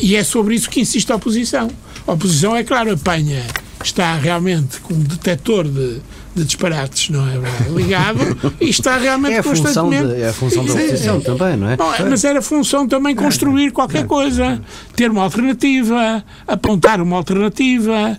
e 0.00 0.16
é 0.16 0.24
sobre 0.24 0.54
isso 0.54 0.70
que 0.70 0.80
insiste 0.80 1.10
a 1.10 1.16
oposição. 1.16 1.70
A 2.06 2.12
oposição, 2.12 2.56
é 2.56 2.64
claro, 2.64 2.92
apanha, 2.92 3.44
está 3.84 4.16
realmente 4.16 4.80
com 4.80 4.94
um 4.94 5.00
detector 5.00 5.68
de, 5.68 6.00
de 6.34 6.44
disparates, 6.44 7.10
não 7.10 7.28
é 7.28 7.38
verdade? 7.38 7.70
Ligado 7.74 8.54
e 8.60 8.68
está 8.68 8.96
realmente 8.96 9.34
é 9.34 9.38
a 9.38 9.42
constantemente. 9.42 10.08
De, 10.08 10.22
é 10.22 10.28
a 10.28 10.32
função 10.32 10.64
da 10.64 10.72
oposição 10.72 11.16
é, 11.16 11.20
também, 11.20 11.56
não 11.56 11.70
é? 11.70 11.76
Bom, 11.76 11.92
mas 12.08 12.24
era 12.24 12.40
função 12.40 12.88
também 12.88 13.14
construir 13.14 13.70
qualquer 13.70 14.06
coisa, 14.06 14.60
ter 14.96 15.10
uma 15.10 15.22
alternativa, 15.22 16.24
apontar 16.46 17.00
uma 17.00 17.16
alternativa. 17.16 18.18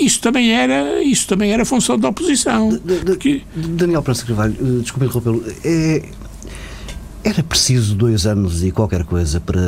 Isso 0.00 0.20
também 0.20 0.52
era, 0.52 1.02
isso 1.02 1.28
também 1.28 1.52
era 1.52 1.64
função 1.64 1.98
da 1.98 2.08
oposição. 2.08 2.70
De, 2.70 2.78
de, 2.78 3.04
porque... 3.04 3.42
Daniel 3.54 4.02
Prança 4.02 4.24
Carvalho, 4.24 4.56
eh, 4.60 4.82
desculpe 4.82 5.06
interrompê-lo. 5.06 5.44
É 5.64 6.02
era 7.22 7.42
preciso 7.42 7.94
dois 7.94 8.26
anos 8.26 8.64
e 8.64 8.70
qualquer 8.70 9.04
coisa 9.04 9.40
para 9.40 9.60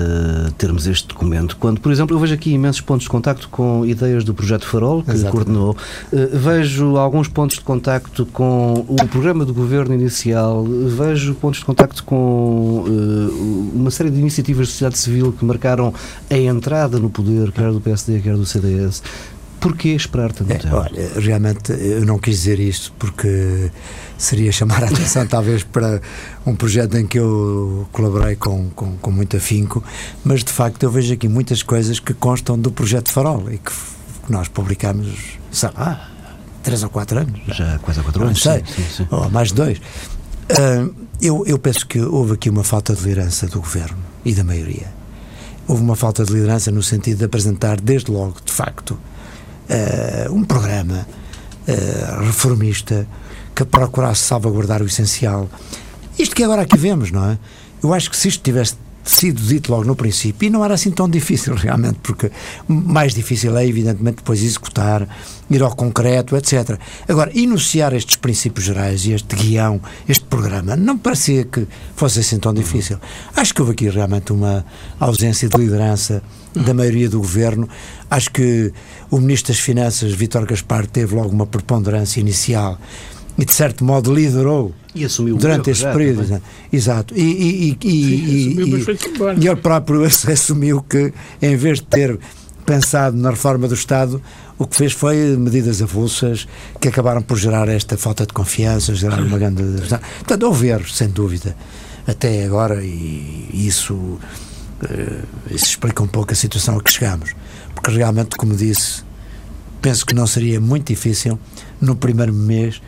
termos 0.57 0.87
este 0.87 1.07
documento, 1.09 1.57
quando, 1.57 1.81
por 1.81 1.93
exemplo, 1.93 2.17
eu 2.17 2.21
vejo 2.21 2.35
aqui 2.35 2.53
imensos 2.53 2.81
pontos 2.81 3.05
de 3.05 3.11
contacto 3.11 3.49
com 3.49 3.85
ideias 3.85 4.25
do 4.25 4.33
Projeto 4.33 4.67
Farol, 4.67 5.03
que 5.03 5.11
Exatamente. 5.11 5.33
coordenou, 5.33 5.71
uh, 5.71 6.39
vejo 6.39 6.97
alguns 6.97 7.29
pontos 7.29 7.57
de 7.57 7.63
contacto 7.63 8.25
com 8.27 8.87
o 8.89 9.07
programa 9.09 9.45
do 9.45 9.53
governo 9.53 9.95
inicial, 9.95 10.65
vejo 10.65 11.35
pontos 11.35 11.61
de 11.61 11.67
contacto 11.67 12.03
com 12.05 12.85
uh, 12.87 13.73
uma 13.75 13.91
série 13.91 14.11
de 14.11 14.19
iniciativas 14.19 14.69
de 14.69 14.73
sociedade 14.73 14.99
civil 14.99 15.33
que 15.33 15.45
marcaram 15.45 15.93
a 16.31 16.37
entrada 16.37 16.99
no 16.99 17.11
poder, 17.11 17.53
quer 17.53 17.71
do 17.71 17.81
PSD, 17.81 18.21
quer 18.21 18.37
do 18.37 18.47
CDS. 18.47 19.03
Porquê 19.63 19.91
esperar 19.91 20.33
tanto 20.33 20.53
é, 20.53 20.59
tempo? 20.59 20.75
Olha, 20.75 21.13
realmente 21.21 21.73
eu 21.73 22.05
não 22.05 22.19
quis 22.19 22.39
dizer 22.39 22.59
isto 22.59 22.93
porque 22.99 23.71
seria 24.19 24.51
chamar 24.51 24.83
a 24.83 24.89
atenção 24.89 25.25
talvez 25.29 25.63
para 25.63 26.03
um 26.45 26.57
projeto 26.57 26.97
em 26.97 27.07
que 27.07 27.21
eu 27.21 27.89
colaborei 27.93 28.35
com, 28.35 28.71
com, 28.71 28.97
com 28.97 29.11
muito 29.13 29.37
afinco, 29.37 29.83
mas 30.25 30.43
de 30.43 30.53
facto 30.53 30.83
eu 30.83 30.91
vejo 30.91 31.15
aqui 31.15 31.29
muitas 31.29 31.63
coisas 31.63 32.01
que 32.01 32.13
constam 32.13 32.59
do 32.59 32.73
projeto 32.73 33.09
Farol 33.09 33.53
e 33.53 33.59
que, 33.59 33.71
que 33.71 34.33
nós 34.33 34.49
publicamos, 34.49 35.39
sei 35.53 35.71
lá, 35.77 36.11
três 36.65 36.83
ou 36.83 36.91
quatro 36.91 37.21
anos. 37.21 37.41
Já 37.47 37.79
quase 37.79 38.01
há 38.01 38.03
quatro 38.03 38.25
anos, 38.25 38.43
sei, 38.43 38.65
sim, 38.67 38.83
sim, 38.83 39.05
sim. 39.05 39.07
Ou 39.13 39.31
mais 39.31 39.49
de 39.49 39.55
dois. 39.55 39.79
Uh, 39.79 40.93
eu, 41.21 41.45
eu 41.47 41.57
penso 41.57 41.87
que 41.87 42.01
houve 42.01 42.33
aqui 42.35 42.51
uma 42.51 42.65
falta 42.65 42.97
de 42.97 43.03
liderança 43.03 43.47
do 43.47 43.61
governo 43.61 43.99
e 44.25 44.35
da 44.35 44.43
maioria. 44.43 44.93
Houve 45.69 45.83
uma 45.83 45.95
falta 45.95 46.25
de 46.25 46.33
liderança 46.33 46.73
no 46.73 46.83
sentido 46.83 47.19
de 47.19 47.25
apresentar, 47.25 47.81
desde 47.81 48.11
logo, 48.11 48.39
de 48.45 48.53
facto, 48.53 48.99
uh, 49.69 50.33
um 50.33 50.45
programa 50.45 51.07
uh, 51.69 52.25
reformista 52.25 53.07
que 53.55 53.65
procurasse 53.65 54.23
salvaguardar 54.23 54.83
o 54.83 54.87
essencial. 54.87 55.49
Isto 56.19 56.35
que 56.35 56.43
agora 56.43 56.63
aqui 56.63 56.77
vemos, 56.77 57.11
não 57.11 57.31
é? 57.31 57.39
Eu 57.83 57.93
acho 57.93 58.11
que 58.11 58.17
se 58.17 58.29
isto 58.29 58.43
tivesse 58.43 58.77
sido 59.05 59.43
dito 59.43 59.71
logo 59.73 59.85
no 59.85 59.97
princípio, 59.97 60.47
e 60.47 60.51
não 60.51 60.65
era 60.65 60.75
assim 60.75 60.91
tão 60.91 61.09
difícil 61.09 61.55
realmente, 61.57 61.99
porque 62.03 62.31
mais 62.69 63.15
difícil 63.15 63.57
é, 63.57 63.67
evidentemente, 63.67 64.17
depois 64.17 64.43
executar, 64.43 65.07
ir 65.51 65.63
ao 65.63 65.75
concreto, 65.75 66.37
etc. 66.37 66.79
Agora, 67.09 67.31
enunciar 67.35 67.93
estes 67.93 68.17
princípios 68.17 68.65
gerais 68.65 69.05
e 69.05 69.13
este 69.13 69.35
guião, 69.35 69.81
este 70.09 70.25
programa, 70.25 70.77
não 70.77 70.97
parecia 70.97 71.45
que 71.45 71.67
fosse 71.97 72.21
assim 72.21 72.39
tão 72.39 72.55
difícil. 72.55 72.99
Acho 73.37 73.55
que 73.55 73.61
houve 73.61 73.73
aqui 73.73 73.89
realmente 73.89 74.33
uma 74.33 74.65
ausência 75.01 75.49
de 75.49 75.57
liderança 75.57 76.23
da 76.55 76.75
maioria 76.75 77.09
do 77.09 77.19
governo. 77.19 77.69
Acho 78.11 78.31
que 78.31 78.73
o 79.11 79.19
Ministro 79.19 79.53
das 79.53 79.61
Finanças, 79.61 80.13
Vítor 80.13 80.47
Gaspar, 80.47 80.87
teve 80.87 81.15
logo 81.15 81.29
uma 81.29 81.47
preponderância 81.47 82.21
inicial 82.21 82.79
e, 83.39 83.45
de 83.45 83.53
certo 83.53 83.85
modo, 83.85 84.15
liderou 84.15 84.73
e 84.95 85.05
assumiu 85.05 85.37
durante 85.37 85.71
esse 85.71 85.85
período. 85.85 86.23
Também. 86.23 86.43
Exato. 86.73 87.15
E, 87.17 87.21
e, 87.23 87.79
e, 87.83 87.93
Sim, 88.05 88.61
assumiu, 88.61 89.35
e, 89.39 89.45
e 89.45 89.49
ele 89.49 89.57
próprio 89.57 90.05
assumiu 90.05 90.83
que, 90.83 91.13
em 91.41 91.57
vez 91.57 91.79
de 91.79 91.87
ter 91.87 92.19
pensado 92.67 93.17
na 93.17 93.31
reforma 93.31 93.67
do 93.67 93.75
Estado, 93.75 94.23
o 94.59 94.67
que 94.67 94.77
fez 94.77 94.93
foi 94.93 95.17
medidas 95.37 95.83
avulsas 95.83 96.47
que 96.81 96.89
acabaram 96.89 97.23
por 97.23 97.37
gerar 97.37 97.69
esta 97.69 97.97
falta 97.97 98.27
de 98.27 98.33
confiança, 98.33 98.95
gerar 98.95 99.21
uma 99.21 99.39
grande. 99.39 99.63
Portanto, 99.63 100.43
houve 100.45 100.69
erros, 100.69 100.97
sem 100.97 101.09
dúvida, 101.09 101.57
até 102.07 102.45
agora, 102.45 102.85
e 102.85 103.49
isso 103.53 104.19
isso 105.51 105.67
explica 105.67 106.03
um 106.03 106.07
pouco 106.07 106.33
a 106.33 106.37
situação 106.37 106.77
a 106.77 106.83
que 106.83 106.91
chegamos. 106.91 107.35
Porque 107.75 107.91
realmente, 107.91 108.37
como 108.37 108.55
disse, 108.55 109.03
penso 109.81 110.05
que 110.07 110.15
não 110.15 110.27
seria 110.27 110.61
muito 110.61 110.89
difícil 110.89 111.39
no 111.81 111.97
primeiro 111.97 112.33
mês 112.33 112.81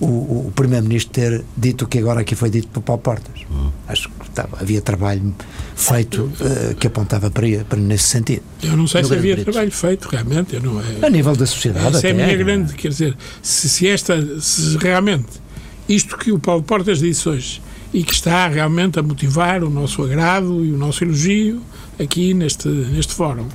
o, 0.00 0.48
o 0.48 0.52
Primeiro-Ministro 0.54 1.12
ter 1.12 1.44
dito 1.56 1.84
o 1.84 1.88
que 1.88 1.98
agora 1.98 2.20
aqui 2.20 2.34
foi 2.34 2.50
dito 2.50 2.68
por 2.68 2.82
Paulo 2.82 3.00
Portas. 3.00 3.42
Hum. 3.50 3.70
Acho 3.86 4.08
que 4.08 4.28
estava, 4.28 4.58
havia 4.60 4.80
trabalho 4.80 5.34
feito 5.76 6.24
uh, 6.24 6.74
que 6.74 6.86
apontava 6.86 7.30
para, 7.30 7.46
para 7.68 7.78
nesse 7.78 8.04
sentido. 8.04 8.42
Eu 8.62 8.76
não 8.76 8.86
sei 8.86 9.02
no 9.02 9.08
se 9.08 9.14
havia 9.14 9.36
trabalho 9.36 9.70
feito, 9.70 10.08
realmente. 10.08 10.54
Eu 10.54 10.62
não, 10.62 10.80
é, 10.80 11.06
a 11.06 11.10
nível 11.10 11.36
da 11.36 11.46
sociedade. 11.46 11.96
Essa 11.96 12.08
é 12.08 12.10
a 12.10 12.14
minha 12.14 12.36
grande. 12.36 12.74
Quer 12.74 12.88
dizer, 12.88 13.16
se, 13.40 13.68
se 13.68 13.88
esta. 13.88 14.40
Se 14.40 14.76
realmente 14.78 15.44
isto 15.88 16.16
que 16.16 16.32
o 16.32 16.38
Paulo 16.38 16.62
Portas 16.62 16.98
disse 16.98 17.28
hoje 17.28 17.62
e 17.94 18.02
que 18.02 18.12
está 18.12 18.48
realmente 18.48 18.98
a 18.98 19.02
motivar 19.02 19.62
o 19.62 19.70
nosso 19.70 20.02
agrado 20.02 20.64
e 20.64 20.72
o 20.72 20.76
nosso 20.76 21.04
elogio 21.04 21.62
aqui 21.98 22.34
neste, 22.34 22.68
neste 22.68 23.14
fórum 23.14 23.46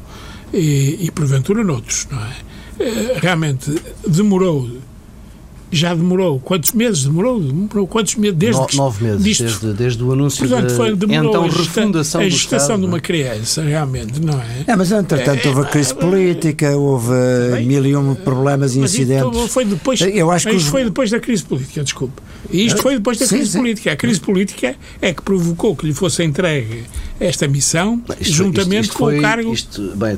e, 0.53 0.97
e 1.01 1.11
porventura 1.11 1.61
noutros, 1.61 2.07
não 2.09 2.19
é? 2.19 2.35
Eh, 2.79 3.19
realmente 3.21 3.69
demorou 4.07 4.69
já 5.71 5.93
demorou. 5.93 6.39
Quantos 6.39 6.71
meses 6.71 7.03
demorou? 7.03 7.39
Demorou 7.39 7.87
quantos 7.87 8.15
meses? 8.15 8.37
Desde 8.37 8.59
no, 8.59 8.67
nove 8.75 9.03
meses, 9.03 9.23
disto, 9.23 9.43
desde, 9.43 9.73
desde 9.73 10.03
o 10.03 10.11
anúncio 10.11 10.47
portanto, 10.47 10.73
foi, 10.73 10.95
demorou 10.95 11.29
então, 11.29 11.43
a 11.43 11.47
refundação 11.47 12.21
a 12.21 12.29
gestação 12.29 12.79
de 12.79 12.85
uma 12.85 12.99
criança, 12.99 13.61
realmente, 13.61 14.19
não 14.19 14.39
é? 14.39 14.63
É, 14.67 14.75
mas 14.75 14.91
entretanto 14.91 15.45
é, 15.45 15.49
houve 15.49 15.61
a 15.61 15.65
crise 15.65 15.91
é, 15.91 15.95
política, 15.95 16.77
houve 16.77 17.13
bem, 17.53 17.67
mil 17.67 17.85
e 17.85 17.95
um 17.95 18.15
problemas 18.15 18.75
e 18.75 18.79
incidentes. 18.79 19.51
Foi 19.51 19.65
depois, 19.65 20.01
Eu 20.01 20.31
acho 20.31 20.47
que 20.47 20.55
isto 20.55 20.65
os... 20.65 20.71
foi 20.71 20.83
depois 20.83 21.11
da 21.11 21.19
crise 21.19 21.43
política, 21.43 21.83
desculpe. 21.83 22.19
E 22.51 22.65
isto 22.65 22.81
foi 22.81 22.95
depois 22.95 23.17
da 23.17 23.25
sim, 23.25 23.35
crise 23.37 23.51
sim. 23.51 23.57
política. 23.59 23.91
A 23.91 23.95
crise 23.95 24.19
política 24.19 24.75
é 25.01 25.13
que 25.13 25.21
provocou 25.21 25.75
que 25.75 25.85
lhe 25.85 25.93
fosse 25.93 26.23
entregue 26.23 26.83
esta 27.19 27.47
missão, 27.47 28.01
Isto- 28.19 28.33
juntamente 28.33 28.81
isto- 28.85 28.91
isto 28.91 28.93
com 28.97 29.05
foi- 29.05 29.19
o 29.19 29.21
cargo. 29.21 29.53
bem, 29.95 30.17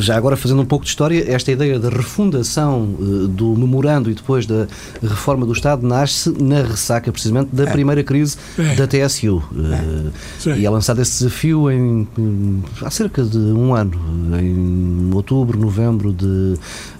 já 0.00 0.16
agora 0.16 0.36
fazendo 0.36 0.60
um 0.62 0.66
pouco 0.66 0.84
de 0.84 0.90
história, 0.90 1.24
esta 1.32 1.50
ideia 1.50 1.78
da 1.78 1.88
refundação 1.88 2.94
eh, 3.00 3.26
do 3.28 3.56
memorando 3.56 4.10
e 4.10 4.14
depois 4.14 4.46
da 4.46 4.66
reforma 5.02 5.44
do 5.46 5.52
Estado 5.52 5.86
nasce 5.86 6.30
na 6.40 6.62
ressaca, 6.62 7.10
precisamente, 7.10 7.48
da 7.52 7.66
primeira 7.66 8.02
crise 8.04 8.36
É. 8.58 8.74
da 8.74 8.86
TSU. 8.86 9.42
Eh, 9.56 10.10
Sim. 10.38 10.54
e 10.56 10.66
é 10.66 10.70
lançado 10.70 11.00
esse 11.00 11.18
desafio 11.24 11.70
em, 11.70 12.06
em- 12.18 12.62
há 12.82 12.90
cerca 12.90 13.22
de 13.24 13.38
um 13.38 13.74
ano, 13.74 13.92
em 14.38 15.10
outubro, 15.14 15.58
novembro 15.58 16.12
de, 16.12 16.54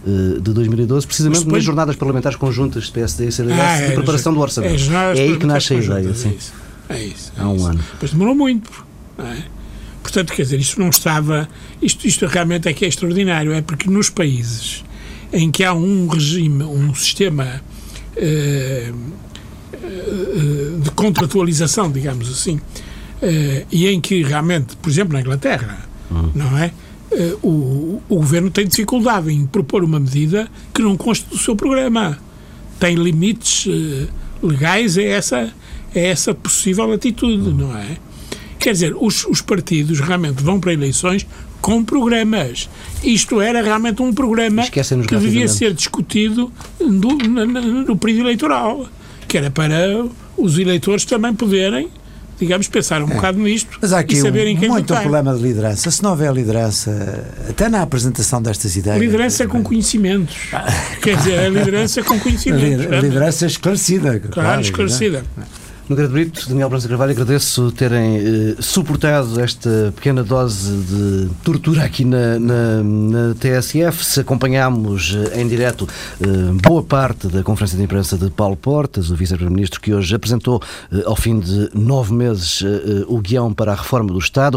eh, 0.06 0.40
de 0.40 0.52
2012, 0.52 1.06
precisamente 1.06 1.40
depois- 1.40 1.54
nas 1.56 1.64
jornadas 1.64 1.94
parlamentares 1.96 2.36
conjuntas 2.38 2.84
de 2.84 2.92
PSD 2.92 3.26
e 3.28 3.32
CDS 3.32 3.60
Ah, 3.60 3.86
de 3.86 3.92
preparação 3.94 4.32
do 4.32 4.40
orçamento. 4.40 4.71
É, 4.74 4.78
jornadas 4.78 5.18
É 5.18 5.22
aí 5.22 5.36
que 5.36 5.46
nasce 5.46 5.74
a 5.74 5.76
ideia. 5.76 6.14
Sim. 6.14 6.28
É 6.30 6.34
isso. 6.34 6.52
É 6.88 7.04
isso, 7.04 7.32
é 7.38 7.42
Há 7.42 7.48
um 7.48 7.56
isso. 7.56 7.66
ano. 7.66 7.84
Pois 7.98 8.12
demorou 8.12 8.34
muito. 8.34 8.84
é? 9.18 9.42
Portanto, 10.02 10.32
quer 10.32 10.42
dizer, 10.42 10.60
isto 10.60 10.80
não 10.80 10.88
estava. 10.88 11.48
Isto, 11.80 12.06
isto 12.06 12.26
realmente 12.26 12.68
é 12.68 12.72
que 12.72 12.84
é 12.84 12.88
extraordinário, 12.88 13.52
é 13.52 13.62
porque 13.62 13.88
nos 13.88 14.10
países 14.10 14.84
em 15.32 15.50
que 15.50 15.64
há 15.64 15.72
um 15.72 16.06
regime, 16.08 16.62
um 16.64 16.94
sistema 16.94 17.62
eh, 18.16 18.92
eh, 19.72 20.78
de 20.82 20.90
contratualização, 20.90 21.90
digamos 21.90 22.28
assim, 22.30 22.60
eh, 23.22 23.64
e 23.70 23.86
em 23.88 24.00
que 24.00 24.22
realmente, 24.22 24.76
por 24.76 24.90
exemplo, 24.90 25.14
na 25.14 25.20
Inglaterra, 25.20 25.88
não 26.34 26.58
é? 26.58 26.72
Eh, 27.10 27.36
o, 27.42 28.02
o 28.08 28.16
governo 28.16 28.50
tem 28.50 28.66
dificuldade 28.66 29.32
em 29.32 29.46
propor 29.46 29.84
uma 29.84 29.98
medida 30.00 30.48
que 30.74 30.82
não 30.82 30.96
conste 30.96 31.28
do 31.28 31.38
seu 31.38 31.54
programa. 31.56 32.18
Tem 32.78 32.94
limites 32.94 33.66
eh, 33.68 34.06
legais 34.42 34.98
a 34.98 35.02
essa, 35.02 35.54
a 35.94 35.98
essa 35.98 36.34
possível 36.34 36.92
atitude, 36.92 37.50
não 37.52 37.76
é? 37.76 37.96
Quer 38.58 38.72
dizer, 38.72 38.94
os, 38.98 39.24
os 39.26 39.40
partidos 39.40 40.00
realmente 40.00 40.42
vão 40.42 40.60
para 40.60 40.72
eleições 40.72 41.26
com 41.60 41.84
programas. 41.84 42.68
Isto 43.02 43.40
era 43.40 43.62
realmente 43.62 44.02
um 44.02 44.12
programa 44.12 44.62
que 45.06 45.14
devia 45.20 45.46
ser 45.48 45.72
discutido 45.74 46.52
no, 46.80 47.16
na- 47.18 47.46
no 47.46 47.96
período 47.96 48.22
eleitoral, 48.26 48.86
que 49.28 49.36
era 49.38 49.50
para 49.50 50.06
os 50.36 50.58
eleitores 50.58 51.04
também 51.04 51.34
poderem, 51.34 51.88
digamos, 52.42 52.68
pensar 52.68 53.02
um 53.02 53.06
bocado 53.06 53.38
nisto 53.38 53.78
Mas 53.80 53.92
há 53.92 53.98
e 53.98 54.00
aqui 54.00 54.16
saberem 54.16 54.56
um, 54.56 54.60
quem 54.60 54.68
muito 54.68 54.88
votar. 54.88 55.02
problema 55.02 55.34
de 55.34 55.42
liderança. 55.42 55.90
Se 55.90 56.02
não 56.02 56.10
houver 56.10 56.32
liderança, 56.32 57.24
até 57.48 57.68
na 57.68 57.82
apresentação 57.82 58.42
destas 58.42 58.76
ideias. 58.76 59.00
Liderança 59.00 59.46
com 59.46 59.62
conhecimentos. 59.62 60.50
Quer 61.00 61.16
dizer, 61.16 61.38
a 61.38 61.48
liderança 61.48 62.02
com 62.02 62.18
conhecimentos. 62.18 62.86
liderança 63.02 63.46
esclarecida. 63.46 64.20
Claro, 64.20 64.60
esclarecida. 64.60 65.24
Nogueira 65.36 65.61
de 65.88 66.06
Brito, 66.06 66.48
Daniel 66.48 66.68
Branco 66.68 66.88
Carvalho, 66.88 67.10
agradeço 67.10 67.70
terem 67.72 68.16
eh, 68.16 68.56
suportado 68.60 69.38
esta 69.40 69.92
pequena 69.94 70.22
dose 70.22 70.70
de 70.70 71.28
tortura 71.42 71.84
aqui 71.84 72.04
na, 72.04 72.38
na, 72.38 72.82
na 72.82 73.34
TSF. 73.34 74.04
Se 74.04 74.20
acompanhámos 74.20 75.14
eh, 75.14 75.42
em 75.42 75.48
direto 75.48 75.86
eh, 76.20 76.26
boa 76.62 76.82
parte 76.82 77.26
da 77.26 77.42
conferência 77.42 77.76
de 77.76 77.84
imprensa 77.84 78.16
de 78.16 78.30
Paulo 78.30 78.56
Portas, 78.56 79.10
o 79.10 79.16
vice-primeiro-ministro, 79.16 79.80
que 79.80 79.92
hoje 79.92 80.14
apresentou, 80.14 80.62
eh, 80.92 81.02
ao 81.04 81.16
fim 81.16 81.38
de 81.40 81.68
nove 81.74 82.14
meses, 82.14 82.62
eh, 82.62 82.68
eh, 82.68 83.04
o 83.08 83.18
guião 83.18 83.52
para 83.52 83.72
a 83.72 83.74
reforma 83.74 84.12
do 84.12 84.18
Estado. 84.18 84.50